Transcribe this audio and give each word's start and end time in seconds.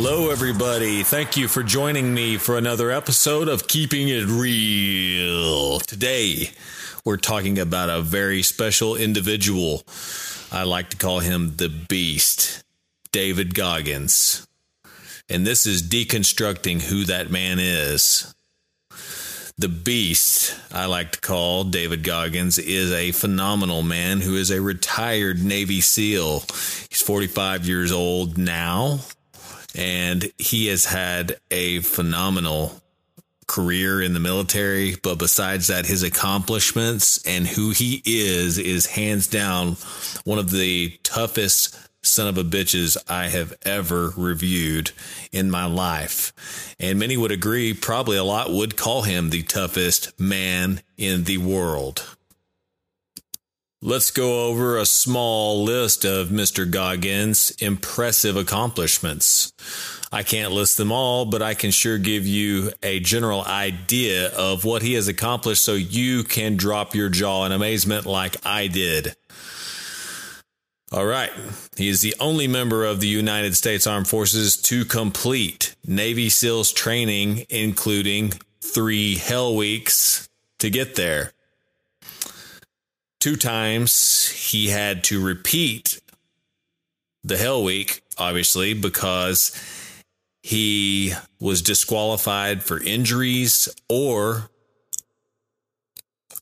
Hello, 0.00 0.30
everybody. 0.30 1.02
Thank 1.02 1.36
you 1.36 1.48
for 1.48 1.64
joining 1.64 2.14
me 2.14 2.36
for 2.36 2.56
another 2.56 2.92
episode 2.92 3.48
of 3.48 3.66
Keeping 3.66 4.08
It 4.08 4.26
Real. 4.26 5.80
Today, 5.80 6.52
we're 7.04 7.16
talking 7.16 7.58
about 7.58 7.90
a 7.90 8.00
very 8.00 8.42
special 8.42 8.94
individual. 8.94 9.82
I 10.52 10.62
like 10.62 10.90
to 10.90 10.96
call 10.96 11.18
him 11.18 11.56
the 11.56 11.68
Beast, 11.68 12.62
David 13.10 13.56
Goggins. 13.56 14.46
And 15.28 15.44
this 15.44 15.66
is 15.66 15.82
deconstructing 15.82 16.82
who 16.82 17.02
that 17.06 17.32
man 17.32 17.58
is. 17.58 18.32
The 19.58 19.68
Beast, 19.68 20.54
I 20.72 20.86
like 20.86 21.10
to 21.10 21.20
call 21.20 21.64
David 21.64 22.04
Goggins, 22.04 22.56
is 22.56 22.92
a 22.92 23.10
phenomenal 23.10 23.82
man 23.82 24.20
who 24.20 24.36
is 24.36 24.52
a 24.52 24.62
retired 24.62 25.42
Navy 25.42 25.80
SEAL. 25.80 26.44
He's 26.88 27.02
45 27.02 27.66
years 27.66 27.90
old 27.90 28.38
now, 28.38 29.00
and 29.78 30.32
he 30.38 30.66
has 30.66 30.86
had 30.86 31.38
a 31.52 31.78
phenomenal 31.80 32.82
career 33.46 34.02
in 34.02 34.12
the 34.12 34.20
military. 34.20 34.96
But 34.96 35.20
besides 35.20 35.68
that, 35.68 35.86
his 35.86 36.02
accomplishments 36.02 37.24
and 37.24 37.46
who 37.46 37.70
he 37.70 38.02
is 38.04 38.58
is 38.58 38.86
hands 38.86 39.28
down 39.28 39.76
one 40.24 40.40
of 40.40 40.50
the 40.50 40.98
toughest 41.04 41.78
son 42.02 42.26
of 42.26 42.36
a 42.38 42.44
bitches 42.44 42.96
I 43.08 43.28
have 43.28 43.56
ever 43.62 44.12
reviewed 44.16 44.90
in 45.30 45.48
my 45.50 45.66
life. 45.66 46.74
And 46.80 46.98
many 46.98 47.16
would 47.16 47.32
agree, 47.32 47.72
probably 47.72 48.16
a 48.16 48.24
lot 48.24 48.50
would 48.50 48.76
call 48.76 49.02
him 49.02 49.30
the 49.30 49.44
toughest 49.44 50.18
man 50.18 50.82
in 50.96 51.24
the 51.24 51.38
world. 51.38 52.16
Let's 53.80 54.10
go 54.10 54.48
over 54.48 54.76
a 54.76 54.84
small 54.84 55.62
list 55.62 56.04
of 56.04 56.30
Mr. 56.30 56.68
Goggins' 56.68 57.52
impressive 57.60 58.36
accomplishments. 58.36 59.52
I 60.10 60.22
can't 60.22 60.52
list 60.52 60.78
them 60.78 60.90
all, 60.90 61.26
but 61.26 61.42
I 61.42 61.54
can 61.54 61.70
sure 61.70 61.98
give 61.98 62.26
you 62.26 62.72
a 62.82 62.98
general 63.00 63.44
idea 63.44 64.28
of 64.34 64.64
what 64.64 64.82
he 64.82 64.94
has 64.94 65.06
accomplished 65.06 65.62
so 65.62 65.74
you 65.74 66.24
can 66.24 66.56
drop 66.56 66.94
your 66.94 67.10
jaw 67.10 67.44
in 67.44 67.52
amazement 67.52 68.06
like 68.06 68.36
I 68.46 68.68
did. 68.68 69.14
All 70.90 71.04
right. 71.04 71.30
He 71.76 71.88
is 71.88 72.00
the 72.00 72.14
only 72.18 72.48
member 72.48 72.84
of 72.84 73.00
the 73.00 73.08
United 73.08 73.54
States 73.54 73.86
Armed 73.86 74.08
Forces 74.08 74.56
to 74.62 74.86
complete 74.86 75.74
Navy 75.86 76.30
SEALs 76.30 76.72
training, 76.72 77.44
including 77.50 78.32
three 78.62 79.16
Hell 79.16 79.54
Weeks 79.54 80.30
to 80.58 80.70
get 80.70 80.94
there. 80.94 81.32
Two 83.20 83.36
times 83.36 84.28
he 84.28 84.68
had 84.68 85.04
to 85.04 85.22
repeat 85.22 86.00
the 87.22 87.36
Hell 87.36 87.62
Week, 87.62 88.02
obviously, 88.16 88.72
because 88.72 89.50
he 90.48 91.12
was 91.38 91.60
disqualified 91.60 92.62
for 92.62 92.82
injuries 92.82 93.68
or 93.86 94.48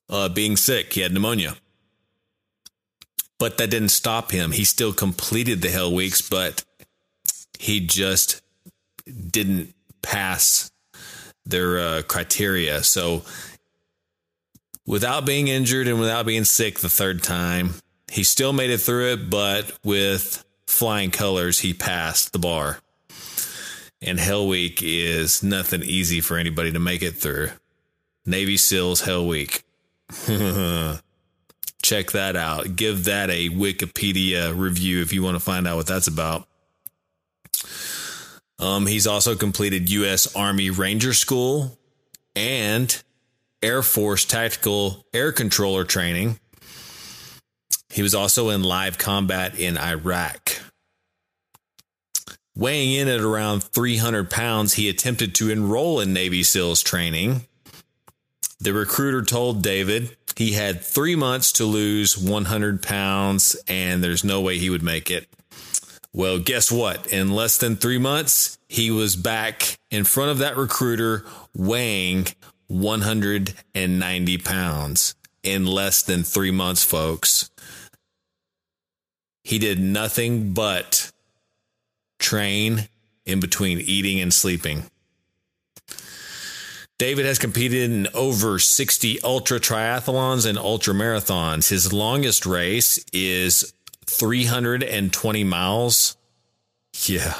uh, 0.09 0.29
being 0.29 0.57
sick. 0.57 0.93
He 0.93 1.01
had 1.01 1.13
pneumonia. 1.13 1.57
But 3.41 3.59
that 3.59 3.69
didn't 3.69 3.89
stop 3.89 4.31
him. 4.31 4.53
He 4.53 4.63
still 4.63 4.93
completed 4.93 5.61
the 5.61 5.71
Hell 5.71 5.93
Weeks, 5.93 6.23
but 6.23 6.63
he 7.59 7.81
just 7.81 8.43
didn't 9.07 9.75
pass 10.03 10.71
their 11.45 11.81
uh, 11.81 12.03
criteria. 12.03 12.85
So, 12.85 13.25
without 14.87 15.27
being 15.27 15.49
injured 15.49 15.89
and 15.89 15.99
without 15.99 16.27
being 16.27 16.45
sick 16.45 16.79
the 16.79 16.89
third 16.89 17.25
time, 17.25 17.75
he 18.13 18.23
still 18.23 18.53
made 18.53 18.71
it 18.71 18.79
through 18.79 19.15
it, 19.15 19.31
but 19.31 19.77
with 19.83 20.45
flying 20.69 21.11
colors, 21.11 21.59
he 21.59 21.75
passed 21.75 22.33
the 22.33 22.39
bar. 22.39 22.79
And 24.03 24.21
Hell 24.21 24.47
Week 24.47 24.81
is 24.83 25.43
nothing 25.43 25.83
easy 25.83 26.21
for 26.21 26.37
anybody 26.37 26.73
to 26.73 26.79
make 26.79 27.03
it 27.03 27.13
through. 27.13 27.51
Navy 28.25 28.57
SEALs 28.57 29.03
Hell 29.03 29.27
Week. 29.27 29.63
check 31.83 32.11
that 32.13 32.37
out. 32.37 32.77
Give 32.77 33.05
that 33.05 33.31
a 33.31 33.49
Wikipedia 33.49 34.57
review 34.57 35.03
if 35.03 35.13
you 35.13 35.23
want 35.23 35.37
to 35.37 35.41
find 35.41 35.67
out 35.67 35.77
what 35.77 35.87
that's 35.87 36.09
about. 36.09 36.49
Um, 38.59 38.87
he's 38.87 39.07
also 39.07 39.35
completed 39.37 39.91
U.S. 39.91 40.35
Army 40.35 40.71
Ranger 40.71 41.13
School 41.13 41.79
and 42.35 43.03
Air 43.63 43.83
Force 43.83 44.25
Tactical 44.25 45.05
Air 45.13 45.33
Controller 45.33 45.85
training. 45.85 46.39
He 47.91 48.03
was 48.03 48.15
also 48.15 48.51
in 48.51 48.63
live 48.63 48.99
combat 48.99 49.59
in 49.59 49.79
Iraq. 49.79 50.56
Weighing 52.57 52.93
in 52.95 53.07
at 53.07 53.21
around 53.21 53.63
300 53.63 54.31
pounds, 54.31 54.75
he 54.75 54.89
attempted 54.89 55.35
to 55.35 55.51
enroll 55.51 56.01
in 56.01 56.15
Navy 56.15 56.43
SEALs 56.43 56.83
training. 56.83 57.47
The 58.59 58.73
recruiter 58.73 59.23
told 59.23 59.63
David 59.63 60.17
he 60.37 60.53
had 60.53 60.81
three 60.81 61.17
months 61.17 61.53
to 61.53 61.67
lose 61.67 62.17
100 62.17 62.83
pounds, 62.83 63.57
and 63.69 64.03
there's 64.03 64.25
no 64.25 64.41
way 64.41 64.57
he 64.57 64.71
would 64.71 64.83
make 64.83 65.11
it. 65.11 65.29
Well, 66.15 66.39
guess 66.39 66.73
what? 66.73 67.07
In 67.09 67.31
less 67.31 67.59
than 67.59 67.77
three 67.77 67.99
months, 67.99 68.57
he 68.71 68.91
was 68.91 69.17
back 69.17 69.79
in 69.91 70.05
front 70.05 70.31
of 70.31 70.39
that 70.39 70.57
recruiter 70.57 71.27
weighing 71.55 72.27
190 72.69 74.39
pounds 74.39 75.15
in 75.43 75.67
less 75.67 76.03
than 76.03 76.23
three 76.23 76.51
months, 76.51 76.83
folks. 76.83 77.51
He 79.45 79.59
did 79.59 79.79
nothing 79.79 80.55
but 80.55 81.06
train 82.19 82.89
in 83.25 83.41
between 83.41 83.79
eating 83.81 84.21
and 84.21 84.33
sleeping. 84.33 84.85
David 86.99 87.27
has 87.27 87.39
competed 87.39 87.91
in 87.91 88.09
over 88.15 88.59
60 88.59 89.21
ultra 89.23 89.61
triathlons 89.61 90.47
and 90.47 90.57
ultra 90.57 90.95
marathons. 90.95 91.69
His 91.69 91.93
longest 91.93 92.47
race 92.47 93.05
is 93.13 93.75
320 94.07 95.45
miles. 95.45 96.17
Yeah. 97.05 97.35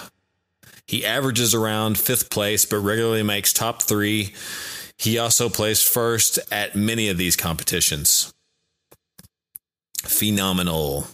He 0.87 1.07
averages 1.07 1.55
around 1.55 1.99
fifth 1.99 2.29
place, 2.29 2.67
but 2.67 2.79
regularly 2.79 3.23
makes 3.23 3.53
top 3.53 3.83
three. 3.83 4.35
He 4.99 5.19
also 5.19 5.49
placed 5.49 5.89
first 5.89 6.39
at 6.53 6.77
many 6.77 7.09
of 7.09 7.17
these 7.17 7.35
competitions. 7.37 8.33
Phenomenal. 10.03 11.07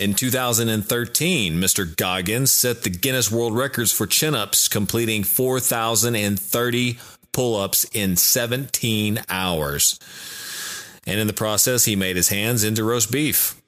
In 0.00 0.14
2013, 0.14 1.60
Mr. 1.60 1.94
Goggins 1.94 2.50
set 2.50 2.84
the 2.84 2.88
Guinness 2.88 3.30
World 3.30 3.54
Records 3.54 3.92
for 3.92 4.06
chin 4.06 4.34
ups, 4.34 4.66
completing 4.66 5.24
4,030 5.24 6.98
pull 7.32 7.56
ups 7.60 7.84
in 7.92 8.16
17 8.16 9.20
hours. 9.28 9.98
And 11.06 11.20
in 11.20 11.26
the 11.26 11.34
process, 11.34 11.84
he 11.84 11.96
made 11.96 12.16
his 12.16 12.30
hands 12.30 12.64
into 12.64 12.82
roast 12.82 13.12
beef. 13.12 13.60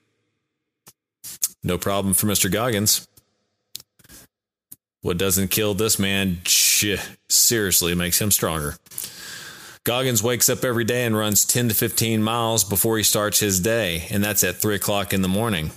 No 1.63 1.77
problem 1.77 2.15
for 2.15 2.29
Mr. 2.29 2.51
Goggins. 2.51 3.07
What 5.03 5.19
doesn't 5.19 5.49
kill 5.49 5.75
this 5.75 5.99
man 5.99 6.39
seriously 7.29 7.95
makes 7.95 8.23
him 8.23 8.31
stronger. 8.31 8.77
Goggins 9.85 10.23
wakes 10.23 10.49
up 10.49 10.65
every 10.65 10.85
day 10.85 11.05
and 11.05 11.15
runs 11.15 11.45
10 11.45 11.69
to 11.69 11.75
15 11.75 12.23
miles 12.23 12.65
before 12.65 12.97
he 12.97 13.05
starts 13.05 13.39
his 13.39 13.61
day, 13.61 14.07
and 14.09 14.25
that's 14.25 14.43
at 14.43 14.57
3 14.57 14.77
o'clock 14.77 15.13
in 15.13 15.21
the 15.21 15.29
morning. 15.29 15.73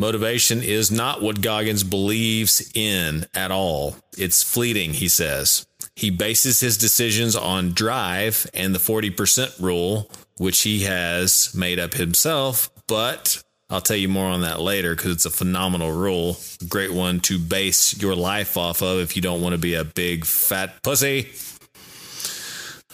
Motivation 0.00 0.62
is 0.62 0.92
not 0.92 1.20
what 1.20 1.40
Goggins 1.40 1.82
believes 1.82 2.70
in 2.72 3.26
at 3.34 3.50
all. 3.50 3.96
It's 4.16 4.44
fleeting, 4.44 4.94
he 4.94 5.08
says. 5.08 5.66
He 5.96 6.10
bases 6.10 6.60
his 6.60 6.78
decisions 6.78 7.34
on 7.34 7.72
drive 7.72 8.48
and 8.54 8.72
the 8.72 8.78
40% 8.78 9.60
rule, 9.60 10.08
which 10.36 10.60
he 10.60 10.84
has 10.84 11.52
made 11.52 11.80
up 11.80 11.94
himself, 11.94 12.70
but 12.86 13.42
I'll 13.68 13.80
tell 13.80 13.96
you 13.96 14.08
more 14.08 14.28
on 14.28 14.42
that 14.42 14.60
later 14.60 14.94
because 14.94 15.10
it's 15.10 15.26
a 15.26 15.30
phenomenal 15.30 15.90
rule. 15.90 16.36
Great 16.68 16.92
one 16.92 17.18
to 17.20 17.38
base 17.38 18.00
your 18.00 18.14
life 18.14 18.56
off 18.56 18.80
of 18.80 19.00
if 19.00 19.16
you 19.16 19.22
don't 19.22 19.42
want 19.42 19.54
to 19.54 19.58
be 19.58 19.74
a 19.74 19.84
big 19.84 20.24
fat 20.24 20.80
pussy. 20.84 21.32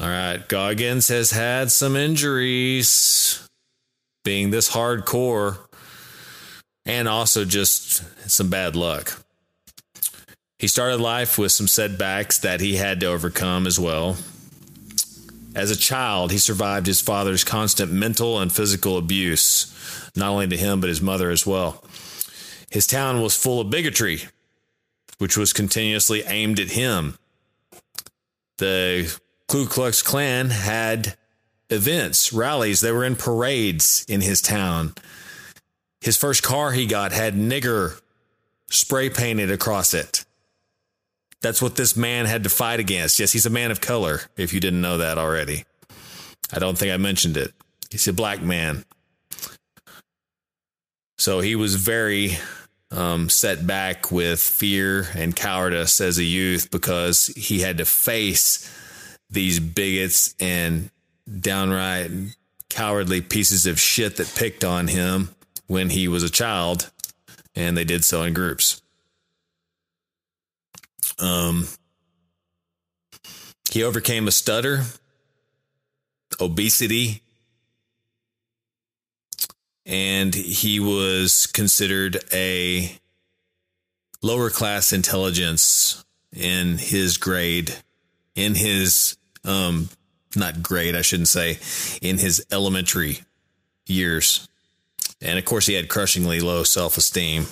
All 0.00 0.08
right, 0.08 0.48
Goggins 0.48 1.08
has 1.08 1.30
had 1.30 1.70
some 1.70 1.94
injuries 1.94 3.46
being 4.24 4.50
this 4.50 4.70
hardcore 4.70 5.58
and 6.86 7.08
also 7.08 7.44
just 7.44 8.02
some 8.30 8.50
bad 8.50 8.76
luck. 8.76 9.24
He 10.58 10.68
started 10.68 11.00
life 11.00 11.36
with 11.38 11.52
some 11.52 11.68
setbacks 11.68 12.38
that 12.38 12.60
he 12.60 12.76
had 12.76 13.00
to 13.00 13.06
overcome 13.06 13.66
as 13.66 13.78
well. 13.78 14.16
As 15.54 15.70
a 15.70 15.76
child, 15.76 16.32
he 16.32 16.38
survived 16.38 16.86
his 16.86 17.00
father's 17.00 17.44
constant 17.44 17.92
mental 17.92 18.40
and 18.40 18.52
physical 18.52 18.98
abuse, 18.98 20.10
not 20.16 20.30
only 20.30 20.48
to 20.48 20.56
him, 20.56 20.80
but 20.80 20.88
his 20.88 21.00
mother 21.00 21.30
as 21.30 21.46
well. 21.46 21.84
His 22.70 22.86
town 22.86 23.20
was 23.20 23.36
full 23.36 23.60
of 23.60 23.70
bigotry, 23.70 24.22
which 25.18 25.36
was 25.36 25.52
continuously 25.52 26.22
aimed 26.22 26.58
at 26.58 26.70
him. 26.70 27.18
The 28.58 29.16
Ku 29.46 29.66
Klux 29.66 30.02
Klan 30.02 30.50
had 30.50 31.16
events, 31.70 32.32
rallies, 32.32 32.80
they 32.80 32.92
were 32.92 33.04
in 33.04 33.16
parades 33.16 34.04
in 34.08 34.20
his 34.20 34.40
town. 34.42 34.94
His 36.04 36.18
first 36.18 36.42
car 36.42 36.72
he 36.72 36.84
got 36.84 37.12
had 37.12 37.32
nigger 37.34 37.98
spray 38.68 39.08
painted 39.08 39.50
across 39.50 39.94
it. 39.94 40.26
That's 41.40 41.62
what 41.62 41.76
this 41.76 41.96
man 41.96 42.26
had 42.26 42.44
to 42.44 42.50
fight 42.50 42.78
against. 42.78 43.18
Yes, 43.18 43.32
he's 43.32 43.46
a 43.46 43.50
man 43.50 43.70
of 43.70 43.80
color, 43.80 44.20
if 44.36 44.52
you 44.52 44.60
didn't 44.60 44.82
know 44.82 44.98
that 44.98 45.16
already. 45.16 45.64
I 46.52 46.58
don't 46.58 46.76
think 46.76 46.92
I 46.92 46.98
mentioned 46.98 47.38
it. 47.38 47.54
He's 47.90 48.06
a 48.06 48.12
black 48.12 48.42
man. 48.42 48.84
So 51.16 51.40
he 51.40 51.56
was 51.56 51.76
very 51.76 52.36
um, 52.90 53.30
set 53.30 53.66
back 53.66 54.12
with 54.12 54.40
fear 54.40 55.08
and 55.14 55.34
cowardice 55.34 56.02
as 56.02 56.18
a 56.18 56.24
youth 56.24 56.70
because 56.70 57.28
he 57.28 57.60
had 57.60 57.78
to 57.78 57.86
face 57.86 58.70
these 59.30 59.58
bigots 59.58 60.34
and 60.38 60.90
downright 61.40 62.10
cowardly 62.68 63.22
pieces 63.22 63.64
of 63.64 63.80
shit 63.80 64.16
that 64.16 64.34
picked 64.36 64.64
on 64.64 64.88
him 64.88 65.34
when 65.66 65.90
he 65.90 66.08
was 66.08 66.22
a 66.22 66.30
child, 66.30 66.90
and 67.54 67.76
they 67.76 67.84
did 67.84 68.04
so 68.04 68.22
in 68.22 68.34
groups. 68.34 68.82
Um, 71.18 71.68
he 73.70 73.82
overcame 73.82 74.28
a 74.28 74.32
stutter, 74.32 74.84
obesity, 76.40 77.22
and 79.86 80.34
he 80.34 80.80
was 80.80 81.46
considered 81.46 82.22
a 82.32 82.98
lower 84.22 84.50
class 84.50 84.92
intelligence 84.92 86.04
in 86.32 86.78
his 86.78 87.16
grade, 87.16 87.74
in 88.34 88.54
his 88.54 89.16
um, 89.44 89.88
not 90.34 90.62
grade, 90.62 90.96
I 90.96 91.02
shouldn't 91.02 91.28
say, 91.28 91.58
in 92.00 92.18
his 92.18 92.44
elementary 92.50 93.20
years. 93.86 94.48
And 95.24 95.38
of 95.38 95.44
course, 95.44 95.66
he 95.66 95.74
had 95.74 95.88
crushingly 95.88 96.40
low 96.40 96.62
self 96.64 96.96
esteem. 96.96 97.46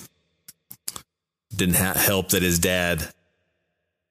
Didn't 1.55 1.77
ha- 1.77 1.95
help 1.95 2.31
that 2.31 2.43
his 2.43 2.59
dad 2.59 3.09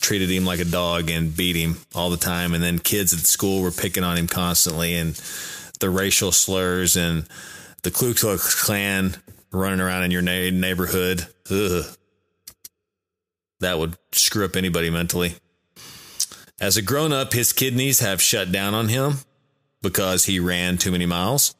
treated 0.02 0.30
him 0.30 0.46
like 0.46 0.60
a 0.60 0.66
dog 0.66 1.10
and 1.10 1.36
beat 1.36 1.56
him 1.56 1.78
all 1.94 2.10
the 2.10 2.18
time. 2.18 2.54
And 2.54 2.64
then 2.64 2.80
kids 2.80 3.14
at 3.14 3.20
school 3.20 3.62
were 3.62 3.72
picking 3.72 4.04
on 4.04 4.18
him 4.18 4.28
constantly, 4.28 4.96
and 4.96 5.14
the 5.80 5.90
racial 5.90 6.32
slurs 6.32 6.96
and 6.98 7.28
the 7.84 7.92
Ku 7.92 8.14
Klux 8.14 8.64
Klan 8.64 9.16
running 9.52 9.80
around 9.80 10.04
in 10.04 10.12
your 10.12 10.22
na- 10.22 10.50
neighborhood. 10.50 11.28
Ugh. 11.50 11.86
That 13.60 13.78
would 13.78 13.96
screw 14.12 14.46
up 14.46 14.56
anybody 14.56 14.90
mentally. 14.90 15.36
As 16.60 16.78
a 16.78 16.82
grown 16.82 17.12
up, 17.12 17.34
his 17.34 17.54
kidneys 17.54 18.00
have 18.00 18.22
shut 18.22 18.52
down 18.52 18.74
on 18.74 18.88
him 18.88 19.18
because 19.82 20.26
he 20.26 20.40
ran 20.40 20.78
too 20.78 20.92
many 20.92 21.06
miles, 21.06 21.56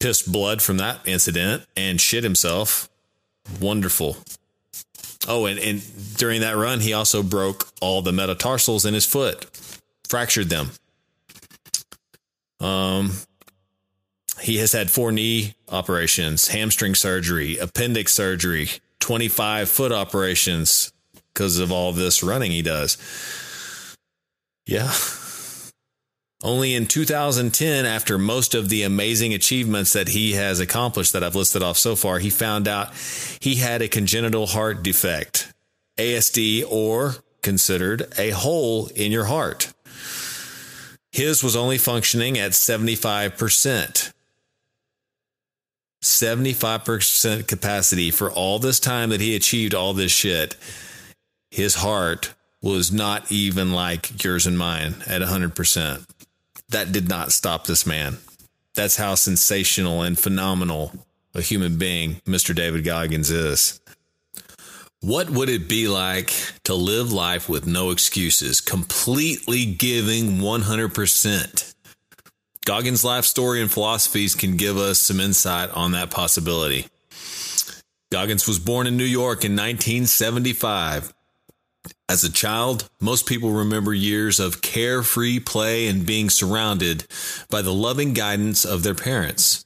pissed 0.00 0.30
blood 0.30 0.62
from 0.62 0.78
that 0.78 1.00
incident, 1.06 1.64
and 1.76 2.00
shit 2.00 2.24
himself. 2.24 2.88
Wonderful. 3.60 4.16
Oh, 5.28 5.46
and, 5.46 5.58
and 5.58 5.82
during 6.16 6.40
that 6.40 6.56
run, 6.56 6.80
he 6.80 6.92
also 6.92 7.22
broke 7.22 7.68
all 7.80 8.02
the 8.02 8.12
metatarsals 8.12 8.86
in 8.86 8.94
his 8.94 9.06
foot, 9.06 9.44
fractured 10.08 10.48
them. 10.48 10.70
Um, 12.58 13.12
he 14.40 14.56
has 14.56 14.72
had 14.72 14.90
four 14.90 15.12
knee 15.12 15.54
operations, 15.68 16.48
hamstring 16.48 16.94
surgery, 16.94 17.58
appendix 17.58 18.14
surgery, 18.14 18.68
25 19.00 19.68
foot 19.68 19.92
operations 19.92 20.92
because 21.32 21.58
of 21.58 21.70
all 21.70 21.92
this 21.92 22.22
running 22.22 22.50
he 22.50 22.62
does. 22.62 22.96
Yeah. 24.66 24.92
Only 26.42 26.74
in 26.74 26.86
2010, 26.86 27.84
after 27.84 28.16
most 28.16 28.54
of 28.54 28.70
the 28.70 28.82
amazing 28.82 29.34
achievements 29.34 29.92
that 29.92 30.08
he 30.08 30.32
has 30.32 30.58
accomplished 30.58 31.12
that 31.12 31.22
I've 31.22 31.34
listed 31.34 31.62
off 31.62 31.76
so 31.76 31.94
far, 31.94 32.18
he 32.18 32.30
found 32.30 32.66
out 32.66 32.94
he 33.40 33.56
had 33.56 33.82
a 33.82 33.88
congenital 33.88 34.46
heart 34.46 34.82
defect, 34.82 35.52
ASD, 35.98 36.64
or 36.66 37.16
considered 37.42 38.10
a 38.18 38.30
hole 38.30 38.86
in 38.94 39.12
your 39.12 39.26
heart. 39.26 39.72
His 41.12 41.42
was 41.42 41.56
only 41.56 41.76
functioning 41.76 42.38
at 42.38 42.52
75%. 42.52 44.12
75% 46.02 47.46
capacity 47.46 48.10
for 48.10 48.30
all 48.30 48.58
this 48.58 48.80
time 48.80 49.10
that 49.10 49.20
he 49.20 49.36
achieved 49.36 49.74
all 49.74 49.92
this 49.92 50.12
shit. 50.12 50.56
His 51.50 51.74
heart 51.74 52.32
was 52.62 52.90
not 52.90 53.30
even 53.30 53.72
like 53.72 54.24
yours 54.24 54.46
and 54.46 54.56
mine 54.56 54.96
at 55.06 55.20
100%. 55.20 56.06
That 56.70 56.92
did 56.92 57.08
not 57.08 57.32
stop 57.32 57.66
this 57.66 57.86
man. 57.86 58.18
That's 58.74 58.96
how 58.96 59.14
sensational 59.16 60.02
and 60.02 60.18
phenomenal 60.18 60.92
a 61.34 61.42
human 61.42 61.78
being 61.78 62.16
Mr. 62.26 62.54
David 62.54 62.84
Goggins 62.84 63.30
is. 63.30 63.80
What 65.00 65.30
would 65.30 65.48
it 65.48 65.68
be 65.68 65.88
like 65.88 66.32
to 66.64 66.74
live 66.74 67.12
life 67.12 67.48
with 67.48 67.66
no 67.66 67.90
excuses, 67.90 68.60
completely 68.60 69.64
giving 69.64 70.38
100%? 70.38 71.74
Goggins' 72.66 73.04
life 73.04 73.24
story 73.24 73.62
and 73.62 73.70
philosophies 73.70 74.34
can 74.34 74.56
give 74.56 74.76
us 74.76 74.98
some 74.98 75.18
insight 75.18 75.70
on 75.70 75.92
that 75.92 76.10
possibility. 76.10 76.86
Goggins 78.12 78.46
was 78.46 78.58
born 78.58 78.86
in 78.86 78.96
New 78.96 79.04
York 79.04 79.44
in 79.44 79.52
1975. 79.52 81.12
As 82.10 82.24
a 82.24 82.32
child, 82.32 82.90
most 83.00 83.24
people 83.24 83.52
remember 83.52 83.94
years 83.94 84.40
of 84.40 84.62
carefree 84.62 85.38
play 85.38 85.86
and 85.86 86.04
being 86.04 86.28
surrounded 86.28 87.04
by 87.48 87.62
the 87.62 87.72
loving 87.72 88.14
guidance 88.14 88.64
of 88.64 88.82
their 88.82 88.96
parents. 88.96 89.64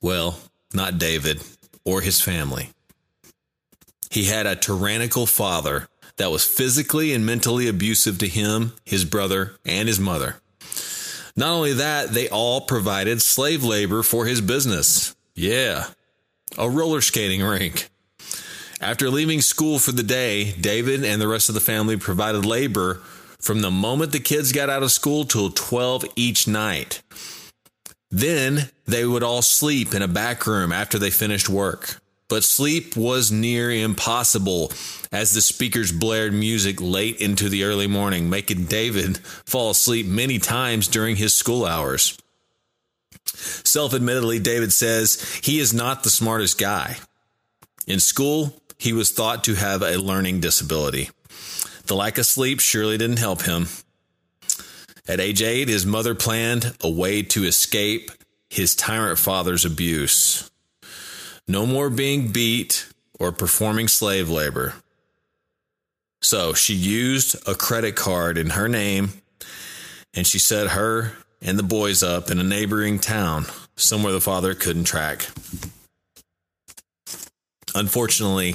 Well, 0.00 0.40
not 0.72 0.96
David 0.96 1.42
or 1.84 2.00
his 2.00 2.22
family. 2.22 2.70
He 4.10 4.24
had 4.24 4.46
a 4.46 4.56
tyrannical 4.56 5.26
father 5.26 5.86
that 6.16 6.30
was 6.30 6.46
physically 6.46 7.12
and 7.12 7.26
mentally 7.26 7.68
abusive 7.68 8.16
to 8.20 8.28
him, 8.28 8.72
his 8.86 9.04
brother, 9.04 9.52
and 9.66 9.86
his 9.86 10.00
mother. 10.00 10.36
Not 11.36 11.50
only 11.50 11.74
that, 11.74 12.12
they 12.12 12.30
all 12.30 12.62
provided 12.62 13.20
slave 13.20 13.62
labor 13.62 14.02
for 14.02 14.24
his 14.24 14.40
business. 14.40 15.14
Yeah, 15.34 15.88
a 16.56 16.66
roller 16.70 17.02
skating 17.02 17.42
rink. 17.42 17.90
After 18.80 19.10
leaving 19.10 19.40
school 19.40 19.78
for 19.78 19.92
the 19.92 20.02
day, 20.02 20.52
David 20.52 21.04
and 21.04 21.20
the 21.20 21.28
rest 21.28 21.48
of 21.48 21.54
the 21.54 21.60
family 21.60 21.96
provided 21.96 22.44
labor 22.44 23.02
from 23.40 23.60
the 23.60 23.70
moment 23.70 24.12
the 24.12 24.20
kids 24.20 24.52
got 24.52 24.70
out 24.70 24.82
of 24.82 24.90
school 24.90 25.24
till 25.24 25.50
12 25.50 26.04
each 26.16 26.48
night. 26.48 27.02
Then 28.10 28.70
they 28.86 29.04
would 29.04 29.22
all 29.22 29.42
sleep 29.42 29.94
in 29.94 30.02
a 30.02 30.08
back 30.08 30.46
room 30.46 30.72
after 30.72 30.98
they 30.98 31.10
finished 31.10 31.48
work. 31.48 32.00
But 32.28 32.42
sleep 32.42 32.96
was 32.96 33.30
near 33.30 33.70
impossible 33.70 34.72
as 35.12 35.34
the 35.34 35.42
speakers 35.42 35.92
blared 35.92 36.32
music 36.32 36.80
late 36.80 37.20
into 37.20 37.48
the 37.48 37.64
early 37.64 37.86
morning, 37.86 38.30
making 38.30 38.64
David 38.64 39.18
fall 39.46 39.70
asleep 39.70 40.06
many 40.06 40.38
times 40.38 40.88
during 40.88 41.16
his 41.16 41.34
school 41.34 41.66
hours. 41.66 42.16
Self 43.26 43.94
admittedly, 43.94 44.38
David 44.38 44.72
says 44.72 45.40
he 45.42 45.58
is 45.58 45.74
not 45.74 46.02
the 46.02 46.10
smartest 46.10 46.58
guy. 46.58 46.96
In 47.86 48.00
school, 48.00 48.54
he 48.78 48.92
was 48.92 49.10
thought 49.10 49.44
to 49.44 49.54
have 49.54 49.82
a 49.82 49.96
learning 49.96 50.40
disability. 50.40 51.10
The 51.86 51.94
lack 51.94 52.18
of 52.18 52.26
sleep 52.26 52.60
surely 52.60 52.98
didn't 52.98 53.18
help 53.18 53.42
him. 53.42 53.68
At 55.06 55.20
age 55.20 55.42
eight, 55.42 55.68
his 55.68 55.84
mother 55.84 56.14
planned 56.14 56.76
a 56.80 56.90
way 56.90 57.22
to 57.22 57.44
escape 57.44 58.10
his 58.48 58.74
tyrant 58.74 59.18
father's 59.18 59.64
abuse. 59.64 60.50
No 61.46 61.66
more 61.66 61.90
being 61.90 62.28
beat 62.28 62.86
or 63.20 63.32
performing 63.32 63.88
slave 63.88 64.30
labor. 64.30 64.74
So 66.22 66.54
she 66.54 66.72
used 66.72 67.36
a 67.46 67.54
credit 67.54 67.96
card 67.96 68.38
in 68.38 68.50
her 68.50 68.68
name 68.68 69.12
and 70.14 70.26
she 70.26 70.38
set 70.38 70.68
her 70.68 71.12
and 71.42 71.58
the 71.58 71.62
boys 71.62 72.02
up 72.02 72.30
in 72.30 72.38
a 72.38 72.44
neighboring 72.44 72.98
town, 72.98 73.44
somewhere 73.76 74.12
the 74.12 74.20
father 74.20 74.54
couldn't 74.54 74.84
track. 74.84 75.28
Unfortunately, 77.74 78.54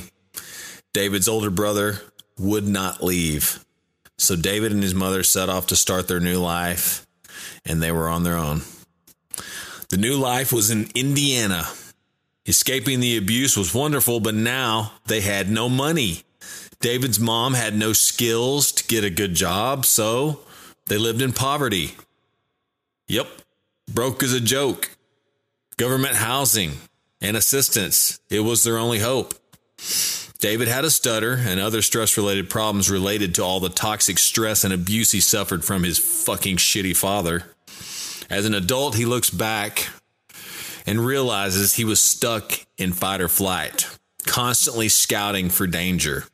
David's 0.94 1.28
older 1.28 1.50
brother 1.50 2.00
would 2.38 2.68
not 2.68 3.04
leave. 3.04 3.64
So 4.18 4.36
David 4.36 4.72
and 4.72 4.82
his 4.82 4.96
mother 4.96 5.24
set 5.24 5.50
off 5.50 5.68
to 5.68 5.76
start 5.76 6.08
their 6.08 6.20
new 6.20 6.40
life, 6.40 7.06
and 7.66 7.82
they 7.82 7.92
were 7.92 8.10
on 8.10 8.24
their 8.24 8.36
own. 8.36 8.62
The 9.90 9.98
new 9.98 10.18
life 10.18 10.54
was 10.54 10.70
in 10.70 10.90
Indiana. 10.96 11.68
Escaping 12.46 13.00
the 13.00 13.18
abuse 13.18 13.58
was 13.58 13.74
wonderful, 13.74 14.20
but 14.20 14.36
now 14.36 14.94
they 15.06 15.22
had 15.22 15.50
no 15.50 15.70
money. 15.70 16.24
David's 16.80 17.20
mom 17.20 17.54
had 17.54 17.76
no 17.76 17.94
skills 17.94 18.72
to 18.72 18.88
get 18.88 19.04
a 19.04 19.10
good 19.10 19.34
job, 19.34 19.86
so 19.86 20.40
they 20.88 20.98
lived 20.98 21.22
in 21.22 21.34
poverty. 21.34 21.96
Yep, 23.08 23.28
broke 23.92 24.24
as 24.24 24.34
a 24.34 24.40
joke. 24.40 24.92
Government 25.78 26.16
housing 26.16 26.74
and 27.22 27.36
assistance, 27.38 28.20
it 28.30 28.42
was 28.42 28.64
their 28.64 28.78
only 28.78 29.00
hope. 29.00 29.34
David 30.40 30.70
had 30.70 30.86
a 30.86 30.90
stutter 30.90 31.34
and 31.34 31.60
other 31.60 31.82
stress 31.82 32.16
related 32.16 32.50
problems 32.50 32.90
related 32.90 33.36
to 33.36 33.44
all 33.44 33.60
the 33.60 33.70
toxic 33.70 34.18
stress 34.18 34.64
and 34.64 34.74
abuse 34.74 35.12
he 35.12 35.20
suffered 35.20 35.66
from 35.66 35.84
his 35.84 36.00
fucking 36.00 36.58
shitty 36.58 36.96
father. 36.96 37.44
As 38.30 38.46
an 38.46 38.54
adult, 38.54 38.96
he 38.96 39.06
looks 39.06 39.30
back 39.30 39.90
and 40.86 41.06
realizes 41.06 41.74
he 41.74 41.84
was 41.84 42.00
stuck 42.00 42.54
in 42.78 42.94
fight 42.94 43.20
or 43.20 43.28
flight, 43.28 43.88
constantly 44.26 44.88
scouting 44.88 45.50
for 45.50 45.68
danger. 45.68 46.26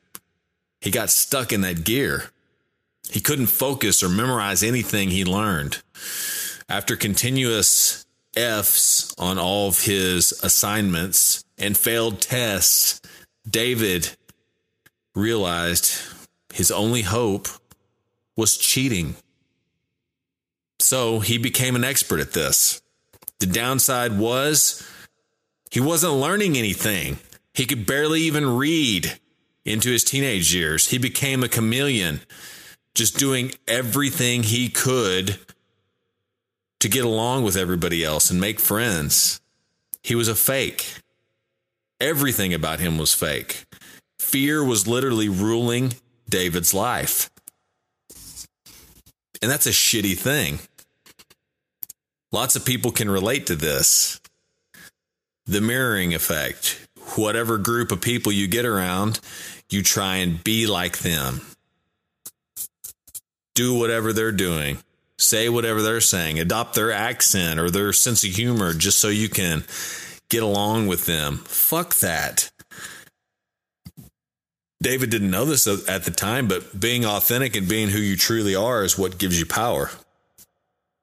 he 0.81 0.91
got 0.91 1.09
stuck 1.09 1.51
in 1.51 1.61
that 1.61 1.83
gear. 1.83 2.25
He 3.09 3.19
couldn't 3.19 3.47
focus 3.47 4.03
or 4.03 4.09
memorize 4.09 4.61
anything 4.61 5.09
he 5.09 5.25
learned. 5.25 5.81
After 6.69 6.95
continuous 6.95 8.04
F's 8.35 9.13
on 9.17 9.39
all 9.39 9.69
of 9.69 9.81
his 9.81 10.31
assignments 10.43 11.43
and 11.57 11.77
failed 11.77 12.21
tests, 12.21 13.01
David 13.49 14.15
realized 15.13 16.01
his 16.53 16.71
only 16.71 17.01
hope 17.01 17.47
was 18.35 18.57
cheating. 18.57 19.15
So 20.79 21.19
he 21.19 21.37
became 21.37 21.75
an 21.75 21.83
expert 21.83 22.19
at 22.19 22.33
this. 22.33 22.81
The 23.39 23.45
downside 23.45 24.17
was 24.17 24.85
he 25.71 25.79
wasn't 25.79 26.13
learning 26.13 26.57
anything. 26.57 27.19
He 27.53 27.65
could 27.65 27.85
barely 27.85 28.21
even 28.21 28.57
read 28.57 29.19
into 29.63 29.89
his 29.89 30.03
teenage 30.03 30.53
years. 30.53 30.89
He 30.89 30.97
became 30.97 31.43
a 31.43 31.49
chameleon, 31.49 32.21
just 32.93 33.17
doing 33.17 33.53
everything 33.67 34.43
he 34.43 34.69
could 34.69 35.39
to 36.85 36.89
get 36.89 37.03
along 37.03 37.43
with 37.43 37.57
everybody 37.57 38.03
else 38.03 38.29
and 38.29 38.39
make 38.39 38.59
friends. 38.59 39.41
He 40.03 40.13
was 40.13 40.27
a 40.27 40.35
fake. 40.35 40.99
Everything 41.99 42.53
about 42.53 42.79
him 42.79 42.99
was 42.99 43.11
fake. 43.11 43.65
Fear 44.19 44.63
was 44.63 44.87
literally 44.87 45.27
ruling 45.27 45.95
David's 46.29 46.75
life. 46.75 47.31
And 49.41 49.49
that's 49.49 49.65
a 49.65 49.71
shitty 49.71 50.15
thing. 50.15 50.59
Lots 52.31 52.55
of 52.55 52.65
people 52.65 52.91
can 52.91 53.09
relate 53.09 53.47
to 53.47 53.55
this. 53.55 54.21
The 55.47 55.61
mirroring 55.61 56.13
effect. 56.13 56.87
Whatever 57.15 57.57
group 57.57 57.91
of 57.91 57.99
people 57.99 58.31
you 58.31 58.47
get 58.47 58.63
around, 58.65 59.19
you 59.71 59.81
try 59.81 60.17
and 60.17 60.43
be 60.43 60.67
like 60.67 60.99
them. 60.99 61.41
Do 63.55 63.73
whatever 63.73 64.13
they're 64.13 64.31
doing. 64.31 64.77
Say 65.17 65.49
whatever 65.49 65.81
they're 65.81 66.01
saying. 66.01 66.39
Adopt 66.39 66.75
their 66.75 66.91
accent 66.91 67.59
or 67.59 67.69
their 67.69 67.93
sense 67.93 68.23
of 68.23 68.31
humor 68.31 68.73
just 68.73 68.99
so 68.99 69.07
you 69.07 69.29
can 69.29 69.63
get 70.29 70.43
along 70.43 70.87
with 70.87 71.05
them. 71.05 71.37
Fuck 71.45 71.95
that. 71.95 72.51
David 74.81 75.09
didn't 75.09 75.31
know 75.31 75.45
this 75.45 75.67
at 75.67 76.03
the 76.03 76.11
time, 76.11 76.47
but 76.47 76.79
being 76.79 77.05
authentic 77.05 77.55
and 77.55 77.67
being 77.67 77.89
who 77.89 77.99
you 77.99 78.15
truly 78.15 78.55
are 78.55 78.83
is 78.83 78.97
what 78.97 79.17
gives 79.17 79.39
you 79.39 79.45
power. 79.45 79.89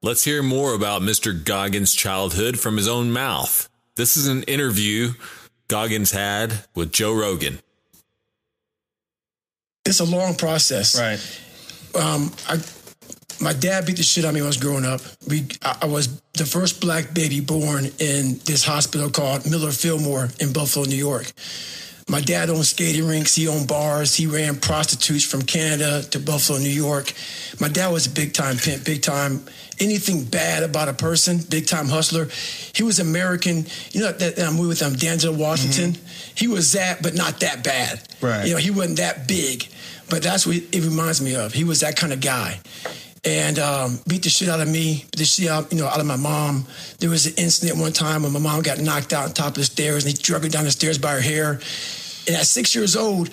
Let's 0.02 0.24
hear 0.24 0.42
more 0.42 0.74
about 0.74 1.02
Mr. 1.02 1.32
Goggins' 1.44 1.94
childhood 1.94 2.58
from 2.58 2.76
his 2.76 2.88
own 2.88 3.12
mouth. 3.12 3.68
This 3.96 4.16
is 4.16 4.26
an 4.26 4.42
interview 4.44 5.12
Goggins 5.68 6.10
had 6.10 6.64
with 6.74 6.92
Joe 6.92 7.14
Rogan. 7.14 7.60
It's 9.84 10.00
a 10.00 10.04
long 10.04 10.34
process. 10.34 10.98
Right. 10.98 11.20
Um, 12.00 12.32
I, 12.48 12.60
my 13.42 13.52
dad 13.52 13.86
beat 13.86 13.96
the 13.96 14.02
shit 14.02 14.24
out 14.24 14.28
of 14.28 14.34
me 14.34 14.40
when 14.40 14.46
I 14.46 14.48
was 14.48 14.56
growing 14.56 14.84
up. 14.84 15.00
We, 15.28 15.46
I, 15.62 15.86
was 15.86 16.20
the 16.34 16.46
first 16.46 16.80
black 16.80 17.12
baby 17.12 17.40
born 17.40 17.86
in 17.98 18.38
this 18.44 18.64
hospital 18.64 19.10
called 19.10 19.50
Millard 19.50 19.74
Fillmore 19.74 20.28
in 20.40 20.52
Buffalo, 20.52 20.86
New 20.86 20.96
York. 20.96 21.32
My 22.08 22.20
dad 22.20 22.50
owned 22.50 22.64
skating 22.64 23.06
rinks. 23.06 23.34
He 23.34 23.48
owned 23.48 23.68
bars. 23.68 24.14
He 24.14 24.26
ran 24.26 24.56
prostitutes 24.56 25.24
from 25.24 25.42
Canada 25.42 26.02
to 26.10 26.20
Buffalo, 26.20 26.58
New 26.58 26.68
York. 26.68 27.12
My 27.60 27.68
dad 27.68 27.88
was 27.88 28.06
a 28.06 28.10
big 28.10 28.32
time 28.32 28.56
pimp, 28.56 28.84
big 28.84 29.02
time. 29.02 29.44
Anything 29.80 30.24
bad 30.24 30.62
about 30.62 30.88
a 30.88 30.92
person, 30.92 31.38
big 31.48 31.66
time 31.66 31.88
hustler. 31.88 32.28
He 32.74 32.82
was 32.82 33.00
American. 33.00 33.66
You 33.90 34.02
know 34.02 34.12
that, 34.12 34.36
that 34.36 34.52
movie 34.52 34.68
with 34.68 34.82
um, 34.82 34.94
Denzel 34.94 35.36
Washington. 35.36 35.92
Mm-hmm. 35.92 36.32
He 36.34 36.48
was 36.48 36.72
that, 36.72 37.02
but 37.02 37.14
not 37.14 37.40
that 37.40 37.64
bad. 37.64 38.02
Right. 38.20 38.46
You 38.46 38.52
know, 38.52 38.58
he 38.58 38.70
wasn't 38.70 38.98
that 38.98 39.26
big, 39.26 39.66
but 40.10 40.22
that's 40.22 40.46
what 40.46 40.56
it 40.56 40.84
reminds 40.84 41.20
me 41.20 41.34
of. 41.34 41.52
He 41.52 41.64
was 41.64 41.80
that 41.80 41.96
kind 41.96 42.12
of 42.12 42.20
guy 42.20 42.60
and 43.24 43.58
um, 43.58 43.98
beat 44.08 44.22
the 44.24 44.28
shit 44.28 44.48
out 44.48 44.60
of 44.60 44.68
me, 44.68 45.04
the 45.16 45.24
shit 45.24 45.48
out, 45.48 45.72
you 45.72 45.78
know, 45.78 45.86
out 45.86 46.00
of 46.00 46.06
my 46.06 46.16
mom. 46.16 46.66
There 46.98 47.10
was 47.10 47.26
an 47.26 47.34
incident 47.36 47.78
one 47.78 47.92
time 47.92 48.24
when 48.24 48.32
my 48.32 48.40
mom 48.40 48.62
got 48.62 48.78
knocked 48.78 49.12
out 49.12 49.24
on 49.24 49.32
top 49.32 49.48
of 49.48 49.54
the 49.54 49.64
stairs, 49.64 50.04
and 50.04 50.16
he 50.16 50.20
drug 50.20 50.42
her 50.42 50.48
down 50.48 50.64
the 50.64 50.70
stairs 50.70 50.98
by 50.98 51.12
her 51.12 51.20
hair. 51.20 51.52
And 52.26 52.36
at 52.36 52.46
six 52.46 52.74
years 52.74 52.96
old, 52.96 53.28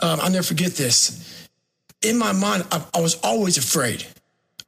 um, 0.00 0.20
I'll 0.20 0.30
never 0.30 0.44
forget 0.44 0.72
this. 0.72 1.48
In 2.02 2.18
my 2.18 2.32
mind, 2.32 2.64
I, 2.70 2.84
I, 2.94 3.00
was 3.00 3.20
always 3.22 3.58
afraid. 3.58 4.04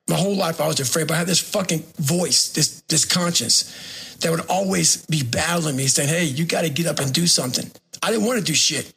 My 0.08 0.16
whole 0.16 0.36
life, 0.36 0.60
I 0.60 0.66
was 0.66 0.80
afraid. 0.80 1.08
But 1.08 1.14
I 1.14 1.18
had 1.18 1.26
this 1.26 1.40
fucking 1.40 1.82
voice, 1.98 2.52
this 2.52 2.82
this 2.82 3.04
conscience, 3.04 4.16
that 4.20 4.30
would 4.30 4.46
always 4.46 5.04
be 5.06 5.22
battling 5.22 5.76
me, 5.76 5.86
saying, 5.86 6.08
"Hey, 6.08 6.24
you 6.24 6.44
got 6.44 6.62
to 6.62 6.70
get 6.70 6.86
up 6.86 7.00
and 7.00 7.12
do 7.12 7.26
something." 7.26 7.68
I 8.02 8.10
didn't 8.10 8.26
want 8.26 8.38
to 8.38 8.44
do 8.44 8.54
shit. 8.54 8.92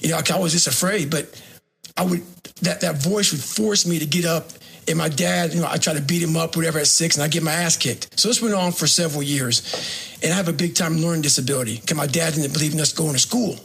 You 0.00 0.10
know, 0.10 0.20
I 0.32 0.38
was 0.38 0.52
just 0.52 0.66
afraid. 0.66 1.10
But 1.10 1.42
I 1.96 2.04
would 2.04 2.24
that 2.62 2.80
that 2.80 3.02
voice 3.02 3.32
would 3.32 3.42
force 3.42 3.86
me 3.86 3.98
to 3.98 4.06
get 4.06 4.24
up 4.24 4.50
and 4.88 4.96
my 4.96 5.08
dad, 5.08 5.52
you 5.52 5.60
know, 5.60 5.68
I 5.70 5.76
try 5.76 5.92
to 5.92 6.00
beat 6.00 6.22
him 6.22 6.36
up, 6.36 6.56
whatever, 6.56 6.78
at 6.78 6.86
six, 6.86 7.16
and 7.16 7.22
I 7.22 7.28
get 7.28 7.42
my 7.42 7.52
ass 7.52 7.76
kicked. 7.76 8.18
So 8.18 8.28
this 8.28 8.40
went 8.40 8.54
on 8.54 8.72
for 8.72 8.86
several 8.86 9.22
years. 9.22 10.18
And 10.22 10.32
I 10.32 10.36
have 10.36 10.48
a 10.48 10.52
big 10.52 10.74
time 10.74 10.96
learning 10.96 11.22
disability 11.22 11.78
because 11.78 11.96
my 11.96 12.06
dad 12.06 12.34
didn't 12.34 12.52
believe 12.52 12.72
in 12.72 12.80
us 12.80 12.92
going 12.92 13.12
to 13.12 13.18
school. 13.18 13.56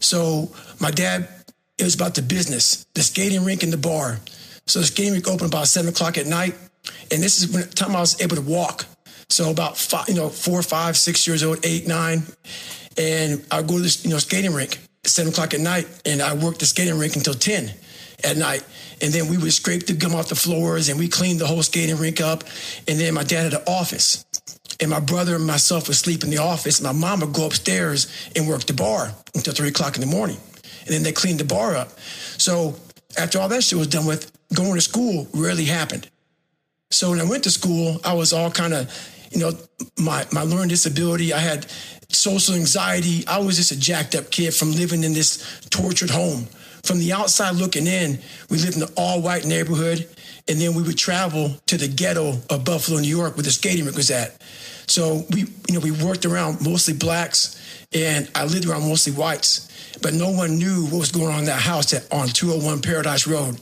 So 0.00 0.50
my 0.80 0.90
dad, 0.90 1.28
it 1.76 1.84
was 1.84 1.94
about 1.94 2.14
the 2.14 2.22
business, 2.22 2.86
the 2.94 3.02
skating 3.02 3.44
rink 3.44 3.62
and 3.62 3.72
the 3.72 3.78
bar. 3.78 4.18
So 4.66 4.80
the 4.80 4.86
skating 4.86 5.12
rink 5.12 5.28
opened 5.28 5.52
about 5.52 5.68
seven 5.68 5.90
o'clock 5.90 6.18
at 6.18 6.26
night. 6.26 6.54
And 7.12 7.22
this 7.22 7.42
is 7.42 7.52
when 7.52 7.62
the 7.62 7.68
time 7.68 7.94
I 7.94 8.00
was 8.00 8.20
able 8.20 8.36
to 8.36 8.42
walk. 8.42 8.86
So 9.28 9.50
about 9.50 9.76
five, 9.76 10.08
you 10.08 10.14
know, 10.14 10.30
four, 10.30 10.62
five, 10.62 10.96
six 10.96 11.26
years 11.26 11.42
old, 11.42 11.64
eight, 11.64 11.86
nine. 11.86 12.22
And 12.96 13.44
I 13.50 13.60
go 13.62 13.76
to 13.76 13.82
this, 13.82 14.04
you 14.04 14.10
know, 14.10 14.18
skating 14.18 14.54
rink 14.54 14.78
seven 15.04 15.32
o'clock 15.32 15.52
at 15.52 15.60
night. 15.60 15.86
And 16.06 16.22
I 16.22 16.34
worked 16.34 16.60
the 16.60 16.66
skating 16.66 16.98
rink 16.98 17.16
until 17.16 17.34
10 17.34 17.72
at 18.24 18.36
night. 18.36 18.64
And 19.00 19.12
then 19.12 19.28
we 19.28 19.36
would 19.36 19.52
scrape 19.52 19.86
the 19.86 19.92
gum 19.92 20.14
off 20.14 20.28
the 20.28 20.34
floors 20.34 20.88
and 20.88 20.98
we 20.98 21.08
cleaned 21.08 21.40
the 21.40 21.46
whole 21.46 21.62
skating 21.62 21.96
rink 21.96 22.20
up. 22.20 22.44
And 22.86 22.98
then 22.98 23.14
my 23.14 23.22
dad 23.22 23.52
had 23.52 23.54
an 23.54 23.66
office. 23.66 24.24
And 24.80 24.90
my 24.90 25.00
brother 25.00 25.36
and 25.36 25.46
myself 25.46 25.88
would 25.88 25.96
sleep 25.96 26.22
in 26.22 26.30
the 26.30 26.38
office. 26.38 26.80
My 26.80 26.92
mom 26.92 27.20
would 27.20 27.32
go 27.32 27.46
upstairs 27.46 28.06
and 28.36 28.46
work 28.46 28.64
the 28.64 28.74
bar 28.74 29.12
until 29.34 29.52
three 29.52 29.68
o'clock 29.68 29.96
in 29.96 30.00
the 30.00 30.06
morning. 30.06 30.38
And 30.84 30.94
then 30.94 31.02
they 31.02 31.12
cleaned 31.12 31.40
the 31.40 31.44
bar 31.44 31.74
up. 31.74 31.98
So 32.38 32.76
after 33.16 33.40
all 33.40 33.48
that 33.48 33.62
shit 33.62 33.78
was 33.78 33.88
done 33.88 34.06
with, 34.06 34.30
going 34.54 34.74
to 34.74 34.80
school 34.80 35.28
rarely 35.34 35.64
happened. 35.64 36.08
So 36.90 37.10
when 37.10 37.20
I 37.20 37.24
went 37.24 37.44
to 37.44 37.50
school, 37.50 38.00
I 38.04 38.14
was 38.14 38.32
all 38.32 38.50
kind 38.50 38.72
of, 38.72 39.28
you 39.30 39.40
know, 39.40 39.52
my, 39.98 40.26
my 40.32 40.42
learning 40.42 40.68
disability. 40.68 41.32
I 41.32 41.38
had 41.38 41.66
social 42.08 42.54
anxiety. 42.54 43.26
I 43.26 43.38
was 43.38 43.56
just 43.56 43.72
a 43.72 43.78
jacked 43.78 44.14
up 44.14 44.30
kid 44.30 44.54
from 44.54 44.72
living 44.72 45.04
in 45.04 45.12
this 45.12 45.60
tortured 45.70 46.10
home 46.10 46.46
from 46.88 46.98
the 46.98 47.12
outside 47.12 47.54
looking 47.54 47.86
in, 47.86 48.18
we 48.48 48.56
lived 48.58 48.76
in 48.76 48.82
an 48.82 48.88
all 48.96 49.20
white 49.20 49.44
neighborhood. 49.44 50.08
And 50.48 50.58
then 50.58 50.74
we 50.74 50.82
would 50.82 50.96
travel 50.96 51.54
to 51.66 51.76
the 51.76 51.86
ghetto 51.86 52.40
of 52.48 52.64
Buffalo, 52.64 52.98
New 52.98 53.14
York, 53.14 53.36
where 53.36 53.42
the 53.42 53.50
skating 53.50 53.84
rink 53.84 53.98
was 53.98 54.10
at. 54.10 54.40
So 54.86 55.26
we, 55.30 55.40
you 55.68 55.74
know, 55.74 55.80
we 55.80 55.90
worked 55.90 56.24
around 56.24 56.64
mostly 56.64 56.94
blacks 56.94 57.54
and 57.92 58.30
I 58.34 58.46
lived 58.46 58.66
around 58.66 58.88
mostly 58.88 59.12
whites, 59.12 59.98
but 60.00 60.14
no 60.14 60.30
one 60.30 60.58
knew 60.58 60.86
what 60.86 60.98
was 60.98 61.12
going 61.12 61.28
on 61.28 61.40
in 61.40 61.44
that 61.44 61.60
house 61.60 61.92
on 62.10 62.28
201 62.28 62.80
Paradise 62.80 63.26
Road. 63.26 63.60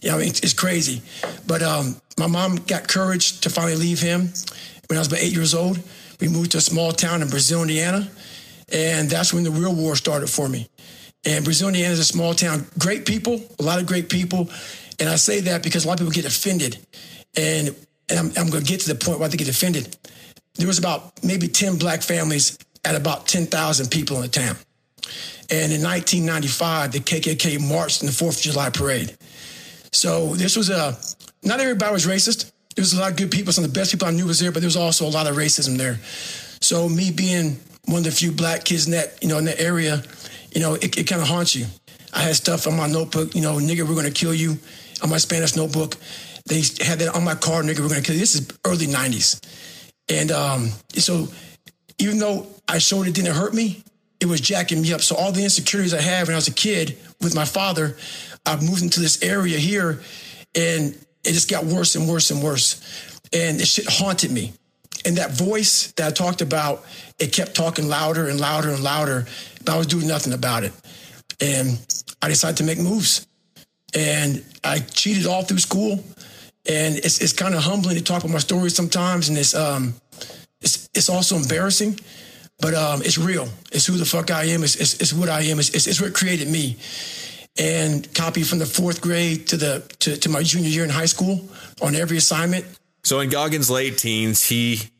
You 0.00 0.10
know, 0.10 0.16
I 0.16 0.18
mean, 0.20 0.28
it's, 0.28 0.40
it's 0.40 0.52
crazy. 0.52 1.02
But 1.48 1.62
um, 1.62 1.96
my 2.16 2.28
mom 2.28 2.56
got 2.56 2.86
courage 2.86 3.40
to 3.40 3.50
finally 3.50 3.74
leave 3.74 4.00
him 4.00 4.32
when 4.86 4.96
I 4.96 5.00
was 5.00 5.08
about 5.08 5.20
eight 5.20 5.32
years 5.32 5.52
old. 5.52 5.80
We 6.20 6.28
moved 6.28 6.52
to 6.52 6.58
a 6.58 6.60
small 6.60 6.92
town 6.92 7.22
in 7.22 7.28
Brazil, 7.28 7.62
Indiana. 7.62 8.08
And 8.70 9.10
that's 9.10 9.34
when 9.34 9.42
the 9.42 9.50
real 9.50 9.74
war 9.74 9.96
started 9.96 10.28
for 10.28 10.48
me. 10.48 10.68
And 11.24 11.44
Brazil, 11.44 11.68
Indiana 11.68 11.92
is 11.92 11.98
a 11.98 12.04
small 12.04 12.34
town. 12.34 12.66
Great 12.78 13.04
people, 13.04 13.40
a 13.58 13.62
lot 13.62 13.80
of 13.80 13.86
great 13.86 14.08
people. 14.08 14.48
And 15.00 15.08
I 15.08 15.16
say 15.16 15.40
that 15.40 15.62
because 15.62 15.84
a 15.84 15.88
lot 15.88 15.94
of 15.94 16.06
people 16.06 16.12
get 16.12 16.24
offended. 16.24 16.78
And, 17.36 17.74
and 18.08 18.18
I'm, 18.18 18.26
I'm 18.36 18.50
going 18.50 18.64
to 18.64 18.70
get 18.70 18.80
to 18.80 18.92
the 18.92 18.94
point 18.94 19.20
why 19.20 19.28
they 19.28 19.36
get 19.36 19.48
offended. 19.48 19.96
There 20.54 20.66
was 20.66 20.78
about 20.78 21.22
maybe 21.22 21.48
10 21.48 21.78
black 21.78 22.02
families 22.02 22.58
at 22.84 22.94
about 22.94 23.26
10,000 23.26 23.90
people 23.90 24.16
in 24.16 24.22
the 24.22 24.28
town. 24.28 24.56
And 25.50 25.72
in 25.72 25.82
1995, 25.82 26.92
the 26.92 27.00
KKK 27.00 27.68
marched 27.68 28.02
in 28.02 28.06
the 28.06 28.12
4th 28.12 28.36
of 28.36 28.42
July 28.42 28.70
parade. 28.70 29.16
So 29.92 30.34
this 30.34 30.56
was 30.56 30.68
a, 30.68 30.96
not 31.42 31.60
everybody 31.60 31.92
was 31.92 32.06
racist. 32.06 32.52
There 32.74 32.82
was 32.82 32.92
a 32.92 33.00
lot 33.00 33.10
of 33.10 33.16
good 33.16 33.30
people. 33.30 33.52
Some 33.52 33.64
of 33.64 33.72
the 33.72 33.78
best 33.78 33.90
people 33.90 34.08
I 34.08 34.10
knew 34.10 34.26
was 34.26 34.38
there, 34.38 34.52
but 34.52 34.60
there 34.60 34.66
was 34.66 34.76
also 34.76 35.06
a 35.06 35.10
lot 35.10 35.26
of 35.26 35.36
racism 35.36 35.78
there. 35.78 35.98
So 36.60 36.88
me 36.88 37.10
being 37.10 37.58
one 37.86 37.98
of 37.98 38.04
the 38.04 38.10
few 38.10 38.30
black 38.30 38.64
kids 38.64 38.86
in 38.86 38.92
that, 38.92 39.18
you 39.22 39.28
know, 39.28 39.38
in 39.38 39.46
that 39.46 39.60
area, 39.60 40.02
you 40.58 40.64
know, 40.64 40.74
it, 40.74 40.98
it 40.98 41.04
kind 41.04 41.22
of 41.22 41.28
haunts 41.28 41.54
you. 41.54 41.66
I 42.12 42.22
had 42.22 42.34
stuff 42.34 42.66
on 42.66 42.76
my 42.76 42.88
notebook, 42.88 43.36
you 43.36 43.42
know, 43.42 43.58
nigga, 43.58 43.88
we're 43.88 43.94
gonna 43.94 44.10
kill 44.10 44.34
you. 44.34 44.58
On 45.04 45.08
my 45.08 45.18
Spanish 45.18 45.54
notebook, 45.54 45.94
they 46.46 46.62
had 46.84 46.98
that 46.98 47.14
on 47.14 47.22
my 47.22 47.36
car, 47.36 47.62
nigga, 47.62 47.78
we're 47.78 47.88
gonna 47.88 48.02
kill 48.02 48.16
you. 48.16 48.20
This 48.20 48.34
is 48.34 48.48
early 48.66 48.86
90s. 48.86 49.40
And 50.08 50.32
um, 50.32 50.72
so 50.94 51.28
even 51.98 52.18
though 52.18 52.48
I 52.66 52.78
showed 52.78 53.06
it 53.06 53.14
didn't 53.14 53.36
hurt 53.36 53.54
me, 53.54 53.84
it 54.18 54.26
was 54.26 54.40
jacking 54.40 54.82
me 54.82 54.92
up. 54.92 55.00
So 55.00 55.14
all 55.14 55.30
the 55.30 55.44
insecurities 55.44 55.94
I 55.94 56.00
had 56.00 56.26
when 56.26 56.34
I 56.34 56.38
was 56.38 56.48
a 56.48 56.52
kid 56.52 56.98
with 57.20 57.36
my 57.36 57.44
father, 57.44 57.96
I 58.44 58.56
moved 58.56 58.82
into 58.82 58.98
this 58.98 59.22
area 59.22 59.58
here 59.58 60.00
and 60.56 60.92
it 61.22 61.32
just 61.34 61.48
got 61.48 61.66
worse 61.66 61.94
and 61.94 62.08
worse 62.08 62.32
and 62.32 62.42
worse. 62.42 62.82
And 63.32 63.60
this 63.60 63.74
shit 63.74 63.88
haunted 63.88 64.32
me. 64.32 64.54
And 65.04 65.16
that 65.16 65.32
voice 65.32 65.92
that 65.92 66.08
I 66.08 66.10
talked 66.10 66.40
about, 66.40 66.84
it 67.18 67.32
kept 67.32 67.54
talking 67.54 67.88
louder 67.88 68.28
and 68.28 68.40
louder 68.40 68.70
and 68.70 68.82
louder, 68.82 69.26
but 69.64 69.74
I 69.74 69.78
was 69.78 69.86
doing 69.86 70.06
nothing 70.06 70.32
about 70.32 70.64
it. 70.64 70.72
And 71.40 71.78
I 72.20 72.28
decided 72.28 72.56
to 72.58 72.64
make 72.64 72.78
moves. 72.78 73.26
And 73.94 74.44
I 74.64 74.80
cheated 74.80 75.26
all 75.26 75.42
through 75.42 75.58
school. 75.58 76.04
And 76.68 76.96
it's, 76.96 77.20
it's 77.20 77.32
kind 77.32 77.54
of 77.54 77.62
humbling 77.62 77.96
to 77.96 78.02
talk 78.02 78.22
about 78.22 78.32
my 78.32 78.38
story 78.38 78.70
sometimes. 78.70 79.28
And 79.28 79.38
it's, 79.38 79.54
um, 79.54 79.94
it's, 80.60 80.88
it's 80.94 81.08
also 81.08 81.36
embarrassing, 81.36 81.98
but 82.60 82.74
um, 82.74 83.00
it's 83.02 83.16
real. 83.16 83.48
It's 83.72 83.86
who 83.86 83.96
the 83.96 84.04
fuck 84.04 84.30
I 84.30 84.44
am. 84.46 84.62
It's, 84.62 84.76
it's, 84.76 84.94
it's 85.00 85.12
what 85.12 85.28
I 85.28 85.42
am. 85.42 85.58
It's, 85.58 85.70
it's, 85.70 85.86
it's 85.86 86.00
what 86.00 86.12
created 86.14 86.48
me. 86.48 86.76
And 87.58 88.12
copy 88.14 88.42
from 88.42 88.58
the 88.58 88.66
fourth 88.66 89.00
grade 89.00 89.48
to 89.48 89.56
the 89.56 89.82
to, 90.00 90.16
to 90.16 90.28
my 90.28 90.44
junior 90.44 90.68
year 90.68 90.84
in 90.84 90.90
high 90.90 91.06
school 91.06 91.40
on 91.82 91.96
every 91.96 92.16
assignment. 92.16 92.64
So 93.08 93.20
in 93.20 93.30
Goggins' 93.30 93.70
late 93.70 93.96
teens, 93.96 94.44
he 94.50 94.90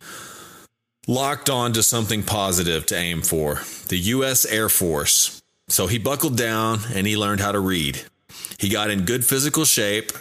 locked 1.06 1.50
on 1.50 1.74
to 1.74 1.82
something 1.82 2.22
positive 2.22 2.86
to 2.86 2.96
aim 2.96 3.20
for 3.20 3.60
the 3.88 3.98
U.S. 3.98 4.46
Air 4.46 4.70
Force. 4.70 5.42
So 5.68 5.88
he 5.88 5.98
buckled 5.98 6.34
down 6.34 6.78
and 6.94 7.06
he 7.06 7.18
learned 7.18 7.42
how 7.42 7.52
to 7.52 7.60
read. 7.60 8.00
He 8.58 8.70
got 8.70 8.88
in 8.88 9.04
good 9.04 9.26
physical 9.26 9.66
shape 9.66 10.12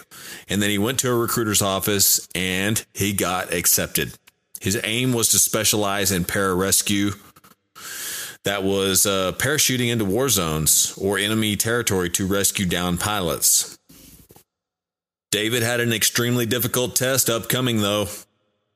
and 0.50 0.60
then 0.60 0.68
he 0.68 0.76
went 0.76 0.98
to 0.98 1.10
a 1.10 1.16
recruiter's 1.16 1.62
office 1.62 2.28
and 2.34 2.84
he 2.92 3.14
got 3.14 3.54
accepted. 3.54 4.12
His 4.60 4.78
aim 4.84 5.14
was 5.14 5.30
to 5.30 5.38
specialize 5.38 6.12
in 6.12 6.26
pararescue. 6.26 7.18
That 8.44 8.64
was 8.64 9.06
uh, 9.06 9.32
parachuting 9.38 9.88
into 9.88 10.04
war 10.04 10.28
zones 10.28 10.92
or 10.98 11.16
enemy 11.16 11.56
territory 11.56 12.10
to 12.10 12.26
rescue 12.26 12.66
downed 12.66 13.00
pilots. 13.00 13.77
David 15.30 15.62
had 15.62 15.80
an 15.80 15.92
extremely 15.92 16.46
difficult 16.46 16.96
test 16.96 17.28
upcoming, 17.28 17.80
though 17.80 18.08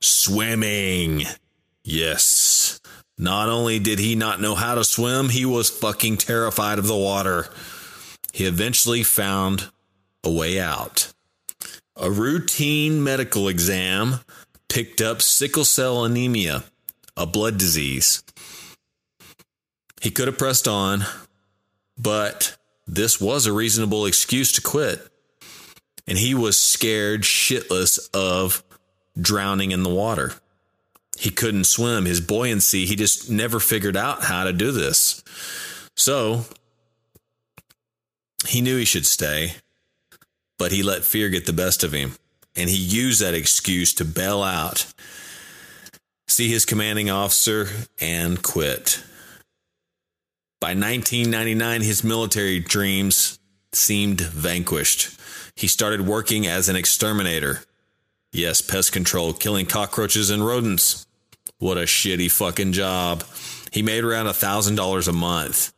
swimming. 0.00 1.24
Yes. 1.82 2.80
Not 3.16 3.48
only 3.48 3.78
did 3.78 3.98
he 3.98 4.14
not 4.14 4.40
know 4.40 4.54
how 4.54 4.74
to 4.74 4.84
swim, 4.84 5.28
he 5.28 5.46
was 5.46 5.70
fucking 5.70 6.18
terrified 6.18 6.78
of 6.78 6.86
the 6.86 6.96
water. 6.96 7.48
He 8.32 8.46
eventually 8.46 9.02
found 9.02 9.70
a 10.24 10.30
way 10.30 10.58
out. 10.58 11.12
A 11.96 12.10
routine 12.10 13.02
medical 13.02 13.48
exam 13.48 14.20
picked 14.68 15.00
up 15.00 15.22
sickle 15.22 15.64
cell 15.64 16.04
anemia, 16.04 16.64
a 17.16 17.26
blood 17.26 17.58
disease. 17.58 18.22
He 20.00 20.10
could 20.10 20.26
have 20.26 20.38
pressed 20.38 20.66
on, 20.66 21.04
but 21.98 22.56
this 22.86 23.20
was 23.20 23.46
a 23.46 23.52
reasonable 23.52 24.06
excuse 24.06 24.50
to 24.52 24.60
quit. 24.60 25.11
And 26.06 26.18
he 26.18 26.34
was 26.34 26.58
scared 26.58 27.22
shitless 27.22 28.08
of 28.12 28.62
drowning 29.20 29.70
in 29.70 29.82
the 29.82 29.90
water. 29.90 30.34
He 31.18 31.30
couldn't 31.30 31.64
swim. 31.64 32.04
His 32.04 32.20
buoyancy, 32.20 32.86
he 32.86 32.96
just 32.96 33.30
never 33.30 33.60
figured 33.60 33.96
out 33.96 34.24
how 34.24 34.44
to 34.44 34.52
do 34.52 34.72
this. 34.72 35.22
So 35.96 36.46
he 38.46 38.60
knew 38.60 38.76
he 38.76 38.84
should 38.84 39.06
stay, 39.06 39.54
but 40.58 40.72
he 40.72 40.82
let 40.82 41.04
fear 41.04 41.28
get 41.28 41.46
the 41.46 41.52
best 41.52 41.84
of 41.84 41.92
him. 41.92 42.16
And 42.56 42.68
he 42.68 42.76
used 42.76 43.20
that 43.20 43.34
excuse 43.34 43.94
to 43.94 44.04
bail 44.04 44.42
out, 44.42 44.86
see 46.26 46.48
his 46.48 46.66
commanding 46.66 47.08
officer, 47.08 47.68
and 48.00 48.42
quit. 48.42 49.02
By 50.60 50.74
1999, 50.74 51.82
his 51.82 52.04
military 52.04 52.60
dreams 52.60 53.38
seemed 53.72 54.20
vanquished. 54.20 55.10
He 55.54 55.68
started 55.68 56.06
working 56.06 56.46
as 56.46 56.68
an 56.68 56.76
exterminator. 56.76 57.62
Yes, 58.32 58.60
pest 58.60 58.92
control, 58.92 59.32
killing 59.32 59.66
cockroaches 59.66 60.30
and 60.30 60.44
rodents. 60.44 61.06
What 61.58 61.76
a 61.76 61.82
shitty 61.82 62.30
fucking 62.30 62.72
job. 62.72 63.24
He 63.70 63.82
made 63.82 64.04
around 64.04 64.26
a 64.26 64.32
$1,000 64.32 65.08
a 65.08 65.12
month 65.12 65.72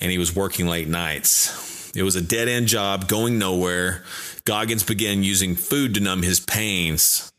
and 0.00 0.10
he 0.10 0.18
was 0.18 0.34
working 0.34 0.66
late 0.66 0.88
nights. 0.88 1.92
It 1.94 2.02
was 2.02 2.16
a 2.16 2.20
dead 2.20 2.48
end 2.48 2.68
job 2.68 3.08
going 3.08 3.38
nowhere. 3.38 4.04
Goggins 4.44 4.82
began 4.82 5.22
using 5.22 5.54
food 5.54 5.94
to 5.94 6.00
numb 6.00 6.22
his 6.22 6.40
pains, 6.40 7.32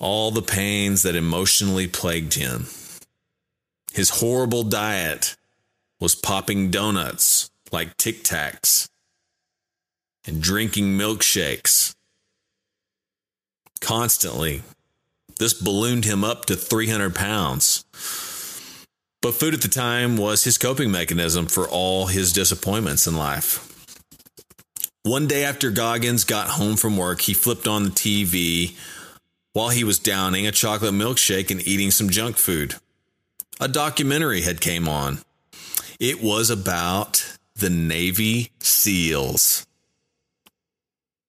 all 0.00 0.30
the 0.30 0.42
pains 0.42 1.02
that 1.02 1.14
emotionally 1.14 1.86
plagued 1.86 2.34
him. 2.34 2.66
His 3.92 4.10
horrible 4.10 4.64
diet 4.64 5.36
was 6.00 6.14
popping 6.14 6.70
donuts 6.70 7.50
like 7.72 7.96
Tic 7.96 8.22
Tacs 8.22 8.88
and 10.26 10.42
drinking 10.42 10.98
milkshakes 10.98 11.94
constantly. 13.80 14.62
This 15.38 15.54
ballooned 15.54 16.04
him 16.04 16.24
up 16.24 16.46
to 16.46 16.56
300 16.56 17.14
pounds. 17.14 17.84
But 19.22 19.34
food 19.34 19.54
at 19.54 19.62
the 19.62 19.68
time 19.68 20.16
was 20.16 20.44
his 20.44 20.58
coping 20.58 20.90
mechanism 20.90 21.46
for 21.46 21.68
all 21.68 22.06
his 22.06 22.32
disappointments 22.32 23.06
in 23.06 23.16
life. 23.16 23.62
One 25.02 25.26
day 25.26 25.44
after 25.44 25.70
Goggins 25.70 26.24
got 26.24 26.48
home 26.48 26.76
from 26.76 26.96
work, 26.96 27.20
he 27.20 27.34
flipped 27.34 27.68
on 27.68 27.84
the 27.84 27.90
TV 27.90 28.76
while 29.52 29.68
he 29.68 29.84
was 29.84 29.98
downing 29.98 30.46
a 30.46 30.52
chocolate 30.52 30.94
milkshake 30.94 31.50
and 31.50 31.66
eating 31.66 31.90
some 31.90 32.10
junk 32.10 32.36
food. 32.36 32.74
A 33.60 33.68
documentary 33.68 34.42
had 34.42 34.60
came 34.60 34.88
on. 34.88 35.20
It 35.98 36.22
was 36.22 36.50
about 36.50 37.38
the 37.54 37.70
Navy 37.70 38.50
SEALs. 38.58 39.66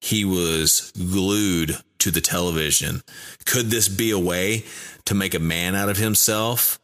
He 0.08 0.24
was 0.24 0.94
glued 0.98 1.80
to 2.00 2.12
the 2.12 2.22
television. 2.22 3.02
Could 3.46 3.72
this 3.72 3.90
be 3.90 4.12
a 4.12 4.18
way 4.18 4.64
to 5.04 5.14
make 5.14 5.34
a 5.34 5.40
man 5.40 5.76
out 5.76 5.90
of 5.90 5.98
himself? 5.98 6.80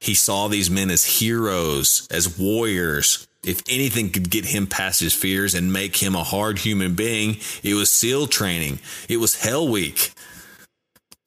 He 0.00 0.14
saw 0.14 0.48
these 0.48 0.68
men 0.68 0.90
as 0.90 1.20
heroes, 1.20 2.08
as 2.10 2.36
warriors. 2.36 3.28
If 3.44 3.62
anything 3.68 4.10
could 4.10 4.30
get 4.30 4.46
him 4.46 4.66
past 4.66 4.98
his 4.98 5.14
fears 5.14 5.54
and 5.54 5.72
make 5.72 5.98
him 5.98 6.16
a 6.16 6.24
hard 6.24 6.58
human 6.58 6.96
being, 6.96 7.36
it 7.62 7.74
was 7.74 7.88
SEAL 7.88 8.26
training. 8.26 8.80
It 9.08 9.18
was 9.18 9.40
Hell 9.40 9.68
Week. 9.68 10.10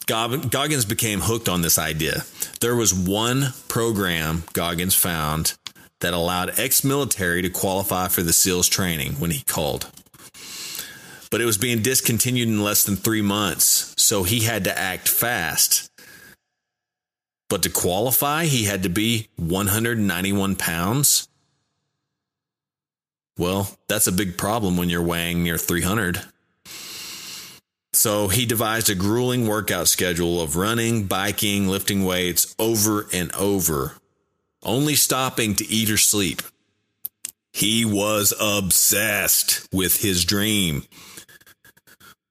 Goggins 0.07 0.83
became 0.83 1.21
hooked 1.21 1.47
on 1.47 1.61
this 1.61 1.79
idea. 1.79 2.25
There 2.59 2.75
was 2.75 2.93
one 2.93 3.53
program 3.69 4.43
Goggins 4.51 4.93
found 4.93 5.53
that 6.01 6.13
allowed 6.13 6.59
ex 6.59 6.83
military 6.83 7.41
to 7.43 7.49
qualify 7.49 8.09
for 8.09 8.23
the 8.23 8.33
SEALs 8.33 8.67
training 8.67 9.13
when 9.13 9.31
he 9.31 9.41
called. 9.43 9.89
But 11.31 11.41
it 11.41 11.45
was 11.45 11.57
being 11.57 11.81
discontinued 11.81 12.47
in 12.47 12.63
less 12.63 12.83
than 12.83 12.95
three 12.95 13.21
months, 13.21 13.93
so 13.97 14.23
he 14.23 14.41
had 14.41 14.63
to 14.63 14.77
act 14.77 15.07
fast. 15.07 15.89
But 17.49 17.63
to 17.63 17.69
qualify, 17.69 18.45
he 18.45 18.65
had 18.65 18.83
to 18.83 18.89
be 18.89 19.27
191 19.37 20.55
pounds. 20.55 21.27
Well, 23.37 23.77
that's 23.87 24.07
a 24.07 24.11
big 24.11 24.37
problem 24.37 24.77
when 24.77 24.89
you're 24.89 25.01
weighing 25.01 25.43
near 25.43 25.57
300. 25.57 26.21
So 27.93 28.27
he 28.27 28.45
devised 28.45 28.89
a 28.89 28.95
grueling 28.95 29.47
workout 29.47 29.87
schedule 29.87 30.41
of 30.41 30.55
running, 30.55 31.05
biking, 31.05 31.67
lifting 31.67 32.05
weights 32.05 32.55
over 32.59 33.07
and 33.11 33.31
over, 33.33 33.93
only 34.61 34.95
stopping 34.95 35.55
to 35.55 35.67
eat 35.67 35.89
or 35.89 35.97
sleep. 35.97 36.41
He 37.51 37.83
was 37.83 38.33
obsessed 38.39 39.67
with 39.73 40.01
his 40.01 40.23
dream. 40.23 40.83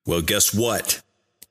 Well, 0.08 0.22
guess 0.22 0.54
what? 0.54 1.02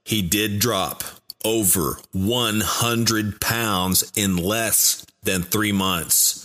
He 0.03 0.23
did 0.23 0.57
drop 0.57 1.03
over 1.45 1.99
100 2.11 3.39
pounds 3.39 4.11
in 4.15 4.35
less 4.35 5.05
than 5.21 5.43
three 5.43 5.71
months. 5.71 6.43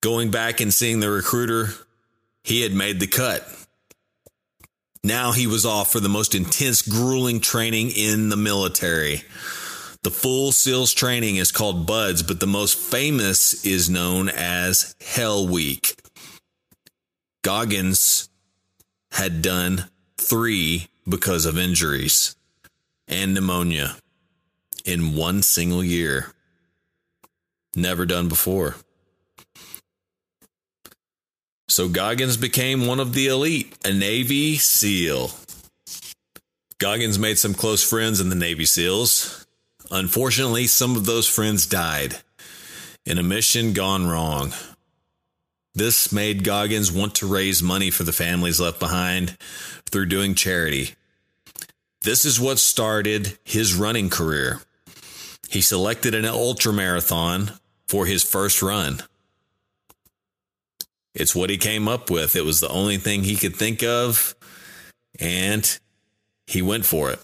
Going 0.00 0.30
back 0.30 0.60
and 0.60 0.72
seeing 0.72 1.00
the 1.00 1.10
recruiter, 1.10 1.70
he 2.44 2.62
had 2.62 2.72
made 2.72 3.00
the 3.00 3.08
cut. 3.08 3.44
Now 5.02 5.32
he 5.32 5.48
was 5.48 5.66
off 5.66 5.90
for 5.90 5.98
the 5.98 6.08
most 6.08 6.36
intense, 6.36 6.80
grueling 6.80 7.40
training 7.40 7.90
in 7.90 8.28
the 8.28 8.36
military. 8.36 9.24
The 10.04 10.12
full 10.12 10.52
SEALs 10.52 10.94
training 10.94 11.36
is 11.36 11.50
called 11.50 11.88
BUDS, 11.88 12.22
but 12.22 12.38
the 12.38 12.46
most 12.46 12.78
famous 12.78 13.64
is 13.66 13.90
known 13.90 14.28
as 14.28 14.94
Hell 15.00 15.48
Week. 15.48 16.00
Goggins 17.42 18.28
had 19.10 19.42
done 19.42 19.90
three 20.20 20.88
because 21.08 21.46
of 21.46 21.58
injuries 21.58 22.36
and 23.08 23.34
pneumonia 23.34 23.96
in 24.84 25.16
one 25.16 25.42
single 25.42 25.82
year. 25.82 26.32
Never 27.74 28.06
done 28.06 28.28
before. 28.28 28.76
So 31.68 31.88
Goggins 31.88 32.36
became 32.36 32.86
one 32.86 32.98
of 32.98 33.12
the 33.12 33.28
elite, 33.28 33.76
a 33.84 33.92
Navy 33.92 34.56
SEAL. 34.56 35.30
Goggins 36.78 37.18
made 37.18 37.38
some 37.38 37.54
close 37.54 37.88
friends 37.88 38.20
in 38.20 38.28
the 38.28 38.34
Navy 38.34 38.64
SEALs. 38.64 39.46
Unfortunately, 39.90 40.66
some 40.66 40.96
of 40.96 41.06
those 41.06 41.28
friends 41.28 41.66
died 41.66 42.16
in 43.06 43.18
a 43.18 43.22
mission 43.22 43.72
gone 43.72 44.08
wrong. 44.08 44.52
This 45.74 46.12
made 46.12 46.44
Goggins 46.44 46.90
want 46.90 47.14
to 47.16 47.26
raise 47.26 47.62
money 47.62 47.90
for 47.90 48.02
the 48.02 48.12
families 48.12 48.60
left 48.60 48.80
behind 48.80 49.36
through 49.90 50.06
doing 50.06 50.34
charity. 50.34 50.94
This 52.02 52.24
is 52.24 52.40
what 52.40 52.58
started 52.58 53.38
his 53.44 53.74
running 53.74 54.10
career. 54.10 54.60
He 55.48 55.60
selected 55.60 56.14
an 56.14 56.24
ultra 56.24 56.72
marathon 56.72 57.52
for 57.86 58.06
his 58.06 58.22
first 58.22 58.62
run. 58.62 59.02
It's 61.14 61.34
what 61.34 61.50
he 61.50 61.58
came 61.58 61.88
up 61.88 62.10
with. 62.10 62.36
It 62.36 62.44
was 62.44 62.60
the 62.60 62.68
only 62.68 62.96
thing 62.96 63.24
he 63.24 63.36
could 63.36 63.56
think 63.56 63.82
of, 63.82 64.34
and 65.18 65.78
he 66.46 66.62
went 66.62 66.86
for 66.86 67.10
it. 67.10 67.20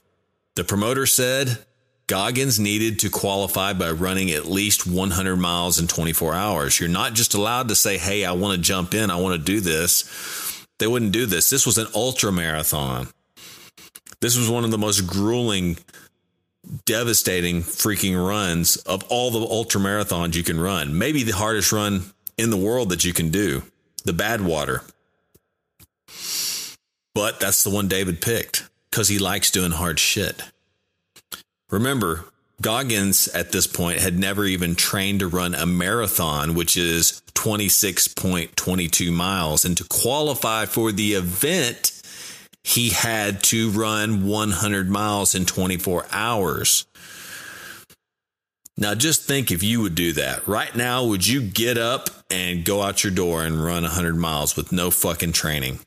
The 0.57 0.65
promoter 0.65 1.07
said 1.07 1.65
Goggins 2.09 2.61
needed 2.61 3.01
to 3.01 3.11
qualify 3.11 3.73
by 3.73 3.91
running 3.91 4.31
at 4.31 4.47
least 4.47 4.87
100 4.87 5.37
miles 5.37 5.81
in 5.81 5.89
24 5.89 6.35
hours. 6.35 6.79
You're 6.79 6.89
not 6.89 7.15
just 7.15 7.35
allowed 7.35 7.69
to 7.69 7.75
say, 7.75 7.99
Hey, 7.99 8.25
I 8.25 8.33
want 8.33 8.55
to 8.57 8.63
jump 8.63 8.95
in, 8.95 9.11
I 9.11 9.17
want 9.17 9.39
to 9.39 9.45
do 9.45 9.61
this. 9.61 10.65
They 10.79 10.87
wouldn't 10.87 11.13
do 11.13 11.27
this. 11.27 11.51
This 11.51 11.67
was 11.67 11.79
an 11.79 11.89
ultra 11.95 12.31
marathon. 12.31 13.09
This 14.21 14.37
was 14.37 14.49
one 14.49 14.65
of 14.65 14.71
the 14.71 14.79
most 14.79 15.07
grueling, 15.07 15.79
devastating 16.85 17.63
freaking 17.63 18.17
runs 18.17 18.77
of 18.77 19.03
all 19.09 19.31
the 19.31 19.41
ultra 19.41 19.81
marathons 19.81 20.35
you 20.35 20.43
can 20.43 20.61
run. 20.61 20.97
Maybe 20.97 21.23
the 21.23 21.33
hardest 21.33 21.73
run 21.73 22.13
in 22.39 22.51
the 22.51 22.57
world 22.57 22.91
that 22.91 23.05
you 23.05 23.13
can 23.13 23.31
do 23.31 23.63
the 24.05 24.13
Badwater. 24.13 24.89
But 27.15 27.41
that's 27.41 27.65
the 27.65 27.71
one 27.71 27.89
David 27.89 28.21
picked 28.21 28.69
because 28.91 29.09
he 29.09 29.19
likes 29.19 29.51
doing 29.51 29.73
hard 29.73 29.99
shit. 29.99 30.43
Remember, 31.71 32.27
Goggins 32.63 33.29
at 33.29 33.53
this 33.53 33.67
point 33.67 34.01
had 34.01 34.19
never 34.19 34.45
even 34.45 34.75
trained 34.75 35.21
to 35.21 35.29
run 35.29 35.55
a 35.55 35.67
marathon, 35.67 36.55
which 36.55 36.77
is 36.77 37.23
26.22 37.35 39.13
miles. 39.13 39.65
And 39.65 39.77
to 39.77 39.85
qualify 39.85 40.67
for 40.67 40.93
the 40.93 41.15
event, 41.15 41.93
he 42.65 42.91
had 42.91 43.43
to 43.45 43.71
run 43.71 44.27
100 44.27 44.89
miles 44.89 45.35
in 45.35 45.45
24 45.45 46.07
hours. 46.11 46.87
Now, 48.79 48.95
just 48.95 49.23
think 49.23 49.51
if 49.51 49.63
you 49.63 49.81
would 49.81 49.95
do 49.95 50.13
that. 50.15 50.47
Right 50.47 50.75
now, 50.75 51.05
would 51.05 51.27
you 51.27 51.41
get 51.41 51.79
up 51.79 52.11
and 52.31 52.65
go 52.65 52.83
out 52.83 53.05
your 53.05 53.13
door 53.13 53.43
and 53.43 53.63
run 53.63 53.83
100 53.85 54.17
miles 54.17 54.57
with 54.57 54.73
no 54.73 54.91
fucking 54.91 55.33
training? 55.33 55.81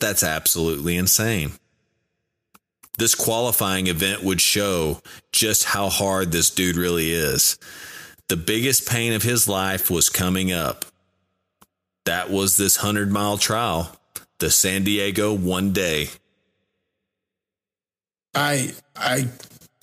That's 0.00 0.22
absolutely 0.22 0.96
insane. 0.96 1.52
This 3.02 3.16
qualifying 3.16 3.88
event 3.88 4.22
would 4.22 4.40
show 4.40 5.00
just 5.32 5.64
how 5.64 5.88
hard 5.88 6.30
this 6.30 6.50
dude 6.50 6.76
really 6.76 7.10
is. 7.10 7.58
The 8.28 8.36
biggest 8.36 8.88
pain 8.88 9.12
of 9.12 9.24
his 9.24 9.48
life 9.48 9.90
was 9.90 10.08
coming 10.08 10.52
up. 10.52 10.84
That 12.04 12.30
was 12.30 12.56
this 12.56 12.78
100 12.78 13.10
mile 13.10 13.38
trial, 13.38 13.96
the 14.38 14.52
San 14.52 14.84
Diego 14.84 15.34
one 15.34 15.72
day. 15.72 16.10
I, 18.36 18.70
I, 18.94 19.26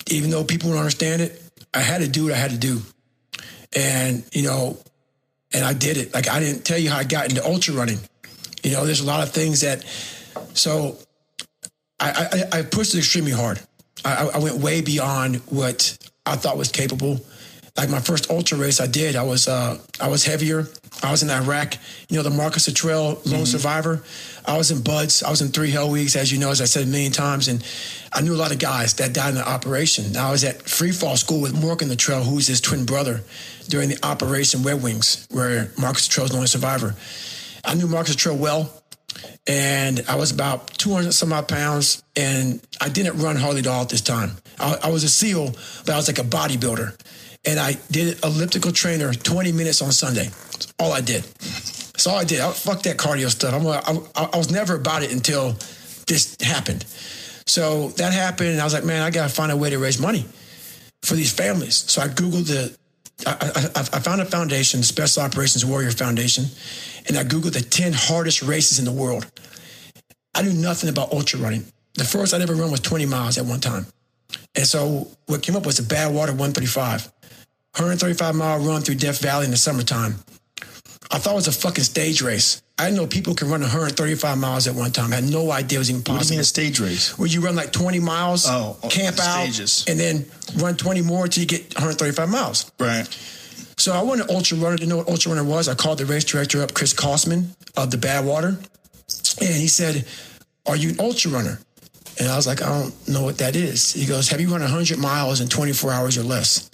even 0.06 0.30
though 0.30 0.42
people 0.42 0.70
don't 0.70 0.78
understand 0.78 1.20
it, 1.20 1.42
I 1.74 1.80
had 1.80 2.00
to 2.00 2.08
do 2.08 2.24
what 2.24 2.32
I 2.32 2.38
had 2.38 2.52
to 2.52 2.58
do. 2.58 2.80
And, 3.76 4.24
you 4.32 4.44
know, 4.44 4.78
and 5.52 5.62
I 5.62 5.74
did 5.74 5.98
it. 5.98 6.14
Like 6.14 6.26
I 6.26 6.40
didn't 6.40 6.64
tell 6.64 6.78
you 6.78 6.88
how 6.88 6.96
I 6.96 7.04
got 7.04 7.28
into 7.28 7.44
ultra 7.44 7.74
running. 7.74 7.98
You 8.62 8.72
know, 8.72 8.86
there's 8.86 9.02
a 9.02 9.06
lot 9.06 9.22
of 9.22 9.30
things 9.34 9.60
that, 9.60 9.84
so 10.54 10.96
I, 12.00 12.46
I, 12.52 12.58
I 12.58 12.62
pushed 12.62 12.94
it 12.94 12.98
extremely 12.98 13.32
hard. 13.32 13.60
I, 14.04 14.30
I 14.34 14.38
went 14.38 14.56
way 14.56 14.80
beyond 14.80 15.36
what 15.50 15.96
I 16.24 16.36
thought 16.36 16.56
was 16.56 16.70
capable. 16.70 17.20
Like 17.76 17.90
my 17.90 18.00
first 18.00 18.30
ultra 18.30 18.58
race 18.58 18.80
I 18.80 18.86
did, 18.86 19.14
I 19.16 19.22
was 19.22 19.46
uh, 19.46 19.78
I 20.00 20.08
was 20.08 20.24
heavier. 20.24 20.66
I 21.02 21.10
was 21.10 21.22
in 21.22 21.30
Iraq. 21.30 21.74
You 22.08 22.16
know 22.16 22.22
the 22.22 22.30
Marcus 22.30 22.66
Luttrell 22.66 23.04
Lone 23.04 23.20
mm-hmm. 23.24 23.44
Survivor. 23.44 24.02
I 24.44 24.58
was 24.58 24.70
in 24.70 24.82
BUD/S. 24.82 25.22
I 25.22 25.30
was 25.30 25.40
in 25.40 25.48
three 25.48 25.70
hell 25.70 25.90
weeks, 25.90 26.16
as 26.16 26.32
you 26.32 26.38
know, 26.38 26.50
as 26.50 26.60
I 26.60 26.64
said 26.64 26.82
a 26.82 26.86
million 26.86 27.12
times, 27.12 27.48
and 27.48 27.64
I 28.12 28.22
knew 28.22 28.34
a 28.34 28.36
lot 28.36 28.52
of 28.52 28.58
guys 28.58 28.94
that 28.94 29.12
died 29.12 29.30
in 29.30 29.34
the 29.36 29.48
operation. 29.48 30.16
I 30.16 30.30
was 30.30 30.42
at 30.42 30.62
free 30.62 30.90
fall 30.90 31.16
school 31.16 31.40
with 31.40 31.54
Morgan 31.54 31.88
Luttrell, 31.88 32.24
who's 32.24 32.46
his 32.46 32.60
twin 32.60 32.84
brother, 32.84 33.22
during 33.68 33.88
the 33.88 33.98
Operation 34.04 34.62
Red 34.62 34.82
Wings, 34.82 35.26
where 35.30 35.70
Marcus 35.78 36.08
Luttrell's 36.08 36.30
the 36.30 36.36
only 36.36 36.48
survivor. 36.48 36.96
I 37.64 37.74
knew 37.74 37.86
Marcus 37.86 38.14
Luttrell 38.14 38.36
well 38.36 38.79
and 39.46 40.04
I 40.08 40.16
was 40.16 40.30
about 40.30 40.68
200 40.78 41.12
some 41.12 41.32
odd 41.32 41.48
pounds, 41.48 42.02
and 42.16 42.60
I 42.80 42.88
didn't 42.88 43.18
run 43.18 43.36
hardly 43.36 43.60
at 43.60 43.66
all 43.66 43.82
at 43.82 43.88
this 43.88 44.00
time. 44.00 44.32
I, 44.58 44.78
I, 44.84 44.90
was 44.90 45.04
a 45.04 45.08
SEAL, 45.08 45.54
but 45.84 45.90
I 45.90 45.96
was 45.96 46.08
like 46.08 46.18
a 46.18 46.28
bodybuilder, 46.28 46.98
and 47.46 47.58
I 47.58 47.76
did 47.90 48.22
elliptical 48.24 48.72
trainer 48.72 49.12
20 49.12 49.52
minutes 49.52 49.82
on 49.82 49.92
Sunday. 49.92 50.24
That's 50.24 50.72
all 50.78 50.92
I 50.92 51.00
did. 51.00 51.22
That's 51.22 52.06
all 52.06 52.16
I 52.16 52.24
did. 52.24 52.40
I, 52.40 52.52
fuck 52.52 52.82
that 52.82 52.96
cardio 52.96 53.28
stuff. 53.28 53.54
I'm, 53.54 53.66
I, 53.66 54.30
I 54.32 54.36
was 54.36 54.50
never 54.50 54.74
about 54.74 55.02
it 55.02 55.12
until 55.12 55.52
this 56.06 56.36
happened. 56.40 56.84
So 57.46 57.88
that 57.90 58.12
happened, 58.12 58.50
and 58.50 58.60
I 58.60 58.64
was 58.64 58.74
like, 58.74 58.84
man, 58.84 59.02
I 59.02 59.10
gotta 59.10 59.32
find 59.32 59.50
a 59.50 59.56
way 59.56 59.70
to 59.70 59.78
raise 59.78 60.00
money 60.00 60.26
for 61.02 61.14
these 61.14 61.32
families. 61.32 61.76
So 61.76 62.02
I 62.02 62.08
googled 62.08 62.46
the 62.46 62.76
I, 63.26 63.70
I, 63.74 63.80
I, 63.80 64.00
found 64.00 64.20
a 64.20 64.24
foundation, 64.24 64.82
Special 64.82 65.22
Operations 65.22 65.64
Warrior 65.64 65.90
Foundation, 65.90 66.46
and 67.08 67.16
I 67.16 67.24
Googled 67.24 67.52
the 67.52 67.60
10 67.60 67.92
hardest 67.92 68.42
races 68.42 68.78
in 68.78 68.84
the 68.84 68.92
world. 68.92 69.30
I 70.34 70.42
knew 70.42 70.52
nothing 70.52 70.88
about 70.88 71.12
ultra 71.12 71.38
running. 71.38 71.64
The 71.94 72.04
first 72.04 72.32
I'd 72.32 72.40
ever 72.40 72.54
run 72.54 72.70
was 72.70 72.80
20 72.80 73.06
miles 73.06 73.36
at 73.38 73.44
one 73.44 73.60
time. 73.60 73.86
And 74.54 74.66
so 74.66 75.08
what 75.26 75.42
came 75.42 75.56
up 75.56 75.66
was 75.66 75.78
a 75.78 75.82
Badwater 75.82 76.30
135, 76.30 77.04
135 77.04 78.34
mile 78.34 78.58
run 78.60 78.82
through 78.82 78.96
Death 78.96 79.20
Valley 79.20 79.44
in 79.44 79.50
the 79.50 79.56
summertime. 79.56 80.14
I 81.10 81.18
thought 81.18 81.32
it 81.32 81.36
was 81.36 81.48
a 81.48 81.52
fucking 81.52 81.84
stage 81.84 82.22
race. 82.22 82.62
I 82.80 82.90
know 82.90 83.06
people 83.06 83.34
can 83.34 83.50
run 83.50 83.60
135 83.60 84.38
miles 84.38 84.66
at 84.66 84.74
one 84.74 84.90
time. 84.90 85.12
I 85.12 85.16
had 85.16 85.24
no 85.24 85.50
idea 85.50 85.76
it 85.76 85.80
was 85.80 85.90
even 85.90 86.02
possible. 86.02 86.16
What 86.16 86.22
do 86.22 86.28
you 86.28 86.38
mean 86.38 86.40
a 86.40 86.44
stage 86.44 86.80
race? 86.80 87.18
Where 87.18 87.28
you 87.28 87.42
run 87.42 87.54
like 87.54 87.72
20 87.72 88.00
miles, 88.00 88.46
oh, 88.48 88.78
oh 88.82 88.88
camp 88.88 89.16
stages. 89.18 89.82
out, 89.82 89.90
and 89.90 90.00
then 90.00 90.24
run 90.56 90.76
20 90.76 91.02
more 91.02 91.24
until 91.24 91.42
you 91.42 91.46
get 91.46 91.74
135 91.74 92.28
miles. 92.28 92.72
Right. 92.78 93.06
So 93.76 93.92
I 93.92 94.02
went 94.02 94.22
an 94.22 94.28
ultra 94.30 94.56
runner. 94.56 94.76
Didn't 94.76 94.88
know 94.88 94.96
what 94.96 95.08
ultra 95.08 95.32
runner 95.32 95.44
was. 95.44 95.68
I 95.68 95.74
called 95.74 95.98
the 95.98 96.06
race 96.06 96.24
director 96.24 96.62
up, 96.62 96.72
Chris 96.72 96.94
Kostman 96.94 97.54
of 97.76 97.90
the 97.90 97.98
Badwater, 97.98 98.56
and 99.40 99.54
he 99.54 99.68
said, 99.68 100.06
"Are 100.66 100.76
you 100.76 100.90
an 100.90 101.00
ultra 101.00 101.30
runner?" 101.30 101.60
And 102.18 102.28
I 102.28 102.36
was 102.36 102.46
like, 102.46 102.62
"I 102.62 102.68
don't 102.68 103.08
know 103.08 103.22
what 103.22 103.38
that 103.38 103.56
is." 103.56 103.92
He 103.92 104.06
goes, 104.06 104.28
"Have 104.28 104.40
you 104.40 104.48
run 104.48 104.62
100 104.62 104.98
miles 104.98 105.40
in 105.40 105.48
24 105.48 105.92
hours 105.92 106.16
or 106.16 106.22
less?" 106.22 106.70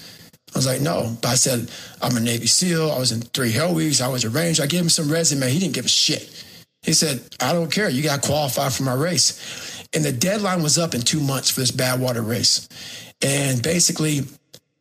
I 0.57 0.59
was 0.59 0.67
like, 0.67 0.81
"No," 0.81 1.17
but 1.21 1.29
I 1.29 1.35
said, 1.35 1.71
"I'm 2.01 2.17
a 2.17 2.21
Navy 2.21 2.47
SEAL. 2.47 2.91
I 2.91 2.99
was 2.99 3.13
in 3.13 3.21
three 3.21 3.53
Hell 3.53 3.75
Weeks. 3.75 4.01
I 4.01 4.09
was 4.09 4.25
a 4.25 4.31
Ranger." 4.31 4.63
I 4.63 4.67
gave 4.67 4.81
him 4.81 4.89
some 4.89 5.13
resume. 5.13 5.51
He 5.51 5.59
didn't 5.59 5.75
give 5.75 5.85
a 5.85 5.89
shit. 5.89 6.31
He 6.83 6.95
said, 6.95 7.21
"I 7.41 7.53
don't 7.53 7.71
care. 7.71 7.89
You 7.91 8.03
got 8.03 8.23
qualified 8.23 8.73
for 8.73 8.83
my 8.85 8.95
race." 8.95 9.85
And 9.93 10.05
the 10.05 10.13
deadline 10.13 10.63
was 10.63 10.79
up 10.79 10.95
in 10.95 11.03
two 11.03 11.21
months 11.21 11.51
for 11.51 11.61
this 11.61 11.71
Badwater 11.71 12.27
race. 12.27 12.69
And 13.23 13.63
basically, 13.63 14.23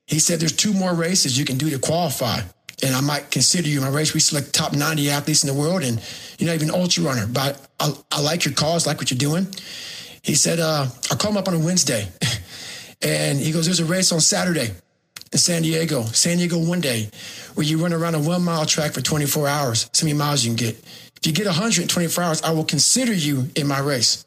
he 0.08 0.20
said, 0.20 0.40
There's 0.40 0.56
two 0.56 0.74
more 0.74 0.94
races 0.94 1.38
you 1.38 1.46
can 1.46 1.58
do 1.58 1.70
to 1.70 1.80
qualify. 1.80 2.40
And 2.84 2.96
I 2.96 3.02
might 3.02 3.32
consider 3.32 3.68
you 3.68 3.78
in 3.78 3.84
my 3.84 3.90
race. 3.90 4.14
We 4.14 4.20
select 4.20 4.54
top 4.54 4.74
90 4.74 5.10
athletes 5.10 5.44
in 5.44 5.48
the 5.48 5.60
world, 5.60 5.84
and 5.84 6.02
you're 6.38 6.48
not 6.48 6.56
even 6.56 6.70
an 6.70 6.76
ultra 6.76 7.04
runner, 7.04 7.26
but 7.28 7.66
I, 7.80 7.94
I 8.12 8.20
like 8.20 8.44
your 8.44 8.54
cause, 8.54 8.86
like 8.86 8.98
what 8.98 9.10
you're 9.10 9.18
doing. 9.18 9.48
He 10.22 10.36
said, 10.36 10.60
uh, 10.60 10.88
I'll 11.10 11.18
call 11.18 11.32
him 11.32 11.38
up 11.38 11.48
on 11.48 11.54
a 11.54 11.60
Wednesday. 11.60 12.10
and 13.02 13.40
he 13.40 13.52
goes, 13.52 13.66
There's 13.66 13.80
a 13.80 13.86
race 13.86 14.12
on 14.12 14.20
Saturday 14.20 14.72
in 15.32 15.40
San 15.40 15.62
Diego, 15.62 16.04
San 16.04 16.38
Diego 16.38 16.58
one 16.58 16.82
day, 16.82 17.10
where 17.56 17.66
you 17.66 17.82
run 17.82 17.94
around 17.94 18.16
a 18.16 18.20
one 18.20 18.44
mile 18.44 18.66
track 18.66 18.94
for 18.94 19.02
24 19.02 19.48
hours. 19.48 19.90
So 19.94 20.06
many 20.06 20.18
miles 20.18 20.44
you 20.44 20.50
can 20.50 20.58
get. 20.58 20.78
If 21.18 21.26
you 21.26 21.34
get 21.34 21.46
124 21.46 22.24
hours, 22.24 22.42
I 22.42 22.52
will 22.52 22.66
consider 22.66 23.14
you 23.14 23.50
in 23.56 23.68
my 23.68 23.80
race. 23.80 24.24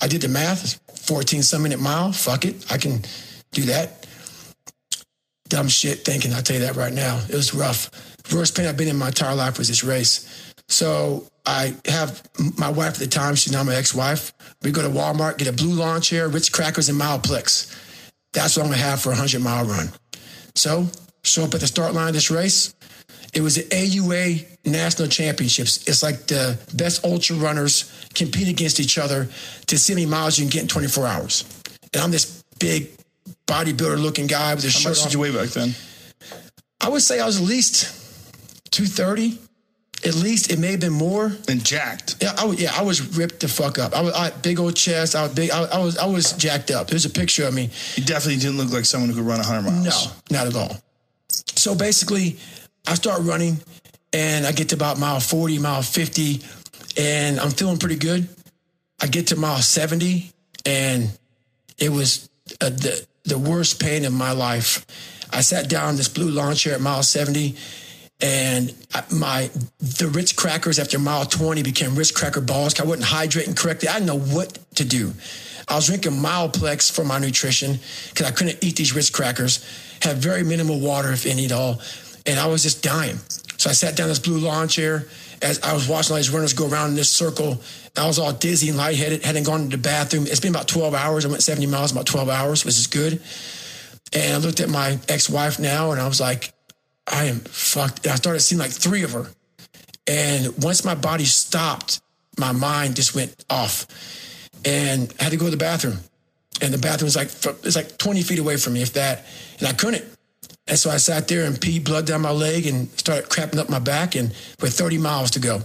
I 0.00 0.08
did 0.08 0.22
the 0.22 0.28
math, 0.28 0.80
14 0.98 1.42
some 1.42 1.62
minute 1.62 1.80
mile. 1.80 2.12
Fuck 2.12 2.44
it. 2.44 2.70
I 2.70 2.78
can 2.78 3.02
do 3.52 3.62
that 3.62 4.02
dumb 5.52 5.68
shit 5.68 6.02
thinking. 6.02 6.32
I'll 6.32 6.42
tell 6.42 6.56
you 6.56 6.62
that 6.62 6.76
right 6.76 6.92
now. 6.92 7.20
It 7.28 7.34
was 7.34 7.52
rough. 7.52 7.90
Worst 8.32 8.56
pain 8.56 8.66
I've 8.66 8.78
been 8.78 8.88
in 8.88 8.96
my 8.96 9.08
entire 9.08 9.34
life 9.34 9.58
was 9.58 9.68
this 9.68 9.84
race. 9.84 10.54
So 10.66 11.26
I 11.44 11.76
have 11.84 12.22
my 12.56 12.70
wife 12.70 12.94
at 12.94 13.00
the 13.00 13.06
time, 13.06 13.34
she's 13.34 13.52
now 13.52 13.62
my 13.62 13.74
ex-wife. 13.74 14.32
We 14.62 14.70
go 14.70 14.80
to 14.80 14.88
Walmart, 14.88 15.36
get 15.36 15.48
a 15.48 15.52
blue 15.52 15.74
lawn 15.74 16.00
chair, 16.00 16.26
Ritz 16.28 16.48
crackers, 16.48 16.88
and 16.88 16.98
Myoplex. 16.98 17.70
That's 18.32 18.56
what 18.56 18.64
I'm 18.64 18.70
gonna 18.70 18.82
have 18.82 19.00
for 19.00 19.12
a 19.12 19.14
hundred 19.16 19.42
mile 19.42 19.64
run. 19.64 19.90
So 20.54 20.86
show 21.22 21.44
up 21.44 21.54
at 21.54 21.60
the 21.60 21.66
start 21.66 21.94
line 21.94 22.08
of 22.08 22.14
this 22.14 22.30
race. 22.30 22.74
It 23.32 23.40
was 23.40 23.54
the 23.54 23.62
AUA 23.62 24.46
National 24.66 25.08
Championships. 25.08 25.86
It's 25.88 26.02
like 26.02 26.26
the 26.26 26.58
best 26.74 27.04
ultra 27.04 27.36
runners 27.36 27.90
compete 28.14 28.48
against 28.48 28.78
each 28.78 28.98
other 28.98 29.28
to 29.66 29.78
see 29.78 29.92
how 29.92 29.96
many 29.96 30.06
miles 30.06 30.38
you 30.38 30.44
can 30.44 30.50
get 30.50 30.62
in 30.62 30.68
24 30.68 31.06
hours. 31.06 31.44
And 31.94 32.02
I'm 32.02 32.10
this 32.10 32.42
big 32.58 32.90
bodybuilder 33.46 34.00
looking 34.00 34.26
guy 34.26 34.54
with 34.54 34.64
How 34.64 34.70
shirt 34.70 34.90
much 34.90 34.98
off. 34.98 35.04
did 35.04 35.14
you 35.14 35.20
weigh 35.20 35.32
back 35.34 35.48
then? 35.48 35.74
I 36.80 36.88
would 36.88 37.02
say 37.02 37.20
I 37.20 37.26
was 37.26 37.40
at 37.40 37.46
least 37.46 37.84
230. 38.72 39.38
At 40.04 40.16
least 40.16 40.50
it 40.50 40.58
may 40.58 40.72
have 40.72 40.80
been 40.80 40.92
more. 40.92 41.32
And 41.48 41.64
jacked. 41.64 42.16
Yeah, 42.20 42.34
I 42.36 42.44
was, 42.44 42.60
yeah, 42.60 42.72
I 42.74 42.82
was 42.82 43.16
ripped 43.16 43.40
the 43.40 43.48
fuck 43.48 43.78
up. 43.78 43.94
I 43.94 44.00
was 44.00 44.12
I, 44.14 44.30
big 44.30 44.58
old 44.58 44.74
chest. 44.74 45.14
I 45.14 45.22
was 45.22 45.32
big. 45.32 45.50
I, 45.50 45.62
I, 45.64 45.78
was 45.78 45.96
I 45.96 46.06
was 46.06 46.32
jacked 46.32 46.72
up. 46.72 46.88
There's 46.88 47.04
a 47.04 47.10
picture 47.10 47.46
of 47.46 47.54
me. 47.54 47.70
You 47.94 48.04
definitely 48.04 48.40
didn't 48.40 48.58
look 48.58 48.72
like 48.72 48.84
someone 48.84 49.10
who 49.10 49.16
could 49.16 49.24
run 49.24 49.38
100 49.38 49.62
miles. 49.62 49.84
No, 50.30 50.38
not 50.38 50.46
at 50.48 50.56
all. 50.56 50.76
So 51.28 51.76
basically, 51.76 52.36
I 52.86 52.94
start 52.94 53.22
running, 53.22 53.58
and 54.12 54.44
I 54.44 54.50
get 54.50 54.70
to 54.70 54.74
about 54.74 54.98
mile 54.98 55.20
40, 55.20 55.58
mile 55.60 55.82
50, 55.82 56.40
and 56.98 57.38
I'm 57.38 57.50
feeling 57.50 57.78
pretty 57.78 57.96
good. 57.96 58.28
I 59.00 59.06
get 59.06 59.28
to 59.28 59.36
mile 59.36 59.58
70, 59.58 60.32
and 60.66 61.16
it 61.78 61.90
was 61.90 62.28
uh, 62.60 62.70
the 62.70 63.06
the 63.24 63.38
worst 63.38 63.80
pain 63.80 64.04
of 64.04 64.12
my 64.12 64.32
life. 64.32 64.84
I 65.32 65.42
sat 65.42 65.68
down 65.68 65.96
this 65.96 66.08
blue 66.08 66.28
lawn 66.28 66.56
chair 66.56 66.74
at 66.74 66.80
mile 66.80 67.04
70 67.04 67.56
and 68.22 68.72
my 69.10 69.50
the 69.80 70.08
Ritz 70.08 70.32
crackers 70.32 70.78
after 70.78 70.98
mile 70.98 71.26
20 71.26 71.62
became 71.62 71.96
Ritz 71.96 72.12
cracker 72.12 72.40
balls. 72.40 72.78
I 72.78 72.84
wasn't 72.84 73.08
hydrating 73.08 73.56
correctly. 73.56 73.88
I 73.88 73.94
didn't 73.94 74.06
know 74.06 74.34
what 74.34 74.58
to 74.76 74.84
do. 74.84 75.12
I 75.68 75.74
was 75.74 75.86
drinking 75.86 76.12
Myoplex 76.12 76.90
for 76.90 77.04
my 77.04 77.18
nutrition 77.18 77.78
because 78.10 78.26
I 78.26 78.30
couldn't 78.30 78.62
eat 78.62 78.76
these 78.76 78.94
Ritz 78.94 79.10
crackers. 79.10 79.64
Had 80.00 80.18
very 80.18 80.42
minimal 80.42 80.80
water, 80.80 81.12
if 81.12 81.26
any 81.26 81.44
at 81.44 81.52
all, 81.52 81.80
and 82.26 82.38
I 82.38 82.46
was 82.46 82.62
just 82.62 82.82
dying. 82.82 83.18
So 83.58 83.70
I 83.70 83.72
sat 83.72 83.96
down 83.96 84.08
this 84.08 84.18
blue 84.18 84.38
lawn 84.38 84.68
chair 84.68 85.06
as 85.42 85.60
I 85.62 85.72
was 85.72 85.88
watching 85.88 86.12
all 86.12 86.16
these 86.16 86.30
runners 86.30 86.52
go 86.52 86.68
around 86.68 86.90
in 86.90 86.96
this 86.96 87.10
circle. 87.10 87.60
I 87.96 88.06
was 88.06 88.18
all 88.18 88.32
dizzy 88.32 88.68
and 88.68 88.78
lightheaded. 88.78 89.24
Hadn't 89.24 89.44
gone 89.44 89.68
to 89.68 89.76
the 89.76 89.82
bathroom. 89.82 90.26
It's 90.26 90.40
been 90.40 90.54
about 90.54 90.68
12 90.68 90.94
hours. 90.94 91.24
I 91.24 91.28
went 91.28 91.42
70 91.42 91.66
miles 91.66 91.92
in 91.92 91.96
about 91.96 92.06
12 92.06 92.28
hours, 92.28 92.64
which 92.64 92.78
is 92.78 92.86
good. 92.86 93.20
And 94.12 94.34
I 94.34 94.36
looked 94.38 94.60
at 94.60 94.68
my 94.68 94.98
ex-wife 95.08 95.58
now, 95.58 95.92
and 95.92 96.00
I 96.00 96.06
was 96.08 96.20
like, 96.20 96.52
I 97.06 97.24
am 97.24 97.40
fucked. 97.40 98.04
And 98.04 98.12
I 98.12 98.16
started 98.16 98.40
seeing 98.40 98.58
like 98.58 98.70
three 98.70 99.02
of 99.02 99.12
her. 99.12 99.26
And 100.06 100.62
once 100.62 100.84
my 100.84 100.94
body 100.94 101.24
stopped, 101.24 102.00
my 102.38 102.52
mind 102.52 102.96
just 102.96 103.14
went 103.14 103.44
off. 103.50 103.86
And 104.64 105.12
I 105.20 105.24
had 105.24 105.30
to 105.30 105.36
go 105.36 105.46
to 105.46 105.50
the 105.50 105.56
bathroom. 105.56 105.98
And 106.60 106.72
the 106.72 106.78
bathroom 106.78 107.06
was 107.06 107.16
like 107.16 107.28
it's 107.64 107.76
like 107.76 107.98
20 107.98 108.22
feet 108.22 108.38
away 108.38 108.56
from 108.56 108.74
me, 108.74 108.82
if 108.82 108.92
that. 108.92 109.24
And 109.58 109.68
I 109.68 109.72
couldn't. 109.72 110.04
And 110.68 110.78
so 110.78 110.90
I 110.90 110.96
sat 110.98 111.26
there 111.26 111.44
and 111.44 111.56
peed 111.56 111.84
blood 111.84 112.06
down 112.06 112.20
my 112.20 112.30
leg 112.30 112.66
and 112.66 112.88
started 112.90 113.28
crapping 113.28 113.58
up 113.58 113.68
my 113.68 113.80
back. 113.80 114.14
And 114.14 114.28
with 114.60 114.74
30 114.74 114.98
miles 114.98 115.32
to 115.32 115.40
go, 115.40 115.60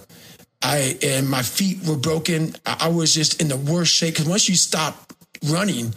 I 0.62 0.97
and 1.04 1.30
my 1.30 1.43
feet 1.43 1.84
were 1.84 1.97
broken. 1.97 2.56
I, 2.65 2.78
I 2.82 2.88
was 2.89 3.13
just 3.13 3.39
in 3.41 3.47
the 3.47 3.58
worst 3.58 3.93
shape 3.93 4.15
because 4.15 4.28
once 4.28 4.50
you 4.50 4.56
stop 4.56 5.13
running, 5.45 5.93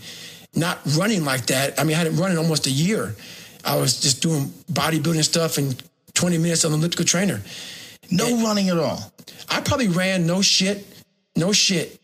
not 0.54 0.78
running 0.96 1.24
like 1.24 1.46
that. 1.46 1.78
I 1.78 1.84
mean, 1.84 1.94
I 1.94 1.98
hadn't 1.98 2.16
run 2.16 2.32
in 2.32 2.38
almost 2.38 2.66
a 2.66 2.70
year. 2.70 3.14
I 3.64 3.76
was 3.76 4.00
just 4.00 4.22
doing 4.22 4.46
bodybuilding 4.72 5.24
stuff 5.24 5.58
and 5.58 5.80
20 6.14 6.38
minutes 6.38 6.64
on 6.64 6.72
the 6.72 6.78
elliptical 6.78 7.04
trainer. 7.04 7.40
No 8.10 8.42
running 8.42 8.68
at 8.68 8.78
all. 8.78 9.12
I 9.48 9.60
probably 9.60 9.88
ran 9.88 10.26
no 10.26 10.42
shit, 10.42 10.86
no 11.36 11.52
shit, 11.52 12.00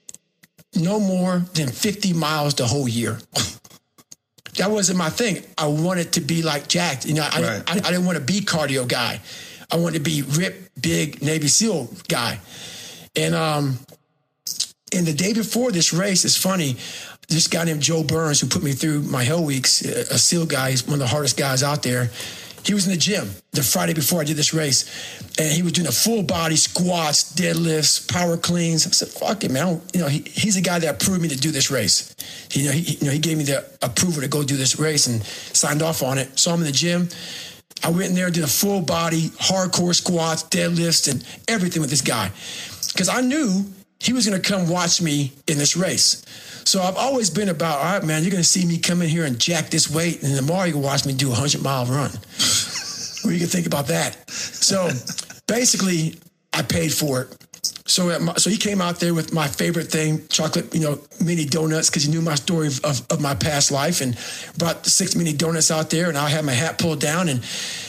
no 0.75 1.01
more 1.01 1.39
than 1.55 1.69
50 1.69 2.13
miles 2.13 2.55
the 2.55 2.67
whole 2.67 2.89
year. 2.89 3.19
that 4.57 4.71
wasn't 4.71 4.99
my 4.99 5.11
thing. 5.11 5.43
I 5.59 5.67
wanted 5.67 6.13
to 6.13 6.21
be 6.21 6.43
like 6.43 6.69
jacked. 6.69 7.07
You 7.07 7.15
know, 7.15 7.29
I, 7.31 7.43
Right. 7.43 7.63
I, 7.67 7.73
I 7.73 7.91
didn't 7.91 8.07
want 8.07 8.19
to 8.19 8.25
be 8.25 8.41
cardio 8.41 8.87
guy. 8.87 9.21
I 9.71 9.77
wanted 9.77 10.05
to 10.05 10.11
be 10.11 10.23
ripped, 10.23 10.81
big 10.81 11.23
Navy 11.23 11.49
SEAL 11.49 11.89
guy. 12.09 12.39
And 13.17 13.35
um, 13.35 13.79
and 14.95 15.07
the 15.07 15.13
day 15.13 15.33
before 15.33 15.73
this 15.73 15.93
race, 15.93 16.25
it's 16.25 16.37
funny. 16.37 16.77
This 17.29 17.49
guy 17.49 17.65
named 17.65 17.83
Joe 17.83 18.03
Burns, 18.05 18.41
who 18.41 18.47
put 18.47 18.63
me 18.63 18.73
through 18.73 19.03
my 19.03 19.25
Hell 19.25 19.43
Weeks, 19.45 19.83
a 19.83 20.19
SEAL 20.19 20.47
guy, 20.47 20.71
he's 20.71 20.85
one 20.87 20.95
of 20.95 21.01
the 21.01 21.07
hardest 21.09 21.37
guys 21.37 21.63
out 21.63 21.83
there. 21.83 22.11
He 22.65 22.75
was 22.75 22.87
in 22.87 22.93
the 22.93 22.99
gym 22.99 23.31
the 23.53 23.63
Friday 23.63 23.95
before 23.95 24.21
I 24.21 24.25
did 24.25 24.37
this 24.37 24.53
race, 24.53 24.85
and 25.39 25.53
he 25.53 25.63
was 25.63 25.73
doing 25.73 25.87
a 25.87 25.93
full 25.93 26.23
body 26.25 26.57
squats, 26.57 27.33
deadlifts, 27.35 28.09
power 28.13 28.37
cleans. 28.37 28.87
I 28.87 28.91
said, 28.91 29.09
"Fuck 29.09 29.45
it, 29.45 29.53
man!" 29.53 29.81
You 29.95 30.01
know, 30.01 30.09
he, 30.09 30.19
he's 30.27 30.57
the 30.57 30.61
guy 30.63 30.81
that 30.81 31.01
approved 31.03 31.23
me 31.23 31.29
to 31.29 31.37
do 31.37 31.53
this 31.53 31.71
race. 31.71 32.15
You 32.53 32.65
know, 32.67 32.73
he, 32.73 32.81
he- 32.83 32.97
you 32.99 33.07
know, 33.07 33.13
he 33.13 33.21
gave 33.21 33.39
me 33.39 33.45
the 33.45 33.65
approval 33.83 34.21
to 34.23 34.29
go 34.29 34.43
do 34.43 34.57
this 34.57 34.81
race 34.81 35.07
and 35.07 35.23
signed 35.25 35.81
off 35.81 36.03
on 36.03 36.19
it. 36.19 36.37
So 36.39 36.51
I'm 36.53 36.59
in 36.59 36.67
the 36.67 36.73
gym. 36.73 37.09
I 37.85 37.91
went 37.91 38.07
in 38.07 38.15
there, 38.15 38.31
did 38.31 38.43
a 38.43 38.49
full 38.49 38.81
body, 38.81 39.29
hardcore 39.39 39.95
squats, 39.95 40.43
deadlifts, 40.45 41.09
and 41.11 41.25
everything 41.47 41.81
with 41.83 41.91
this 41.91 42.03
guy. 42.03 42.33
Because 42.93 43.09
I 43.09 43.21
knew 43.21 43.65
he 44.01 44.13
was 44.13 44.27
going 44.29 44.41
to 44.41 44.49
come 44.49 44.69
watch 44.69 45.01
me 45.01 45.33
in 45.47 45.57
this 45.59 45.77
race. 45.77 46.25
So 46.67 46.83
I've 46.83 46.97
always 46.97 47.31
been 47.31 47.49
about, 47.49 47.79
all 47.79 47.85
right, 47.85 48.05
man, 48.05 48.23
you're 48.23 48.33
going 48.33 48.43
to 48.43 48.49
see 48.49 48.67
me 48.67 48.79
come 48.79 49.01
in 49.01 49.09
here 49.09 49.25
and 49.25 49.39
jack 49.39 49.71
this 49.71 49.89
weight, 49.89 50.25
and 50.25 50.37
tomorrow 50.37 50.65
you 50.65 50.73
can 50.73 50.83
watch 50.83 51.07
me 51.07 51.13
do 51.13 51.29
a 51.29 51.31
100 51.31 51.63
mile 51.63 51.87
run. 51.87 52.11
what 53.23 53.31
do 53.31 53.33
you 53.33 53.39
can 53.39 53.47
think 53.47 53.69
about 53.69 53.87
that? 53.87 54.29
So 54.29 54.91
basically, 55.47 56.17
I 56.53 56.63
paid 56.63 56.93
for 56.93 57.23
it. 57.23 57.37
So, 57.87 58.11
at 58.11 58.21
my, 58.21 58.35
so 58.35 58.51
he 58.51 58.57
came 58.57 58.81
out 58.81 58.99
there 58.99 59.15
with 59.15 59.33
my 59.33 59.47
favorite 59.47 59.93
thing, 59.93 60.27
chocolate, 60.27 60.75
you 60.75 60.81
know, 60.81 60.99
mini 61.25 61.45
donuts, 61.45 61.89
because 61.89 62.03
he 62.03 62.11
knew 62.11 62.21
my 62.21 62.35
story 62.35 62.67
of, 62.67 62.85
of, 62.85 63.07
of 63.11 63.21
my 63.21 63.37
past 63.37 63.71
life, 63.71 64.01
and 64.01 64.19
brought 64.59 64.83
the 64.83 64.91
six 64.91 65.15
mini 65.15 65.33
donuts 65.33 65.71
out 65.71 65.91
there, 65.91 66.09
and 66.09 66.19
I 66.19 66.29
had 66.29 66.45
my 66.45 66.53
hat 66.53 66.79
pulled 66.79 67.01
down, 67.01 67.29
and 67.29 67.45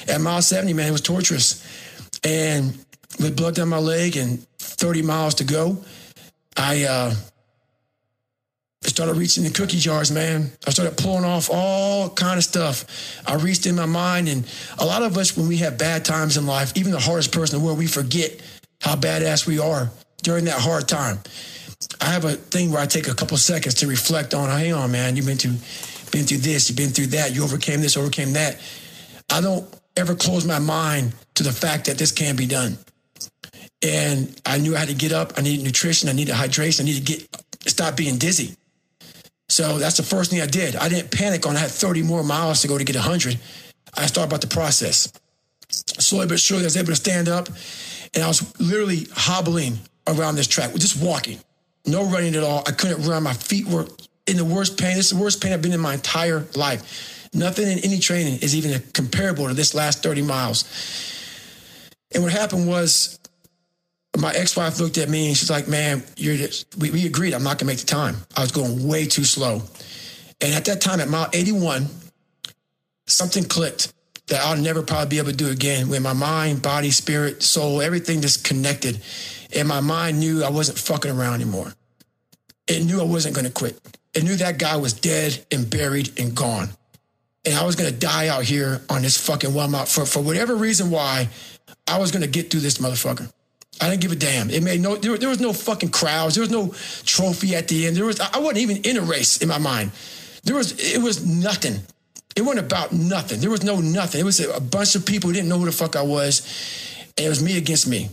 at 0.08 0.22
mile 0.22 0.44
seventy, 0.44 0.74
man, 0.74 0.90
it 0.90 0.92
was 0.92 1.02
torturous, 1.02 1.66
and 2.24 2.78
with 3.20 3.36
blood 3.36 3.56
down 3.56 3.70
my 3.70 3.80
leg 3.80 4.18
and 4.18 4.48
thirty 4.60 5.02
miles 5.02 5.34
to 5.36 5.44
go, 5.44 5.84
I 6.56 6.84
uh, 6.84 7.16
I 8.86 8.90
started 8.90 9.18
reaching 9.18 9.44
the 9.44 9.50
cookie 9.50 9.80
jars, 9.80 10.12
man. 10.12 10.52
I 10.66 10.70
started 10.70 10.98
pulling 10.98 11.26
off 11.26 11.50
all 11.52 12.10
kind 12.10 12.38
of 12.38 12.44
stuff. 12.44 12.86
I 13.28 13.36
reached 13.36 13.66
in 13.66 13.76
my 13.76 13.86
mind, 13.86 14.30
and 14.30 14.46
a 14.78 14.86
lot 14.86 15.04
of 15.04 15.18
us, 15.18 15.36
when 15.36 15.48
we 15.48 15.58
have 15.58 15.78
bad 15.78 16.06
times 16.06 16.38
in 16.38 16.46
life, 16.46 16.74
even 16.76 16.92
the 16.92 17.00
hardest 17.00 17.32
person 17.32 17.56
in 17.56 17.62
the 17.62 17.66
world, 17.66 17.80
we 17.80 17.88
forget 17.88 18.40
how 18.82 18.96
badass 18.96 19.46
we 19.46 19.60
are 19.60 19.90
during 20.24 20.46
that 20.46 20.60
hard 20.60 20.88
time. 20.88 21.20
I 22.02 22.06
have 22.06 22.26
a 22.26 22.34
thing 22.34 22.72
where 22.72 22.82
I 22.82 22.86
take 22.86 23.08
a 23.08 23.14
couple 23.14 23.38
seconds 23.38 23.76
to 23.76 23.88
reflect 23.88 24.34
on, 24.34 24.50
hang 24.50 24.74
on, 24.74 24.92
man, 24.92 25.16
you've 25.16 25.26
been 25.26 25.38
through, 25.38 25.58
been 26.12 26.26
through 26.26 26.38
this, 26.38 26.70
you've 26.70 26.78
been 26.78 26.90
through 26.90 27.08
that, 27.08 27.36
you 27.36 27.44
overcame 27.44 27.82
this, 27.82 27.98
overcame 27.98 28.34
that. 28.34 28.60
I 29.30 29.42
don't 29.42 29.68
ever 29.96 30.16
close 30.16 30.46
my 30.46 30.60
mind 30.60 31.14
to 31.36 31.44
the 31.44 31.52
fact 31.52 31.86
that 31.86 31.98
this 31.98 32.12
can 32.12 32.36
be 32.36 32.46
done. 32.46 32.78
And 33.84 34.40
I 34.46 34.58
knew 34.58 34.76
I 34.76 34.80
had 34.80 34.88
to 34.88 34.96
get 34.96 35.12
up. 35.12 35.34
I 35.38 35.42
needed 35.42 35.64
nutrition. 35.64 36.10
I 36.10 36.14
needed 36.14 36.34
hydration. 36.34 36.82
I 36.82 36.84
needed 36.86 37.06
to 37.06 37.14
get 37.14 37.44
stop 37.68 37.96
being 37.96 38.18
dizzy. 38.18 38.56
So 39.50 39.78
that's 39.78 39.98
the 39.98 40.04
first 40.04 40.32
thing 40.32 40.42
I 40.42 40.46
did. 40.46 40.76
I 40.76 40.90
didn't 40.90 41.12
panic 41.12 41.46
on 41.46 41.56
I 41.56 41.60
had 41.60 41.72
30 41.72 42.04
more 42.04 42.24
miles 42.24 42.62
to 42.62 42.68
go 42.68 42.78
to 42.78 42.84
get 42.84 42.96
100. 42.96 43.40
I 43.96 44.06
started 44.06 44.30
about 44.30 44.42
the 44.42 44.48
process. 44.48 45.12
Slowly 45.70 46.28
but 46.28 46.40
surely, 46.40 46.64
I 46.64 46.66
was 46.66 46.78
able 46.78 46.88
to 46.88 46.96
stand 46.96 47.28
up, 47.28 47.48
and 48.14 48.24
I 48.24 48.28
was 48.28 48.60
literally 48.60 49.08
hobbling 49.12 49.80
around 50.08 50.36
this 50.36 50.48
track, 50.48 50.74
just 50.76 51.02
walking, 51.02 51.40
no 51.86 52.06
running 52.06 52.36
at 52.36 52.44
all. 52.44 52.64
I 52.68 52.72
couldn't 52.72 53.06
run. 53.06 53.24
My 53.24 53.34
feet 53.34 53.68
were 53.68 53.88
in 54.28 54.38
the 54.38 54.46
worst 54.46 54.78
pain. 54.78 54.96
This 54.96 55.12
is 55.12 55.18
the 55.18 55.22
worst 55.24 55.42
pain 55.42 55.54
I've 55.54 55.62
been 55.62 55.74
in 55.74 55.80
my 55.80 55.94
entire 55.94 56.46
life. 56.56 57.30
Nothing 57.34 57.68
in 57.68 57.80
any 57.80 58.00
training 58.00 58.40
is 58.42 58.56
even 58.56 58.82
comparable 58.94 59.48
to 59.48 59.54
this 59.54 59.74
last 59.74 60.04
30 60.04 60.22
miles. 60.22 60.64
And 62.14 62.24
what 62.24 62.32
happened 62.32 62.68
was 62.68 63.20
my 64.18 64.32
ex-wife 64.34 64.80
looked 64.80 64.98
at 64.98 65.10
me 65.10 65.28
and 65.28 65.38
she's 65.38 65.50
like, 65.50 65.68
man, 65.68 66.04
you're 66.16 66.36
just, 66.36 66.76
we, 66.78 66.90
we 66.90 67.06
agreed 67.06 67.34
I'm 67.34 67.44
not 67.44 67.60
gonna 67.60 67.72
make 67.72 67.80
the 67.80 67.86
time. 67.86 68.16
I 68.36 68.42
was 68.42 68.52
going 68.52 68.88
way 68.88 69.06
too 69.06 69.24
slow. 69.24 69.62
And 70.42 70.54
at 70.54 70.66
that 70.66 70.82
time, 70.82 71.00
at 71.00 71.08
mile 71.08 71.30
81, 71.34 71.88
something 73.06 73.44
clicked 73.44 73.94
that 74.28 74.42
I'll 74.44 74.58
never 74.58 74.82
probably 74.82 75.10
be 75.10 75.18
able 75.20 75.32
to 75.32 75.36
do 75.36 75.50
again 75.50 75.90
when 75.90 76.02
my 76.04 76.14
mind, 76.14 76.62
body, 76.62 76.92
spirit, 76.92 77.42
soul, 77.44 77.82
everything 77.82 78.22
just 78.22 78.44
connected. 78.44 79.00
And 79.56 79.68
my 79.68 79.80
mind 79.80 80.20
knew 80.20 80.44
I 80.44 80.50
wasn't 80.50 80.78
fucking 80.78 81.12
around 81.12 81.36
anymore. 81.36 81.74
It 82.68 82.84
knew 82.84 83.00
I 83.00 83.06
wasn't 83.06 83.36
gonna 83.36 83.50
quit. 83.50 83.80
It 84.14 84.24
knew 84.24 84.36
that 84.36 84.58
guy 84.58 84.76
was 84.78 84.94
dead 84.94 85.46
and 85.52 85.70
buried 85.70 86.20
and 86.20 86.36
gone. 86.36 86.70
And 87.46 87.56
I 87.56 87.66
was 87.66 87.76
gonna 87.76 87.92
die 87.92 88.28
out 88.28 88.44
here 88.44 88.82
on 88.90 89.04
this 89.04 89.16
fucking 89.16 89.54
one 89.54 89.72
for, 89.86 90.06
for 90.06 90.22
whatever 90.22 90.56
reason 90.56 90.90
why 90.90 91.30
I 91.88 92.00
was 92.00 92.12
gonna 92.12 92.28
get 92.28 92.52
through 92.52 92.62
this 92.62 92.80
motherfucker. 92.80 93.32
I 93.80 93.90
didn't 93.90 94.02
give 94.02 94.12
a 94.12 94.16
damn. 94.16 94.50
It 94.50 94.64
made 94.64 94.82
no. 94.82 94.96
There, 94.96 95.18
there 95.18 95.30
was 95.30 95.40
no 95.40 95.54
fucking 95.54 95.90
crowds. 95.90 96.36
There 96.36 96.42
was 96.42 96.50
no 96.50 96.74
trophy 97.06 97.56
at 97.56 97.68
the 97.68 97.88
end. 97.88 97.96
There 97.96 98.06
was. 98.06 98.20
I 98.20 98.40
wasn't 98.40 98.60
even 98.60 98.78
in 98.78 98.98
a 98.98 99.02
race 99.02 99.38
in 99.42 99.48
my 99.48 99.60
mind. 99.60 99.92
There 100.44 100.56
was. 100.56 100.74
It 100.80 101.02
was 101.02 101.26
nothing. 101.26 101.82
It 102.36 102.42
wasn't 102.42 102.66
about 102.66 102.92
nothing. 102.92 103.40
There 103.40 103.50
was 103.50 103.64
no 103.64 103.80
nothing. 103.80 104.22
It 104.22 104.24
was 104.24 104.40
a, 104.40 104.52
a 104.52 104.60
bunch 104.60 104.96
of 104.96 105.06
people 105.06 105.30
who 105.30 105.34
didn't 105.34 105.50
know 105.50 105.58
who 105.60 105.66
the 105.66 105.72
fuck 105.72 105.96
I 105.96 106.02
was, 106.02 106.42
and 107.18 107.26
it 107.26 107.30
was 107.30 107.44
me 107.44 107.58
against 107.58 107.88
me. 107.88 108.10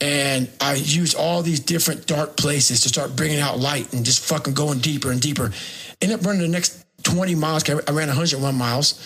And 0.00 0.50
I 0.60 0.74
used 0.74 1.16
all 1.16 1.42
these 1.42 1.60
different 1.60 2.06
dark 2.06 2.36
places 2.36 2.80
to 2.80 2.88
start 2.88 3.14
bringing 3.14 3.38
out 3.38 3.58
light 3.58 3.92
and 3.92 4.04
just 4.04 4.24
fucking 4.24 4.54
going 4.54 4.80
deeper 4.80 5.10
and 5.10 5.20
deeper. 5.20 5.52
Ended 6.00 6.18
up 6.18 6.26
running 6.26 6.42
the 6.42 6.48
next 6.48 6.84
20 7.04 7.34
miles. 7.36 7.68
I 7.68 7.74
ran 7.92 8.08
101 8.08 8.54
miles, 8.54 9.00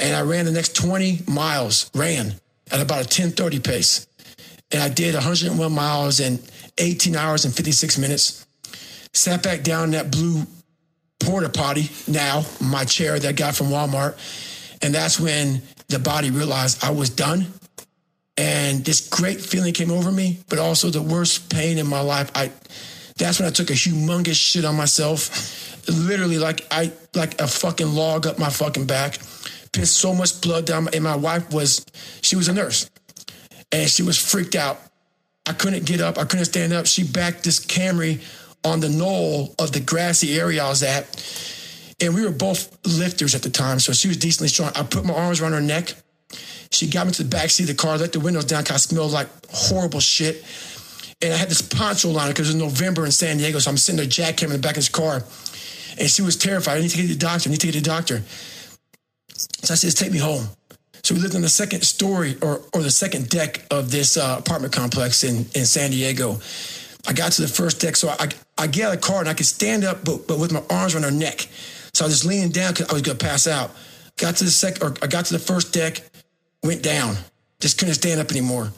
and 0.00 0.16
I 0.16 0.22
ran 0.22 0.46
the 0.46 0.52
next 0.52 0.74
20 0.74 1.20
miles. 1.28 1.90
Ran 1.94 2.34
at 2.72 2.80
about 2.80 3.04
a 3.04 3.08
10:30 3.08 3.62
pace 3.62 4.06
and 4.72 4.82
I 4.82 4.88
did 4.88 5.14
101 5.14 5.72
miles 5.72 6.20
in 6.20 6.38
18 6.78 7.16
hours 7.16 7.44
and 7.44 7.54
56 7.54 7.98
minutes. 7.98 8.46
Sat 9.12 9.42
back 9.42 9.62
down 9.62 9.84
in 9.84 9.90
that 9.92 10.10
blue 10.10 10.44
porta 11.18 11.48
potty 11.48 11.90
now, 12.08 12.44
my 12.60 12.84
chair 12.84 13.18
that 13.18 13.28
I 13.28 13.32
got 13.32 13.54
from 13.54 13.66
Walmart. 13.66 14.16
And 14.82 14.94
that's 14.94 15.18
when 15.18 15.62
the 15.88 15.98
body 15.98 16.30
realized 16.30 16.84
I 16.84 16.90
was 16.90 17.10
done. 17.10 17.46
And 18.36 18.84
this 18.84 19.08
great 19.08 19.40
feeling 19.40 19.74
came 19.74 19.90
over 19.90 20.10
me, 20.10 20.38
but 20.48 20.58
also 20.58 20.88
the 20.88 21.02
worst 21.02 21.50
pain 21.50 21.76
in 21.76 21.86
my 21.86 22.00
life. 22.00 22.30
I 22.34 22.50
that's 23.18 23.38
when 23.38 23.46
I 23.46 23.50
took 23.50 23.68
a 23.68 23.74
humongous 23.74 24.36
shit 24.36 24.64
on 24.64 24.76
myself. 24.76 25.86
Literally 25.88 26.38
like 26.38 26.66
I 26.70 26.92
like 27.14 27.38
a 27.40 27.46
fucking 27.46 27.88
log 27.88 28.26
up 28.26 28.38
my 28.38 28.48
fucking 28.48 28.86
back. 28.86 29.18
Pissed 29.72 29.96
so 29.96 30.14
much 30.14 30.40
blood 30.40 30.64
down 30.64 30.88
and 30.94 31.04
my 31.04 31.16
wife 31.16 31.52
was 31.52 31.84
she 32.22 32.36
was 32.36 32.48
a 32.48 32.54
nurse 32.54 32.88
and 33.72 33.88
she 33.88 34.02
was 34.02 34.18
freaked 34.18 34.54
out. 34.54 34.80
I 35.46 35.52
couldn't 35.52 35.86
get 35.86 36.00
up. 36.00 36.18
I 36.18 36.24
couldn't 36.24 36.44
stand 36.46 36.72
up. 36.72 36.86
She 36.86 37.02
backed 37.02 37.44
this 37.44 37.64
Camry 37.64 38.22
on 38.64 38.80
the 38.80 38.88
knoll 38.88 39.54
of 39.58 39.72
the 39.72 39.80
grassy 39.80 40.38
area 40.38 40.64
I 40.64 40.68
was 40.68 40.82
at. 40.82 41.06
And 42.00 42.14
we 42.14 42.24
were 42.24 42.30
both 42.30 42.78
lifters 42.86 43.34
at 43.34 43.42
the 43.42 43.50
time, 43.50 43.78
so 43.78 43.92
she 43.92 44.08
was 44.08 44.16
decently 44.16 44.48
strong. 44.48 44.72
I 44.74 44.82
put 44.82 45.04
my 45.04 45.14
arms 45.14 45.40
around 45.40 45.52
her 45.52 45.60
neck. 45.60 45.94
She 46.70 46.88
got 46.88 47.06
me 47.06 47.12
to 47.12 47.24
the 47.24 47.28
back 47.28 47.50
seat 47.50 47.64
of 47.64 47.68
the 47.68 47.74
car, 47.74 47.98
let 47.98 48.12
the 48.12 48.20
windows 48.20 48.44
down, 48.44 48.64
cause 48.64 48.74
I 48.74 48.78
smelled 48.78 49.12
like 49.12 49.28
horrible 49.50 50.00
shit. 50.00 50.44
And 51.20 51.34
I 51.34 51.36
had 51.36 51.50
this 51.50 51.60
poncho 51.60 52.16
on 52.16 52.28
because 52.28 52.48
it 52.48 52.54
was 52.54 52.62
November 52.62 53.04
in 53.04 53.12
San 53.12 53.36
Diego, 53.36 53.58
so 53.58 53.70
I'm 53.70 53.76
sitting 53.76 53.98
there 53.98 54.06
jackhammering 54.06 54.44
in 54.44 54.52
the 54.52 54.58
back 54.58 54.72
of 54.72 54.76
his 54.76 54.88
car. 54.88 55.22
And 55.98 56.08
she 56.08 56.22
was 56.22 56.36
terrified. 56.36 56.78
I 56.78 56.80
need 56.80 56.90
to 56.90 56.96
get 56.96 57.02
to 57.08 57.08
the 57.08 57.18
doctor. 57.18 57.48
I 57.48 57.52
need 57.52 57.60
to 57.60 57.66
get 57.66 57.72
to 57.74 57.80
the 57.80 57.84
doctor. 57.84 58.22
So 59.34 59.72
I 59.72 59.76
said, 59.76 59.96
take 59.96 60.12
me 60.12 60.18
home. 60.18 60.46
So 61.10 61.16
we 61.16 61.22
lived 61.22 61.34
on 61.34 61.42
the 61.42 61.48
second 61.48 61.82
story 61.82 62.36
or, 62.40 62.60
or 62.72 62.82
the 62.84 62.90
second 62.92 63.28
deck 63.28 63.64
of 63.68 63.90
this 63.90 64.16
uh, 64.16 64.36
apartment 64.38 64.72
complex 64.72 65.24
in, 65.24 65.38
in 65.56 65.66
San 65.66 65.90
Diego. 65.90 66.38
I 67.08 67.12
got 67.14 67.32
to 67.32 67.42
the 67.42 67.48
first 67.48 67.80
deck, 67.80 67.96
so 67.96 68.10
I, 68.10 68.28
I 68.56 68.68
get 68.68 68.86
out 68.86 68.94
of 68.94 69.00
the 69.00 69.06
car 69.08 69.18
and 69.18 69.28
I 69.28 69.34
could 69.34 69.46
stand 69.46 69.82
up, 69.82 70.04
but, 70.04 70.28
but 70.28 70.38
with 70.38 70.52
my 70.52 70.62
arms 70.70 70.94
around 70.94 71.02
her 71.02 71.10
neck. 71.10 71.48
So 71.94 72.04
I 72.04 72.06
was 72.06 72.14
just 72.14 72.24
leaning 72.24 72.50
down 72.50 72.74
because 72.74 72.90
I 72.90 72.92
was 72.92 73.02
going 73.02 73.18
to 73.18 73.26
pass 73.26 73.48
out. 73.48 73.72
Got 74.18 74.36
to 74.36 74.44
the 74.44 74.52
second, 74.52 74.84
or 74.84 74.94
I 75.02 75.08
got 75.08 75.24
to 75.24 75.32
the 75.32 75.40
first 75.40 75.72
deck, 75.72 76.00
went 76.62 76.84
down, 76.84 77.16
just 77.58 77.76
couldn't 77.76 77.94
stand 77.94 78.20
up 78.20 78.30
anymore. 78.30 78.70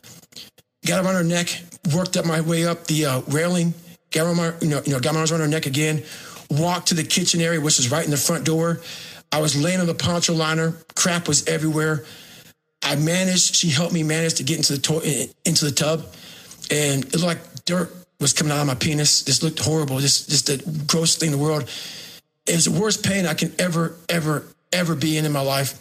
Got 0.87 1.05
around 1.05 1.17
her 1.17 1.25
neck, 1.25 1.49
worked 1.95 2.17
up 2.17 2.25
my 2.25 2.41
way 2.41 2.65
up 2.65 2.87
the 2.87 3.05
uh, 3.05 3.21
railing, 3.29 3.75
got 4.11 4.25
around 4.25 4.37
my, 4.39 4.55
you 4.63 4.69
know, 4.69 4.81
you 4.87 4.95
know, 4.95 5.01
got 5.01 5.13
my 5.13 5.21
arms 5.21 5.33
around 5.33 5.43
her 5.43 5.49
neck 5.49 5.67
again, 5.67 6.03
walked 6.49 6.89
to 6.89 6.95
the 6.95 7.05
kitchen 7.05 7.43
area, 7.43 7.61
which 7.61 7.77
was 7.77 7.91
right 7.91 8.07
in 8.07 8.11
the 8.11 8.17
front 8.17 8.47
door. 8.47 8.81
I 9.31 9.43
was 9.43 9.55
laying 9.55 9.81
on 9.81 9.87
the 9.87 9.95
poncho 9.95 10.33
liner, 10.33 10.73
crap 10.95 11.29
was 11.29 11.47
everywhere. 11.47 12.07
I 12.83 12.97
managed, 12.97 13.55
she 13.55 13.71
helped 13.71 13.93
me 13.93 14.03
manage 14.03 14.35
to 14.35 14.43
get 14.43 14.57
into 14.57 14.75
the 14.75 14.79
to- 14.81 15.29
into 15.45 15.65
the 15.65 15.71
tub, 15.71 16.07
and 16.71 17.05
it 17.05 17.13
looked 17.13 17.25
like 17.25 17.65
dirt 17.65 17.95
was 18.21 18.33
coming 18.33 18.53
out 18.53 18.61
of 18.61 18.67
my 18.67 18.75
penis. 18.75 19.23
This 19.23 19.43
looked 19.43 19.59
horrible. 19.59 19.99
Just 20.01 20.31
just 20.31 20.47
the 20.47 20.59
grossest 20.87 21.21
thing 21.21 21.33
in 21.33 21.39
the 21.39 21.43
world. 21.43 21.69
It 22.47 22.55
was 22.55 22.65
the 22.65 22.81
worst 22.81 23.05
pain 23.05 23.27
I 23.27 23.35
can 23.35 23.53
ever, 23.59 23.97
ever, 24.09 24.45
ever 24.73 24.95
be 24.97 25.17
in 25.17 25.25
in 25.25 25.33
my 25.33 25.41
life. 25.43 25.81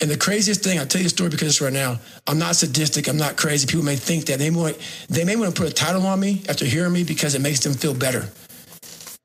And 0.00 0.10
the 0.10 0.16
craziest 0.16 0.64
thing, 0.64 0.80
I'll 0.80 0.86
tell 0.86 1.00
you 1.00 1.06
a 1.06 1.10
story 1.10 1.30
because 1.30 1.46
it's 1.46 1.60
right 1.60 1.72
now. 1.72 2.00
I'm 2.26 2.38
not 2.38 2.56
sadistic. 2.56 3.06
I'm 3.06 3.16
not 3.16 3.36
crazy. 3.36 3.68
People 3.68 3.84
may 3.84 3.94
think 3.94 4.24
that 4.26 4.40
they 4.40 4.50
might 4.50 4.78
they 5.08 5.24
may 5.24 5.36
want 5.36 5.54
to 5.54 5.60
put 5.62 5.70
a 5.70 5.74
title 5.74 6.04
on 6.06 6.18
me 6.18 6.42
after 6.48 6.64
hearing 6.64 6.92
me 6.92 7.04
because 7.04 7.36
it 7.36 7.40
makes 7.40 7.60
them 7.60 7.72
feel 7.74 7.94
better. 7.94 8.28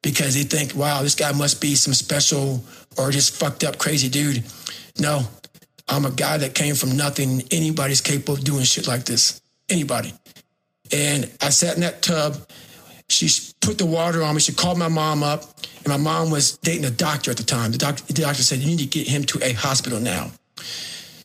Because 0.04 0.36
they 0.36 0.44
think, 0.44 0.76
wow, 0.76 1.02
this 1.02 1.16
guy 1.16 1.32
must 1.32 1.60
be 1.60 1.74
some 1.74 1.94
special 1.94 2.64
or 2.98 3.10
just 3.10 3.36
fucked 3.36 3.64
up 3.64 3.80
crazy 3.80 4.08
dude. 4.08 4.44
No, 5.00 5.28
I'm 5.88 6.06
a 6.06 6.12
guy 6.12 6.38
that 6.38 6.54
came 6.54 6.76
from 6.76 6.98
nothing. 6.98 7.44
Anybody's 7.52 8.02
capable 8.02 8.36
of 8.36 8.44
doing 8.44 8.64
shit 8.64 8.88
like 8.88 9.06
this. 9.06 9.42
Anybody. 9.70 10.14
And 10.92 11.30
I 11.42 11.50
sat 11.50 11.76
in 11.76 11.82
that 11.82 12.02
tub. 12.02 12.38
She 13.10 13.30
put 13.62 13.78
the 13.78 13.86
water 13.86 14.22
on 14.22 14.36
me. 14.36 14.42
She 14.42 14.52
called 14.52 14.78
my 14.78 14.90
mom 14.90 15.24
up, 15.24 15.44
and 15.78 15.88
my 15.88 15.98
mom 15.98 16.30
was 16.30 16.58
dating 16.58 16.86
a 16.86 16.92
doctor 16.92 17.32
at 17.32 17.38
the 17.38 17.44
time. 17.44 17.72
The 17.72 17.78
doctor, 17.78 18.04
the 18.06 18.22
doctor 18.22 18.44
said, 18.44 18.60
You 18.60 18.68
need 18.68 18.80
to 18.80 18.86
get 18.86 19.08
him 19.08 19.24
to 19.26 19.40
a 19.42 19.54
hospital 19.54 20.00
now. 20.00 20.32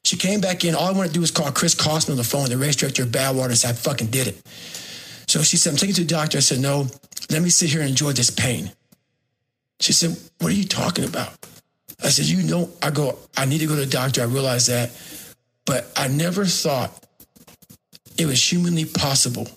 She 0.05 0.17
came 0.17 0.41
back 0.41 0.65
in. 0.65 0.75
All 0.75 0.87
I 0.87 0.93
wanted 0.93 1.09
to 1.09 1.15
do 1.15 1.21
was 1.21 1.31
call 1.31 1.51
Chris 1.51 1.75
Kostman 1.75 2.11
on 2.11 2.17
the 2.17 2.25
phone, 2.25 2.49
the 2.49 2.57
race 2.57 2.77
director 2.77 3.03
of 3.03 3.09
Badwater, 3.09 3.47
and 3.47 3.59
say, 3.59 3.71
I 3.71 3.73
fucking 3.73 4.09
did 4.09 4.29
it. 4.29 4.47
So 5.27 5.43
she 5.43 5.57
said, 5.57 5.71
I'm 5.71 5.77
taking 5.77 5.95
to 5.97 6.03
the 6.03 6.07
doctor. 6.07 6.39
I 6.39 6.41
said, 6.41 6.61
No, 6.61 6.87
let 7.31 7.43
me 7.43 7.51
sit 7.51 7.71
here 7.71 7.81
and 7.81 7.91
enjoy 7.91 8.13
this 8.13 8.31
pain. 8.31 8.71
She 9.81 9.93
said, 9.93 10.17
What 10.39 10.53
are 10.53 10.55
you 10.55 10.67
talking 10.67 11.05
about? 11.05 11.35
I 12.05 12.09
said, 12.09 12.27
You 12.27 12.43
know, 12.43 12.71
I 12.83 12.91
go, 12.91 13.19
I 13.37 13.45
need 13.45 13.59
to 13.59 13.67
go 13.67 13.75
to 13.75 13.81
the 13.81 13.87
doctor. 13.87 14.23
I 14.23 14.27
realized 14.27 14.69
that. 14.69 14.91
But 15.65 15.91
I 15.97 16.09
never 16.09 16.45
thought 16.45 16.93
it 18.19 18.27
was 18.27 18.43
humanly 18.53 18.85
possible 18.85 19.49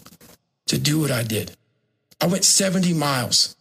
to 0.67 0.77
do 0.77 0.99
what 0.99 1.11
I 1.11 1.23
did. 1.23 1.55
I 2.21 2.27
went 2.27 2.43
70 2.43 2.93
miles. 2.93 3.55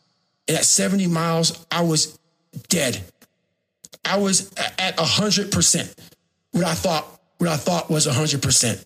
And 0.47 0.59
at 0.59 0.65
70 0.65 1.07
miles, 1.07 1.67
I 1.71 1.83
was 1.83 2.19
dead. 2.69 3.03
I 4.05 4.19
was 4.19 4.53
at 4.79 4.97
100%. 4.97 5.95
What 6.53 6.65
I 6.65 6.75
thought, 6.75 7.07
what 7.39 7.49
I 7.49 7.57
thought 7.57 7.91
was 7.91 8.07
100%. 8.07 8.85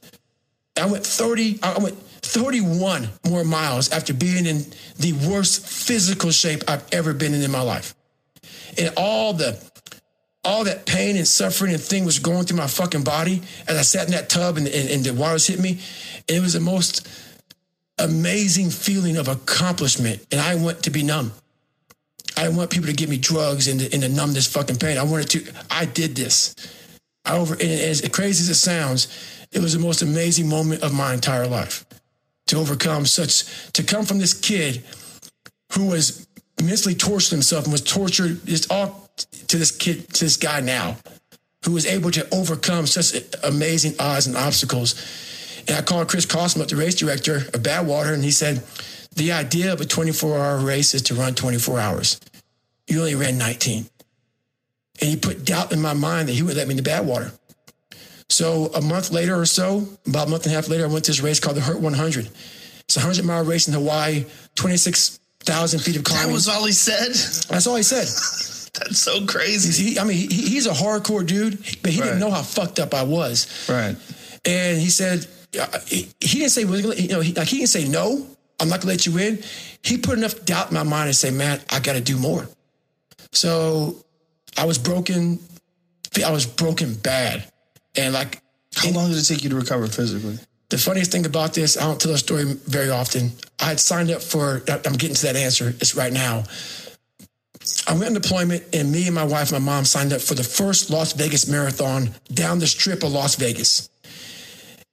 I 0.76 0.86
went 0.86 1.04
30, 1.04 1.58
I 1.62 1.78
went 1.78 1.98
31 2.22 3.08
more 3.28 3.44
miles 3.44 3.90
after 3.90 4.14
being 4.14 4.46
in 4.46 4.64
the 4.98 5.12
worst 5.28 5.66
physical 5.66 6.30
shape 6.30 6.62
I've 6.68 6.84
ever 6.92 7.12
been 7.12 7.34
in 7.34 7.42
in 7.42 7.50
my 7.50 7.60
life. 7.60 7.94
And 8.78 8.92
all 8.96 9.32
the 9.32 9.52
all 10.48 10.64
that 10.64 10.86
pain 10.86 11.14
and 11.18 11.28
suffering 11.28 11.74
and 11.74 11.82
thing 11.82 12.06
was 12.06 12.18
going 12.18 12.46
through 12.46 12.56
my 12.56 12.66
fucking 12.66 13.04
body 13.04 13.42
as 13.68 13.76
I 13.76 13.82
sat 13.82 14.06
in 14.06 14.12
that 14.12 14.30
tub 14.30 14.56
and, 14.56 14.66
and, 14.66 14.88
and 14.88 15.04
the 15.04 15.12
waters 15.12 15.46
hit 15.46 15.60
me. 15.60 15.78
And 16.26 16.38
it 16.38 16.40
was 16.40 16.54
the 16.54 16.60
most 16.60 17.06
amazing 17.98 18.70
feeling 18.70 19.18
of 19.18 19.28
accomplishment. 19.28 20.26
And 20.32 20.40
I 20.40 20.54
want 20.54 20.84
to 20.84 20.90
be 20.90 21.02
numb. 21.02 21.32
I 22.34 22.48
want 22.48 22.70
people 22.70 22.86
to 22.86 22.94
give 22.94 23.10
me 23.10 23.18
drugs 23.18 23.68
and 23.68 23.80
to, 23.80 23.92
and 23.92 24.00
to 24.00 24.08
numb 24.08 24.32
this 24.32 24.46
fucking 24.46 24.76
pain. 24.76 24.96
I 24.96 25.02
wanted 25.02 25.28
to, 25.30 25.52
I 25.70 25.84
did 25.84 26.16
this. 26.16 26.54
I 27.26 27.36
over, 27.36 27.52
and 27.52 27.62
as 27.62 28.00
crazy 28.08 28.40
as 28.40 28.48
it 28.48 28.54
sounds, 28.54 29.08
it 29.52 29.60
was 29.60 29.74
the 29.74 29.78
most 29.78 30.00
amazing 30.00 30.48
moment 30.48 30.82
of 30.82 30.94
my 30.94 31.12
entire 31.12 31.46
life 31.46 31.84
to 32.46 32.56
overcome 32.56 33.04
such, 33.04 33.70
to 33.72 33.82
come 33.82 34.06
from 34.06 34.18
this 34.18 34.32
kid 34.32 34.82
who 35.74 35.88
was 35.88 36.26
mentally 36.62 36.94
tortured 36.94 37.32
himself 37.32 37.64
and 37.64 37.72
was 37.72 37.82
tortured 37.82 38.46
just 38.46 38.72
all 38.72 39.07
to 39.48 39.56
this 39.56 39.70
kid, 39.70 40.08
to 40.14 40.24
this 40.24 40.36
guy 40.36 40.60
now, 40.60 40.96
who 41.64 41.72
was 41.72 41.86
able 41.86 42.10
to 42.12 42.26
overcome 42.34 42.86
such 42.86 43.22
amazing 43.44 43.94
odds 43.98 44.26
and 44.26 44.36
obstacles. 44.36 44.94
And 45.66 45.76
I 45.76 45.82
called 45.82 46.08
Chris 46.08 46.26
Kostman, 46.26 46.68
the 46.68 46.76
race 46.76 46.94
director 46.94 47.36
of 47.36 47.62
Badwater, 47.62 48.14
and 48.14 48.24
he 48.24 48.30
said, 48.30 48.62
the 49.14 49.32
idea 49.32 49.72
of 49.72 49.80
a 49.80 49.84
24 49.84 50.38
hour 50.38 50.58
race 50.58 50.94
is 50.94 51.02
to 51.02 51.14
run 51.14 51.34
24 51.34 51.80
hours. 51.80 52.20
You 52.86 53.00
only 53.00 53.14
ran 53.16 53.36
19. 53.36 53.86
And 55.00 55.10
he 55.10 55.16
put 55.16 55.44
doubt 55.44 55.72
in 55.72 55.80
my 55.80 55.92
mind 55.92 56.28
that 56.28 56.32
he 56.32 56.42
would 56.42 56.56
let 56.56 56.68
me 56.68 56.76
into 56.76 56.88
Badwater. 56.88 57.32
So 58.28 58.66
a 58.74 58.80
month 58.80 59.10
later 59.10 59.38
or 59.38 59.46
so, 59.46 59.88
about 60.06 60.28
a 60.28 60.30
month 60.30 60.44
and 60.44 60.52
a 60.52 60.54
half 60.54 60.68
later, 60.68 60.84
I 60.84 60.88
went 60.88 61.04
to 61.06 61.10
this 61.10 61.20
race 61.20 61.40
called 61.40 61.56
the 61.56 61.60
Hurt 61.60 61.80
100. 61.80 62.28
It's 62.80 62.96
a 62.96 63.00
100 63.00 63.24
mile 63.24 63.44
race 63.44 63.68
in 63.68 63.74
Hawaii, 63.74 64.24
26,000 64.54 65.80
feet 65.80 65.96
of 65.96 66.04
climbing. 66.04 66.28
That 66.28 66.32
was 66.32 66.48
all 66.48 66.64
he 66.64 66.72
said? 66.72 67.08
That's 67.48 67.66
all 67.66 67.76
he 67.76 67.82
said. 67.82 68.06
That's 68.78 69.00
so 69.00 69.26
crazy. 69.26 69.90
He, 69.90 69.98
I 69.98 70.04
mean, 70.04 70.16
he, 70.16 70.26
he's 70.26 70.66
a 70.66 70.72
hardcore 70.72 71.26
dude, 71.26 71.58
but 71.82 71.90
he 71.92 72.00
Right. 72.00 72.06
didn't 72.06 72.20
know 72.20 72.30
how 72.30 72.42
fucked 72.42 72.78
up 72.78 72.94
I 72.94 73.02
was. 73.02 73.46
Right. 73.68 73.96
And 74.44 74.80
he 74.80 74.88
said, 74.90 75.26
uh, 75.60 75.66
he, 75.86 76.08
he 76.20 76.38
didn't 76.40 76.50
say, 76.50 76.62
you 76.62 77.08
know, 77.08 77.20
he, 77.20 77.32
like 77.34 77.48
he 77.48 77.58
didn't 77.58 77.70
say 77.70 77.88
no. 77.88 78.26
I'm 78.60 78.68
not 78.68 78.80
gonna 78.80 78.92
let 78.92 79.06
you 79.06 79.18
in. 79.18 79.42
He 79.82 79.98
put 79.98 80.18
enough 80.18 80.44
doubt 80.44 80.68
in 80.68 80.74
my 80.74 80.82
mind 80.82 81.08
and 81.08 81.16
say, 81.16 81.30
man, 81.30 81.60
I 81.70 81.78
got 81.80 81.92
to 81.94 82.00
do 82.00 82.18
more. 82.18 82.48
So 83.32 83.96
I 84.56 84.64
was 84.64 84.78
broken. 84.78 85.38
I 86.24 86.32
was 86.32 86.46
broken 86.46 86.94
bad, 86.94 87.44
and 87.96 88.12
like 88.12 88.40
How 88.74 88.90
long 88.90 89.08
did 89.10 89.18
it 89.18 89.22
take 89.24 89.44
you 89.44 89.50
to 89.50 89.56
recover 89.56 89.86
physically? 89.86 90.38
the 90.70 90.78
funniest 90.78 91.12
thing 91.12 91.24
about 91.24 91.54
this, 91.54 91.76
I 91.78 91.82
don't 91.82 91.98
tell 92.00 92.12
the 92.12 92.18
story 92.18 92.44
very 92.66 92.90
often. 92.90 93.32
I 93.60 93.66
had 93.66 93.80
signed 93.80 94.10
up 94.10 94.20
for, 94.20 94.62
I'm 94.68 94.92
getting 94.94 95.14
to 95.14 95.22
that 95.22 95.36
answer. 95.36 95.70
It's 95.80 95.94
right 95.94 96.12
now. 96.12 96.44
I 97.86 97.92
went 97.92 98.06
on 98.06 98.14
deployment, 98.14 98.64
and 98.74 98.90
me 98.90 99.06
and 99.06 99.14
my 99.14 99.24
wife 99.24 99.52
and 99.52 99.64
my 99.64 99.72
mom 99.72 99.84
signed 99.84 100.12
up 100.12 100.20
for 100.20 100.34
the 100.34 100.44
first 100.44 100.90
Las 100.90 101.12
Vegas 101.12 101.48
marathon 101.48 102.10
down 102.32 102.58
the 102.58 102.66
strip 102.66 103.02
of 103.02 103.12
Las 103.12 103.36
Vegas. 103.36 103.88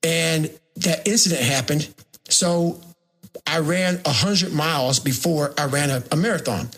And 0.03 0.51
that 0.77 1.07
incident 1.07 1.41
happened. 1.41 1.93
So 2.29 2.79
I 3.47 3.59
ran 3.59 3.95
100 4.05 4.53
miles 4.53 4.99
before 4.99 5.53
I 5.57 5.65
ran 5.65 5.89
a, 5.89 6.03
a 6.11 6.15
marathon. 6.15 6.69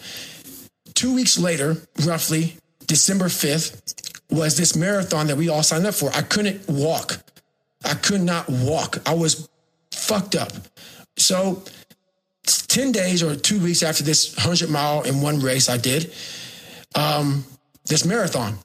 Two 0.94 1.14
weeks 1.14 1.38
later, 1.38 1.78
roughly 2.06 2.58
December 2.88 3.26
5th, 3.26 3.94
was 4.30 4.58
this 4.58 4.76
marathon 4.76 5.28
that 5.28 5.38
we 5.38 5.50
all 5.50 5.64
signed 5.64 5.86
up 5.86 5.94
for. 5.94 6.12
I 6.14 6.22
couldn't 6.22 6.68
walk. 6.68 7.20
I 7.86 7.94
could 7.94 8.22
not 8.22 8.50
walk. 8.50 8.98
I 9.06 9.14
was 9.14 9.48
fucked 9.92 10.36
up. 10.36 10.52
So, 11.18 11.64
10 12.68 12.92
days 12.92 13.24
or 13.24 13.36
two 13.36 13.60
weeks 13.60 13.84
after 13.84 14.04
this 14.04 14.36
100 14.36 14.70
mile 14.70 15.04
in 15.04 15.22
one 15.22 15.40
race 15.40 15.70
I 15.70 15.78
did, 15.78 16.14
um, 16.96 17.46
this 17.86 18.06
marathon, 18.06 18.58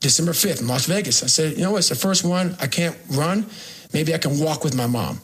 December 0.00 0.32
5th 0.32 0.60
in 0.60 0.68
Las 0.68 0.86
Vegas. 0.86 1.22
I 1.22 1.26
said, 1.26 1.56
you 1.56 1.64
know 1.64 1.72
what? 1.72 1.78
It's 1.78 1.88
the 1.88 1.94
first 1.94 2.24
one. 2.24 2.56
I 2.60 2.66
can't 2.66 2.96
run. 3.10 3.46
Maybe 3.92 4.14
I 4.14 4.18
can 4.18 4.38
walk 4.38 4.64
with 4.64 4.76
my 4.76 4.86
mom. 4.86 5.20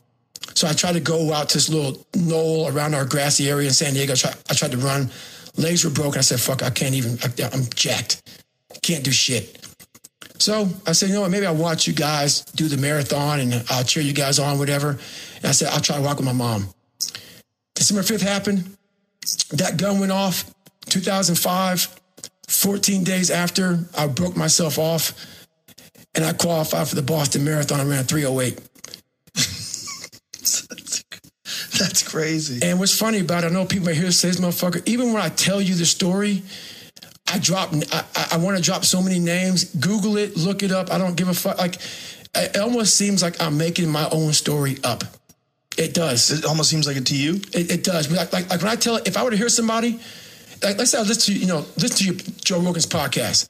So 0.55 0.69
I 0.69 0.73
tried 0.73 0.93
to 0.93 1.01
go 1.01 1.33
out 1.33 1.49
to 1.51 1.57
this 1.57 1.69
little 1.69 2.05
knoll 2.15 2.69
around 2.69 2.95
our 2.95 3.05
grassy 3.05 3.49
area 3.49 3.69
in 3.69 3.75
San 3.75 3.95
Diego. 3.95 4.13
I 4.13 4.17
tried, 4.17 4.37
I 4.51 4.55
tried 4.55 4.71
to 4.73 4.79
run. 4.79 5.11
Legs 5.57 5.85
were 5.85 5.91
broken. 5.91 6.19
I 6.19 6.23
said, 6.23 6.41
fuck, 6.41 6.63
I 6.63 6.71
can't 6.71 6.95
even, 6.95 7.19
I, 7.23 7.51
I'm 7.53 7.65
jacked. 7.75 8.23
Can't 8.83 9.05
do 9.05 9.13
shit. 9.13 9.65
So 10.39 10.69
I 10.87 10.93
said, 10.93 11.09
you 11.09 11.15
know 11.15 11.23
what, 11.23 11.31
maybe 11.31 11.47
I'll 11.47 11.55
watch 11.55 11.87
you 11.87 11.95
guys 11.95 12.43
do 12.57 12.69
the 12.69 12.77
marathon 12.77 13.41
and 13.41 13.65
I'll 13.71 13.85
cheer 13.85 14.03
you 14.03 14.13
guys 14.13 14.39
on, 14.39 14.59
whatever. 14.59 14.91
And 15.37 15.45
I 15.45 15.53
said, 15.53 15.69
I'll 15.73 15.81
try 15.81 15.97
to 15.97 16.03
walk 16.03 16.17
with 16.17 16.27
my 16.27 16.33
mom. 16.33 16.67
December 17.85 18.03
5th 18.03 18.23
happened. 18.23 18.77
That 19.51 19.77
gun 19.77 20.01
went 20.01 20.11
off 20.11 20.51
2005. 20.87 22.01
14 22.49 23.05
days 23.05 23.31
after, 23.31 23.81
I 23.97 24.07
broke 24.07 24.37
myself 24.37 24.79
off 24.79 25.13
and 26.15 26.25
I 26.25 26.33
qualified 26.33 26.89
for 26.89 26.95
the 26.95 27.03
Boston 27.03 27.45
Marathon. 27.45 27.81
I 27.81 27.85
ran 27.85 28.05
308. 28.05 28.59
That's 31.79 32.09
crazy. 32.09 32.67
And 32.67 32.79
what's 32.79 32.99
funny 32.99 33.21
about 33.21 33.45
it, 33.45 33.49
I 33.49 33.51
know 33.51 33.67
people 33.67 33.87
may 33.87 33.95
hear 33.95 34.11
say 34.13 34.29
this 34.29 34.41
motherfucker, 34.41 34.87
even 34.89 35.13
when 35.13 35.21
I 35.21 35.29
tell 35.29 35.61
you 35.61 35.75
the 35.75 35.85
story, 35.85 36.43
I 37.31 37.39
drop, 37.39 37.75
I, 37.93 38.05
I, 38.17 38.29
I 38.33 38.37
want 38.39 38.57
to 38.57 38.63
drop 38.63 38.87
so 38.87 39.03
many 39.03 39.19
names. 39.19 39.65
Google 39.75 40.17
it, 40.17 40.39
look 40.39 40.63
it 40.63 40.73
up. 40.73 40.91
I 40.91 40.97
don't 40.97 41.17
give 41.17 41.29
a 41.29 41.35
fuck. 41.35 41.59
Like, 41.59 41.77
it 42.35 42.57
almost 42.57 42.97
seems 42.97 43.23
like 43.23 43.43
I'm 43.43 43.59
making 43.59 43.91
my 43.91 44.09
own 44.11 44.33
story 44.33 44.79
up. 44.85 45.05
It 45.77 45.95
does. 45.95 46.31
It 46.31 46.45
almost 46.45 46.71
seems 46.71 46.87
like 46.87 46.97
it 46.97 47.07
to 47.07 47.17
you. 47.17 47.35
It, 47.53 47.71
it 47.71 47.85
does. 47.85 48.11
Like, 48.11 48.33
like, 48.33 48.49
like 48.51 48.63
when 48.63 48.71
I 48.71 48.77
tell, 48.77 48.97
it, 48.97 49.09
if 49.09 49.17
I 49.17 49.25
were 49.25 49.31
to 49.31 49.37
hear 49.37 49.49
somebody, 49.49 49.99
like 50.63 50.79
let's 50.79 50.93
say 50.93 50.99
I 50.99 51.03
listen 51.03 51.35
to 51.35 51.41
you 51.41 51.47
know 51.47 51.67
listen 51.77 51.97
to 51.99 52.05
your 52.05 52.15
Joe 52.45 52.61
Rogan's 52.61 52.87
podcast. 52.87 53.49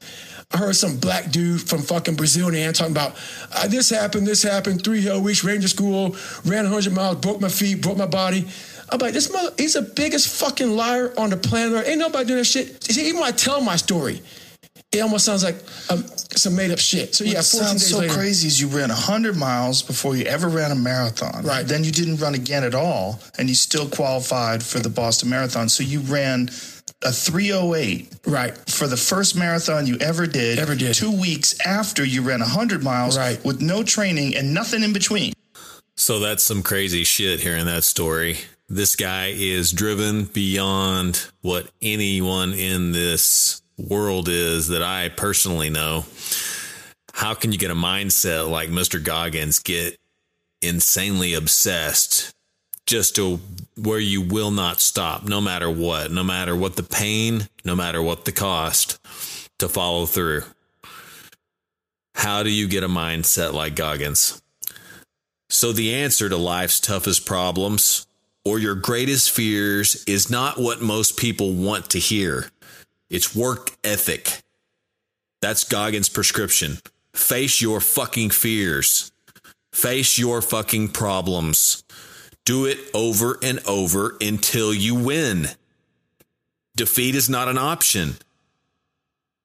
I 0.52 0.58
heard 0.58 0.76
some 0.76 0.98
black 0.98 1.30
dude 1.30 1.62
from 1.68 1.80
fucking 1.82 2.14
Brazil 2.14 2.54
and 2.54 2.74
talking 2.74 2.92
about 2.92 3.16
uh, 3.52 3.66
this 3.66 3.90
happened, 3.90 4.26
this 4.26 4.42
happened, 4.42 4.84
three 4.84 5.02
hell 5.02 5.20
weeks, 5.20 5.42
ranger 5.42 5.68
school, 5.68 6.16
ran 6.44 6.64
100 6.64 6.92
miles, 6.92 7.16
broke 7.16 7.40
my 7.40 7.48
feet, 7.48 7.82
broke 7.82 7.96
my 7.96 8.06
body. 8.06 8.46
I'm 8.90 8.98
like, 8.98 9.14
this 9.14 9.32
mother, 9.32 9.50
he's 9.56 9.72
the 9.72 9.82
biggest 9.82 10.40
fucking 10.40 10.76
liar 10.76 11.12
on 11.18 11.30
the 11.30 11.36
planet. 11.36 11.88
Ain't 11.88 11.98
nobody 11.98 12.26
doing 12.26 12.38
that 12.38 12.44
shit. 12.44 12.84
See, 12.84 13.08
even 13.08 13.20
when 13.20 13.28
I 13.28 13.32
tell 13.32 13.60
my 13.62 13.76
story, 13.76 14.22
it 14.94 15.00
almost 15.00 15.24
sounds 15.24 15.44
like 15.44 15.56
um, 15.90 16.04
some 16.36 16.54
made 16.56 16.70
up 16.70 16.78
shit. 16.78 17.14
So 17.14 17.24
yeah, 17.24 17.36
What 17.38 17.46
14 17.46 17.66
sounds 17.68 17.82
days 17.82 17.90
so 17.90 17.98
later, 17.98 18.14
crazy 18.14 18.46
is 18.48 18.60
you 18.60 18.68
ran 18.68 18.88
100 18.88 19.36
miles 19.36 19.82
before 19.82 20.16
you 20.16 20.24
ever 20.24 20.48
ran 20.48 20.70
a 20.70 20.74
marathon. 20.74 21.44
Right. 21.44 21.66
Then 21.66 21.84
you 21.84 21.92
didn't 21.92 22.16
run 22.16 22.34
again 22.34 22.64
at 22.64 22.74
all, 22.74 23.20
and 23.38 23.48
you 23.48 23.54
still 23.54 23.88
qualified 23.88 24.62
for 24.62 24.78
the 24.78 24.88
Boston 24.90 25.30
Marathon. 25.30 25.68
So 25.68 25.82
you 25.82 26.00
ran 26.00 26.48
a 27.02 27.12
308 27.12 28.14
right? 28.26 28.56
for 28.70 28.86
the 28.86 28.96
first 28.96 29.36
marathon 29.36 29.86
you 29.86 29.96
ever 30.00 30.26
did. 30.26 30.58
Ever 30.58 30.74
did. 30.74 30.94
Two 30.94 31.12
weeks 31.12 31.54
after 31.66 32.04
you 32.04 32.22
ran 32.22 32.40
100 32.40 32.82
miles 32.82 33.18
Right. 33.18 33.42
with 33.44 33.60
no 33.60 33.82
training 33.82 34.36
and 34.36 34.54
nothing 34.54 34.82
in 34.82 34.92
between. 34.92 35.32
So 35.96 36.18
that's 36.18 36.42
some 36.42 36.62
crazy 36.62 37.04
shit 37.04 37.40
hearing 37.40 37.66
that 37.66 37.84
story. 37.84 38.38
This 38.68 38.96
guy 38.96 39.32
is 39.36 39.70
driven 39.72 40.24
beyond 40.24 41.26
what 41.42 41.68
anyone 41.82 42.54
in 42.54 42.92
this 42.92 43.60
world 43.78 44.28
is 44.28 44.68
that 44.68 44.82
I 44.82 45.08
personally 45.08 45.70
know. 45.70 46.04
How 47.12 47.34
can 47.34 47.52
you 47.52 47.58
get 47.58 47.70
a 47.70 47.74
mindset 47.74 48.50
like 48.50 48.68
Mr. 48.70 49.02
Goggins 49.02 49.58
get 49.60 49.98
insanely 50.62 51.34
obsessed 51.34 52.34
just 52.86 53.16
to 53.16 53.40
where 53.76 53.98
you 53.98 54.20
will 54.20 54.50
not 54.50 54.80
stop 54.80 55.24
no 55.24 55.40
matter 55.40 55.70
what, 55.70 56.10
no 56.10 56.24
matter 56.24 56.54
what 56.54 56.76
the 56.76 56.82
pain, 56.82 57.48
no 57.64 57.74
matter 57.74 58.02
what 58.02 58.24
the 58.24 58.32
cost 58.32 58.98
to 59.58 59.68
follow 59.68 60.06
through? 60.06 60.42
How 62.14 62.42
do 62.42 62.50
you 62.50 62.68
get 62.68 62.84
a 62.84 62.88
mindset 62.88 63.52
like 63.52 63.74
Goggins? 63.74 64.40
So, 65.50 65.72
the 65.72 65.94
answer 65.94 66.28
to 66.28 66.36
life's 66.36 66.80
toughest 66.80 67.26
problems 67.26 68.06
or 68.44 68.58
your 68.58 68.74
greatest 68.74 69.30
fears 69.30 70.04
is 70.04 70.30
not 70.30 70.58
what 70.58 70.82
most 70.82 71.16
people 71.16 71.52
want 71.52 71.90
to 71.90 71.98
hear. 71.98 72.50
It's 73.14 73.32
work 73.32 73.70
ethic. 73.84 74.42
That's 75.40 75.62
Goggins' 75.62 76.08
prescription. 76.08 76.78
Face 77.14 77.62
your 77.62 77.78
fucking 77.78 78.30
fears. 78.30 79.12
Face 79.72 80.18
your 80.18 80.42
fucking 80.42 80.88
problems. 80.88 81.84
Do 82.44 82.66
it 82.66 82.78
over 82.92 83.38
and 83.40 83.60
over 83.68 84.16
until 84.20 84.74
you 84.74 84.96
win. 84.96 85.46
Defeat 86.74 87.14
is 87.14 87.30
not 87.30 87.46
an 87.46 87.56
option. 87.56 88.16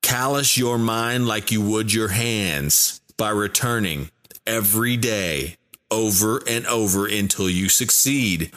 Callous 0.02 0.58
your 0.58 0.80
mind 0.80 1.28
like 1.28 1.52
you 1.52 1.62
would 1.62 1.94
your 1.94 2.08
hands 2.08 3.02
by 3.18 3.30
returning 3.30 4.10
every 4.48 4.98
day 4.98 5.58
over 5.92 6.42
and 6.48 6.66
over 6.66 7.06
until 7.06 7.48
you 7.48 7.70
succeed. 7.70 8.52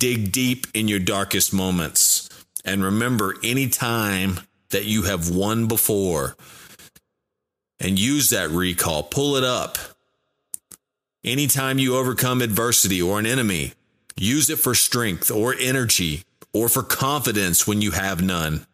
Dig 0.00 0.32
deep 0.32 0.66
in 0.74 0.88
your 0.88 0.98
darkest 0.98 1.52
moments 1.52 2.19
and 2.64 2.84
remember 2.84 3.34
any 3.42 3.68
time 3.68 4.40
that 4.70 4.84
you 4.84 5.02
have 5.02 5.30
won 5.30 5.66
before 5.66 6.36
and 7.78 7.98
use 7.98 8.30
that 8.30 8.50
recall. 8.50 9.02
Pull 9.02 9.36
it 9.36 9.44
up. 9.44 9.78
Anytime 11.24 11.78
you 11.78 11.96
overcome 11.96 12.40
adversity 12.40 13.00
or 13.00 13.18
an 13.18 13.26
enemy, 13.26 13.72
use 14.16 14.48
it 14.48 14.58
for 14.58 14.74
strength 14.74 15.30
or 15.30 15.54
energy 15.58 16.24
or 16.52 16.68
for 16.68 16.82
confidence 16.82 17.66
when 17.66 17.82
you 17.82 17.90
have 17.90 18.22
none. 18.22 18.66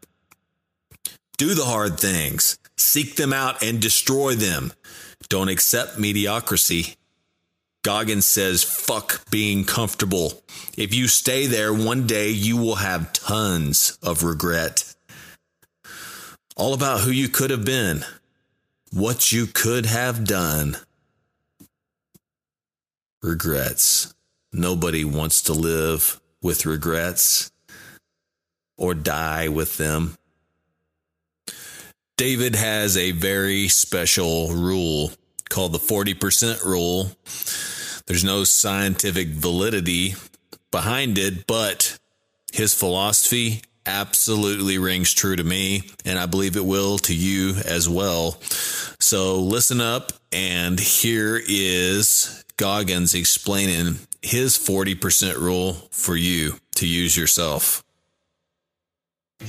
Do 1.39 1.55
the 1.55 1.64
hard 1.64 1.99
things, 1.99 2.59
seek 2.76 3.16
them 3.16 3.32
out 3.32 3.62
and 3.62 3.80
destroy 3.80 4.34
them. 4.34 4.72
Don't 5.28 5.49
accept 5.49 5.99
mediocrity. 5.99 6.95
Goggins 7.87 8.26
says, 8.26 8.64
fuck 8.64 9.30
being 9.30 9.64
comfortable. 9.64 10.43
If 10.76 10.93
you 10.93 11.07
stay 11.07 11.47
there, 11.47 11.72
one 11.72 12.05
day 12.05 12.30
you 12.30 12.57
will 12.57 12.74
have 12.74 13.12
tons 13.12 13.97
of 14.03 14.24
regret. 14.24 14.93
All 16.57 16.74
about 16.74 17.03
who 17.03 17.12
you 17.12 17.28
could 17.28 17.51
have 17.51 17.64
been, 17.64 18.05
what 18.93 19.30
you 19.30 19.47
could 19.47 19.87
have 19.87 20.24
done. 20.24 20.78
Regrets. 23.22 24.12
Nobody 24.53 25.05
wants 25.05 25.43
to 25.43 25.53
live 25.53 26.20
with 26.43 26.66
regrets 26.66 27.53
or 28.76 28.95
die 28.95 29.47
with 29.47 29.76
them. 29.76 30.16
David 32.16 32.57
has 32.57 32.97
a 32.97 33.12
very 33.12 33.68
special 33.68 34.49
rule 34.49 35.12
called 35.49 35.70
the 35.70 35.78
40% 35.78 36.64
rule. 36.64 37.12
There's 38.07 38.24
no 38.24 38.44
scientific 38.44 39.28
validity 39.28 40.14
behind 40.70 41.18
it, 41.18 41.46
but 41.46 41.98
his 42.52 42.74
philosophy 42.74 43.62
absolutely 43.84 44.78
rings 44.78 45.12
true 45.12 45.36
to 45.36 45.44
me, 45.44 45.90
and 46.04 46.18
I 46.18 46.26
believe 46.26 46.57
it 46.57 46.64
will 46.64 46.98
to 46.98 47.14
you 47.14 47.54
as 47.64 47.88
well. 47.88 48.38
So 49.00 49.36
listen 49.36 49.80
up, 49.80 50.12
and 50.32 50.78
here 50.78 51.40
is 51.46 52.44
Goggins 52.57 53.14
explaining 53.14 53.98
his 54.22 54.57
40% 54.57 55.36
rule 55.36 55.74
for 55.90 56.16
you 56.16 56.54
to 56.76 56.86
use 56.86 57.16
yourself. 57.16 57.82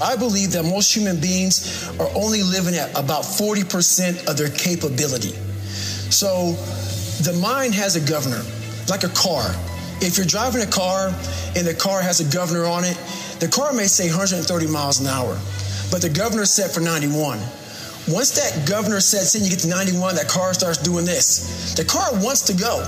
I 0.01 0.15
believe 0.15 0.51
that 0.51 0.63
most 0.63 0.93
human 0.93 1.19
beings 1.19 1.89
are 1.99 2.09
only 2.15 2.43
living 2.43 2.75
at 2.75 2.91
about 2.91 3.23
40% 3.23 4.29
of 4.29 4.37
their 4.37 4.49
capability. 4.49 5.33
So 6.11 6.55
the 7.23 7.33
mind 7.41 7.73
has 7.73 7.95
a 7.95 8.01
governor, 8.01 8.41
like 8.89 9.03
a 9.03 9.09
car. 9.09 9.55
If 9.99 10.17
you're 10.17 10.25
driving 10.25 10.61
a 10.61 10.69
car 10.69 11.07
and 11.55 11.65
the 11.65 11.73
car 11.73 12.01
has 12.01 12.19
a 12.19 12.27
governor 12.33 12.65
on 12.65 12.83
it, 12.83 12.97
the 13.39 13.47
car 13.47 13.73
may 13.73 13.87
say 13.87 14.09
130 14.09 14.45
miles 14.67 14.99
an 14.99 15.07
hour, 15.07 15.37
but 15.91 16.01
the 16.01 16.09
governor 16.09 16.45
set 16.45 16.71
for 16.71 16.79
91. 16.79 17.39
Once 18.07 18.31
that 18.37 18.67
governor 18.67 18.99
sets 18.99 19.35
in, 19.35 19.43
you 19.43 19.49
get 19.49 19.59
to 19.59 19.67
91, 19.67 20.15
that 20.15 20.27
car 20.27 20.53
starts 20.53 20.77
doing 20.77 21.05
this. 21.05 21.73
The 21.75 21.83
car 21.83 22.13
wants 22.23 22.41
to 22.47 22.53
go. 22.53 22.85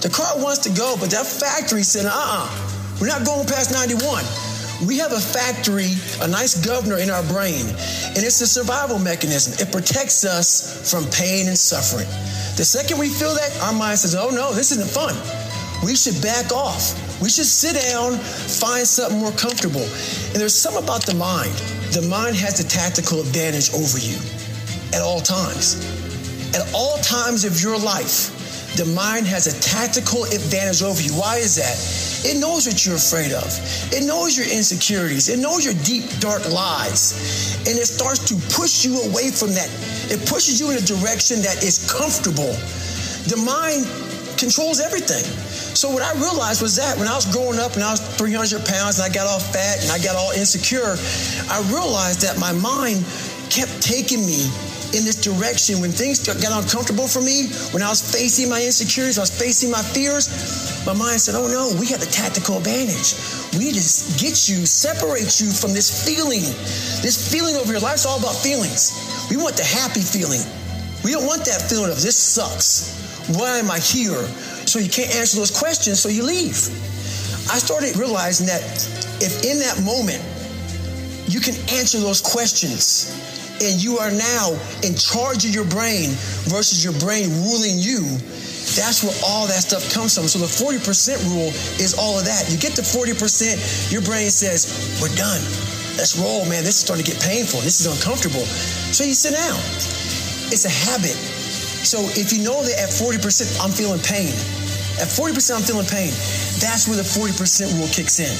The 0.00 0.08
car 0.08 0.38
wants 0.38 0.60
to 0.64 0.70
go, 0.70 0.96
but 1.00 1.10
that 1.10 1.26
factory 1.26 1.82
said, 1.82 2.06
uh 2.06 2.12
uh-uh, 2.12 2.46
uh, 2.46 2.96
we 3.00 3.08
are 3.08 3.18
not 3.18 3.26
going 3.26 3.46
past 3.48 3.72
91. 3.72 4.24
We 4.86 4.96
have 4.96 5.12
a 5.12 5.20
factory, 5.20 5.92
a 6.22 6.28
nice 6.28 6.56
governor 6.64 6.96
in 6.96 7.10
our 7.10 7.22
brain, 7.24 7.68
and 8.16 8.18
it's 8.24 8.40
a 8.40 8.46
survival 8.46 8.98
mechanism. 8.98 9.52
It 9.60 9.70
protects 9.70 10.24
us 10.24 10.90
from 10.90 11.04
pain 11.10 11.48
and 11.48 11.58
suffering. 11.58 12.08
The 12.56 12.64
second 12.64 12.98
we 12.98 13.08
feel 13.08 13.34
that, 13.34 13.60
our 13.60 13.74
mind 13.74 13.98
says, 13.98 14.14
oh 14.14 14.30
no, 14.30 14.54
this 14.54 14.72
isn't 14.72 14.88
fun. 14.88 15.12
We 15.84 15.94
should 15.96 16.20
back 16.22 16.50
off. 16.52 16.96
We 17.20 17.28
should 17.28 17.44
sit 17.44 17.76
down, 17.76 18.16
find 18.16 18.86
something 18.86 19.18
more 19.18 19.32
comfortable. 19.32 19.84
And 20.32 20.40
there's 20.40 20.54
something 20.54 20.82
about 20.82 21.04
the 21.04 21.14
mind. 21.14 21.52
The 21.92 22.02
mind 22.08 22.36
has 22.36 22.56
the 22.56 22.64
tactical 22.64 23.20
advantage 23.20 23.74
over 23.74 23.98
you 23.98 24.16
at 24.96 25.02
all 25.02 25.20
times. 25.20 25.76
At 26.56 26.72
all 26.74 26.96
times 26.98 27.44
of 27.44 27.60
your 27.60 27.78
life, 27.78 28.39
the 28.76 28.84
mind 28.94 29.26
has 29.26 29.46
a 29.46 29.54
tactical 29.60 30.24
advantage 30.24 30.82
over 30.82 31.02
you. 31.02 31.12
Why 31.12 31.36
is 31.36 31.56
that? 31.56 31.74
It 32.24 32.38
knows 32.38 32.66
what 32.66 32.86
you're 32.86 32.96
afraid 32.96 33.32
of. 33.32 33.48
It 33.92 34.06
knows 34.06 34.36
your 34.36 34.46
insecurities. 34.46 35.28
It 35.28 35.38
knows 35.38 35.64
your 35.64 35.74
deep, 35.82 36.06
dark 36.20 36.48
lies. 36.50 37.58
And 37.66 37.78
it 37.78 37.86
starts 37.86 38.24
to 38.30 38.34
push 38.54 38.84
you 38.84 39.00
away 39.10 39.30
from 39.30 39.50
that. 39.58 39.68
It 40.12 40.22
pushes 40.28 40.60
you 40.60 40.70
in 40.70 40.78
a 40.78 40.86
direction 40.86 41.42
that 41.42 41.62
is 41.64 41.90
comfortable. 41.90 42.54
The 43.26 43.42
mind 43.42 43.88
controls 44.38 44.80
everything. 44.80 45.24
So 45.74 45.90
what 45.90 46.02
I 46.02 46.12
realized 46.14 46.62
was 46.62 46.76
that 46.76 46.96
when 46.96 47.08
I 47.08 47.14
was 47.14 47.26
growing 47.26 47.58
up 47.58 47.74
and 47.74 47.82
I 47.82 47.90
was 47.90 48.00
300 48.16 48.64
pounds 48.64 48.98
and 48.98 49.04
I 49.04 49.12
got 49.12 49.26
all 49.26 49.40
fat 49.40 49.82
and 49.82 49.90
I 49.90 49.98
got 49.98 50.16
all 50.16 50.30
insecure, 50.32 50.96
I 51.50 51.60
realized 51.68 52.22
that 52.22 52.38
my 52.38 52.52
mind 52.52 53.04
kept 53.50 53.82
taking 53.82 54.24
me 54.24 54.48
in 54.94 55.06
this 55.06 55.16
direction 55.16 55.80
when 55.80 55.90
things 55.90 56.18
got 56.26 56.50
uncomfortable 56.50 57.06
for 57.06 57.22
me, 57.22 57.48
when 57.70 57.82
I 57.82 57.88
was 57.88 58.02
facing 58.02 58.48
my 58.50 58.62
insecurities, 58.62 59.18
I 59.18 59.22
was 59.22 59.34
facing 59.34 59.70
my 59.70 59.82
fears, 59.82 60.28
my 60.86 60.94
mind 60.94 61.20
said, 61.20 61.34
oh 61.34 61.46
no, 61.46 61.70
we 61.78 61.86
have 61.88 62.00
the 62.00 62.10
tactical 62.10 62.58
advantage. 62.58 63.14
We 63.54 63.70
to 63.70 63.84
get 64.18 64.48
you, 64.48 64.66
separate 64.66 65.40
you 65.40 65.50
from 65.50 65.72
this 65.72 65.90
feeling. 65.90 66.42
This 67.02 67.18
feeling 67.18 67.56
over 67.56 67.72
your 67.72 67.80
life's 67.80 68.06
all 68.06 68.18
about 68.18 68.34
feelings. 68.34 68.94
We 69.30 69.36
want 69.36 69.56
the 69.56 69.64
happy 69.64 70.00
feeling. 70.02 70.42
We 71.04 71.12
don't 71.12 71.26
want 71.26 71.44
that 71.46 71.62
feeling 71.62 71.90
of 71.90 72.02
this 72.02 72.16
sucks. 72.16 72.98
Why 73.28 73.58
am 73.58 73.70
I 73.70 73.78
here? 73.78 74.22
So 74.66 74.78
you 74.78 74.90
can't 74.90 75.14
answer 75.16 75.38
those 75.38 75.50
questions, 75.50 76.00
so 76.00 76.08
you 76.08 76.22
leave. 76.22 76.56
I 77.50 77.58
started 77.58 77.96
realizing 77.96 78.46
that 78.46 78.62
if 79.22 79.44
in 79.44 79.58
that 79.58 79.82
moment 79.82 80.22
you 81.26 81.40
can 81.40 81.54
answer 81.70 81.98
those 81.98 82.20
questions 82.20 83.10
and 83.60 83.82
you 83.82 83.98
are 83.98 84.10
now 84.10 84.56
in 84.82 84.94
charge 84.96 85.44
of 85.44 85.52
your 85.54 85.68
brain 85.68 86.10
versus 86.48 86.82
your 86.82 86.96
brain 86.98 87.28
ruling 87.44 87.76
you, 87.78 88.18
That's 88.76 89.02
where 89.02 89.14
all 89.26 89.46
that 89.50 89.66
stuff 89.66 89.82
comes 89.90 90.14
from. 90.14 90.28
So 90.28 90.38
the 90.38 90.46
40% 90.46 91.18
rule 91.26 91.50
is 91.82 91.96
all 91.98 92.18
of 92.18 92.24
that. 92.24 92.46
You 92.52 92.58
get 92.58 92.76
to 92.78 92.82
40%, 92.82 93.90
your 93.90 94.02
brain 94.02 94.30
says, 94.30 94.70
we're 95.02 95.10
done. 95.18 95.42
Let's 95.98 96.14
roll, 96.14 96.46
man. 96.46 96.62
This 96.62 96.78
is 96.78 96.86
starting 96.86 97.04
to 97.04 97.10
get 97.10 97.20
painful. 97.20 97.60
This 97.66 97.82
is 97.82 97.90
uncomfortable. 97.90 98.46
So 98.94 99.02
you 99.02 99.14
sit 99.14 99.34
down. 99.34 99.58
It's 100.54 100.64
a 100.64 100.72
habit. 100.72 101.18
So 101.82 101.98
if 102.14 102.32
you 102.32 102.44
know 102.46 102.62
that 102.62 102.78
at 102.78 102.90
40% 102.94 103.58
I'm 103.58 103.74
feeling 103.74 104.00
pain, 104.06 104.30
at 105.02 105.10
40% 105.10 105.34
I'm 105.56 105.66
feeling 105.66 105.88
pain, 105.90 106.14
that's 106.62 106.86
where 106.86 106.96
the 106.96 107.06
40% 107.06 107.74
rule 107.74 107.90
kicks 107.90 108.20
in. 108.22 108.32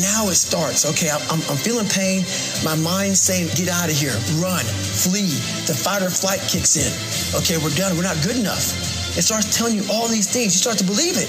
Now 0.00 0.32
it 0.32 0.40
starts. 0.40 0.88
Okay, 0.88 1.12
I'm, 1.12 1.20
I'm, 1.52 1.60
feeling 1.60 1.84
pain. 1.84 2.24
My 2.64 2.72
mind's 2.80 3.20
saying, 3.20 3.52
get 3.52 3.68
out 3.68 3.92
of 3.92 3.96
here, 3.96 4.16
run, 4.40 4.64
flee. 4.64 5.36
The 5.68 5.76
fight 5.76 6.00
or 6.00 6.08
flight 6.08 6.40
kicks 6.48 6.80
in. 6.80 6.88
Okay, 7.36 7.60
we're 7.60 7.76
done. 7.76 7.92
We're 7.96 8.08
not 8.08 8.16
good 8.24 8.40
enough. 8.40 8.72
It 9.12 9.20
starts 9.20 9.52
telling 9.52 9.76
you 9.76 9.84
all 9.92 10.08
these 10.08 10.32
things. 10.32 10.56
You 10.56 10.64
start 10.64 10.80
to 10.80 10.88
believe 10.88 11.20
it 11.20 11.28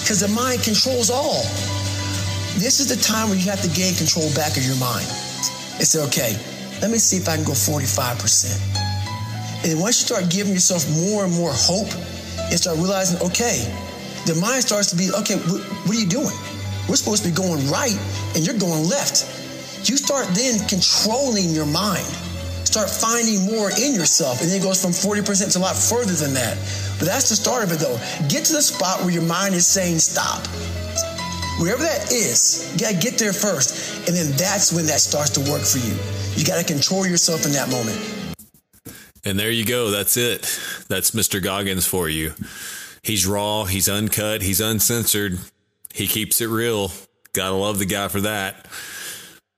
because 0.00 0.24
the 0.24 0.32
mind 0.32 0.64
controls 0.64 1.12
all. 1.12 1.44
This 2.56 2.80
is 2.80 2.88
the 2.88 2.96
time 2.96 3.28
where 3.28 3.36
you 3.36 3.44
have 3.52 3.60
to 3.60 3.68
gain 3.76 3.92
control 3.92 4.32
back 4.32 4.56
of 4.56 4.64
your 4.64 4.80
mind. 4.80 5.04
It's 5.76 5.92
okay, 5.94 6.32
let 6.80 6.90
me 6.90 6.96
see 6.96 7.20
if 7.20 7.28
I 7.28 7.36
can 7.36 7.44
go 7.44 7.52
45%. 7.52 9.68
And 9.68 9.78
once 9.78 10.00
you 10.00 10.08
start 10.08 10.32
giving 10.32 10.56
yourself 10.56 10.88
more 10.90 11.28
and 11.28 11.34
more 11.34 11.52
hope 11.52 11.92
and 12.48 12.56
start 12.56 12.78
realizing, 12.78 13.20
okay, 13.20 13.68
the 14.24 14.34
mind 14.40 14.64
starts 14.64 14.88
to 14.90 14.96
be, 14.96 15.12
okay, 15.12 15.36
what, 15.36 15.60
what 15.84 15.92
are 15.92 16.00
you 16.00 16.08
doing? 16.08 16.32
We're 16.88 16.96
supposed 16.96 17.22
to 17.24 17.28
be 17.28 17.34
going 17.34 17.68
right 17.68 17.96
and 18.34 18.46
you're 18.46 18.58
going 18.58 18.88
left. 18.88 19.28
You 19.88 19.96
start 19.96 20.26
then 20.34 20.58
controlling 20.66 21.50
your 21.50 21.66
mind. 21.66 22.06
Start 22.64 22.90
finding 22.90 23.46
more 23.46 23.70
in 23.70 23.94
yourself. 23.94 24.40
And 24.40 24.50
then 24.50 24.60
it 24.60 24.62
goes 24.62 24.80
from 24.80 24.92
40% 24.92 25.52
to 25.52 25.58
a 25.58 25.60
lot 25.60 25.76
further 25.76 26.12
than 26.12 26.34
that. 26.34 26.56
But 26.98 27.06
that's 27.06 27.28
the 27.28 27.36
start 27.36 27.64
of 27.64 27.72
it 27.72 27.78
though. 27.78 27.96
Get 28.28 28.44
to 28.46 28.52
the 28.52 28.62
spot 28.62 29.00
where 29.00 29.10
your 29.10 29.22
mind 29.22 29.54
is 29.54 29.66
saying 29.66 29.98
stop. 29.98 30.46
Wherever 31.60 31.82
that 31.82 32.12
is, 32.12 32.70
you 32.72 32.80
gotta 32.80 32.96
get 32.96 33.18
there 33.18 33.32
first. 33.32 34.06
And 34.06 34.16
then 34.16 34.32
that's 34.36 34.72
when 34.72 34.86
that 34.86 35.00
starts 35.00 35.30
to 35.30 35.40
work 35.50 35.62
for 35.62 35.78
you. 35.78 35.96
You 36.36 36.44
gotta 36.46 36.64
control 36.64 37.06
yourself 37.06 37.44
in 37.46 37.52
that 37.52 37.68
moment. 37.70 37.98
And 39.24 39.38
there 39.38 39.50
you 39.50 39.64
go. 39.64 39.90
That's 39.90 40.16
it. 40.16 40.42
That's 40.88 41.10
Mr. 41.10 41.42
Goggins 41.42 41.86
for 41.86 42.08
you. 42.08 42.32
He's 43.02 43.26
raw, 43.26 43.64
he's 43.64 43.88
uncut, 43.88 44.42
he's 44.42 44.60
uncensored. 44.60 45.38
He 45.94 46.06
keeps 46.06 46.40
it 46.40 46.46
real. 46.48 46.90
Gotta 47.32 47.54
love 47.54 47.78
the 47.78 47.86
guy 47.86 48.08
for 48.08 48.20
that. 48.22 48.66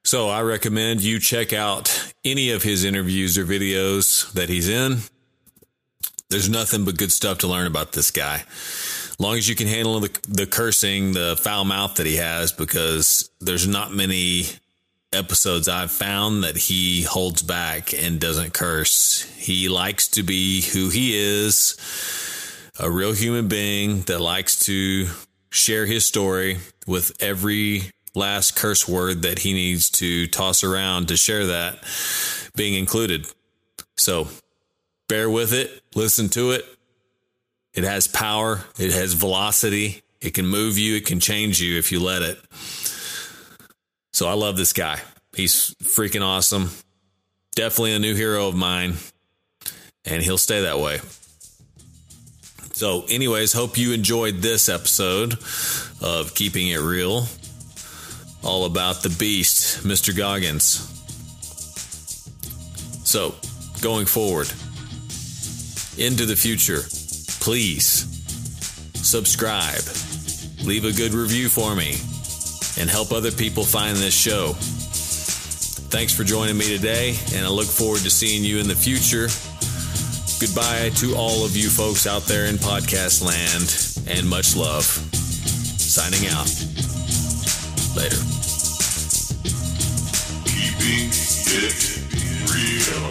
So 0.05 0.29
I 0.29 0.43
recommend 0.43 1.03
you 1.03 1.19
check 1.19 1.53
out 1.53 2.13
any 2.25 2.51
of 2.51 2.63
his 2.63 2.85
interviews 2.85 3.37
or 3.37 3.45
videos 3.45 4.33
that 4.33 4.49
he's 4.49 4.69
in. 4.69 4.99
There's 6.31 6.49
nothing 6.49 6.85
but 6.85 6.97
good 6.97 7.13
stuff 7.13 7.39
to 7.39 7.49
learn 7.49 7.67
about 7.67 7.93
this 7.93 8.11
guy. 8.11 8.45
Long 9.19 9.37
as 9.37 9.49
you 9.49 9.55
can 9.55 9.67
handle 9.67 10.01
the, 10.01 10.19
the 10.29 10.47
cursing, 10.47 11.13
the 11.13 11.37
foul 11.37 11.65
mouth 11.65 11.97
that 11.97 12.07
he 12.07 12.17
has, 12.17 12.53
because 12.53 13.31
there's 13.41 13.67
not 13.67 13.93
many 13.93 14.45
episodes 15.13 15.69
I've 15.69 15.91
found 15.91 16.45
that 16.45 16.57
he 16.57 17.03
holds 17.03 17.43
back 17.43 17.93
and 17.93 18.21
doesn't 18.21 18.55
curse. 18.55 19.23
He 19.37 19.69
likes 19.69 20.09
to 20.09 20.23
be 20.23 20.63
who 20.63 20.89
he 20.89 21.17
is, 21.17 21.77
a 22.79 22.91
real 22.91 23.13
human 23.13 23.49
being 23.49 24.03
that 24.03 24.21
likes 24.21 24.61
to 24.67 25.09
share 25.51 25.87
his 25.87 26.05
story 26.05 26.59
with 26.87 27.13
every 27.21 27.91
last 28.15 28.57
curse 28.57 28.89
word 28.89 29.23
that 29.23 29.41
he 29.41 29.53
needs 29.53 29.91
to 29.91 30.27
toss 30.29 30.65
around 30.65 31.09
to 31.09 31.17
share 31.17 31.47
that 31.47 31.79
being 32.57 32.75
included. 32.75 33.27
So 33.97 34.29
bear 35.09 35.29
with 35.29 35.53
it, 35.53 35.83
listen 35.95 36.29
to 36.31 36.53
it. 36.53 36.65
It 37.73 37.85
has 37.85 38.09
power, 38.09 38.65
it 38.79 38.93
has 38.93 39.13
velocity, 39.13 40.03
it 40.21 40.35
can 40.35 40.47
move 40.47 40.77
you, 40.77 40.97
it 40.97 41.07
can 41.07 41.21
change 41.21 41.61
you 41.61 41.79
if 41.79 41.93
you 41.93 42.01
let 42.01 42.23
it. 42.23 42.41
So 44.13 44.29
I 44.29 44.33
love 44.33 44.57
this 44.57 44.73
guy. 44.73 45.01
He's 45.35 45.75
freaking 45.83 46.23
awesome. 46.23 46.71
Definitely 47.55 47.95
a 47.95 47.99
new 48.01 48.15
hero 48.15 48.49
of 48.49 48.57
mine, 48.57 48.95
and 50.05 50.23
he'll 50.23 50.39
stay 50.39 50.63
that 50.63 50.81
way. 50.81 51.01
So, 52.81 53.05
anyways, 53.11 53.53
hope 53.53 53.77
you 53.77 53.93
enjoyed 53.93 54.37
this 54.37 54.71
episode 54.71 55.35
of 56.01 56.35
Keeping 56.35 56.69
It 56.69 56.79
Real, 56.79 57.27
all 58.43 58.65
about 58.65 59.03
the 59.03 59.15
beast, 59.19 59.85
Mr. 59.85 60.17
Goggins. 60.17 60.79
So, 63.05 63.35
going 63.83 64.07
forward 64.07 64.51
into 65.99 66.25
the 66.25 66.35
future, 66.35 66.81
please 67.45 68.07
subscribe, 68.95 69.83
leave 70.65 70.87
a 70.87 70.93
good 70.93 71.13
review 71.13 71.51
for 71.51 71.77
me, 71.77 71.97
and 72.81 72.89
help 72.89 73.13
other 73.13 73.31
people 73.31 73.63
find 73.63 73.95
this 73.99 74.15
show. 74.15 74.55
Thanks 75.93 76.15
for 76.15 76.25
joining 76.25 76.57
me 76.57 76.75
today, 76.79 77.15
and 77.35 77.45
I 77.45 77.51
look 77.51 77.69
forward 77.69 78.01
to 78.01 78.11
seeing 78.11 78.43
you 78.43 78.57
in 78.57 78.69
the 78.69 78.75
future. 78.75 79.29
Goodbye 80.41 80.89
to 80.97 81.15
all 81.17 81.45
of 81.45 81.55
you 81.55 81.69
folks 81.69 82.07
out 82.07 82.23
there 82.23 82.47
in 82.47 82.57
podcast 82.57 83.21
land, 83.21 83.69
and 84.09 84.27
much 84.27 84.57
love. 84.57 84.85
Signing 84.89 86.33
out. 86.33 86.49
Later. 87.93 88.17
Keeping 90.49 91.13
it 91.13 91.77
real. 92.49 93.05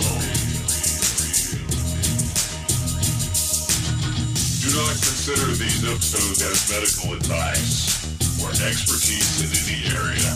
Do 4.58 4.70
not 4.74 4.98
consider 4.98 5.54
these 5.54 5.86
episodes 5.86 6.42
as 6.42 6.66
medical 6.74 7.14
advice 7.14 8.10
or 8.42 8.50
expertise 8.66 9.46
in 9.46 9.54
any 9.54 9.86
area. 9.94 10.34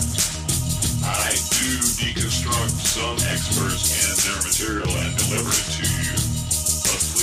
I 1.09 1.33
do 1.57 1.73
deconstruct 1.97 2.69
some 2.85 3.17
experts 3.33 3.89
and 3.97 4.13
their 4.21 4.39
material 4.45 4.93
and 5.01 5.17
deliver 5.17 5.49
it 5.49 5.65
to 5.73 5.89
you 5.89 5.92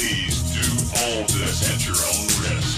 Please 0.01 0.41
do 0.55 0.71
all 0.97 1.27
this 1.27 1.69
at 1.69 1.85
your 1.85 1.95
own 1.95 2.57
risk. 2.57 2.70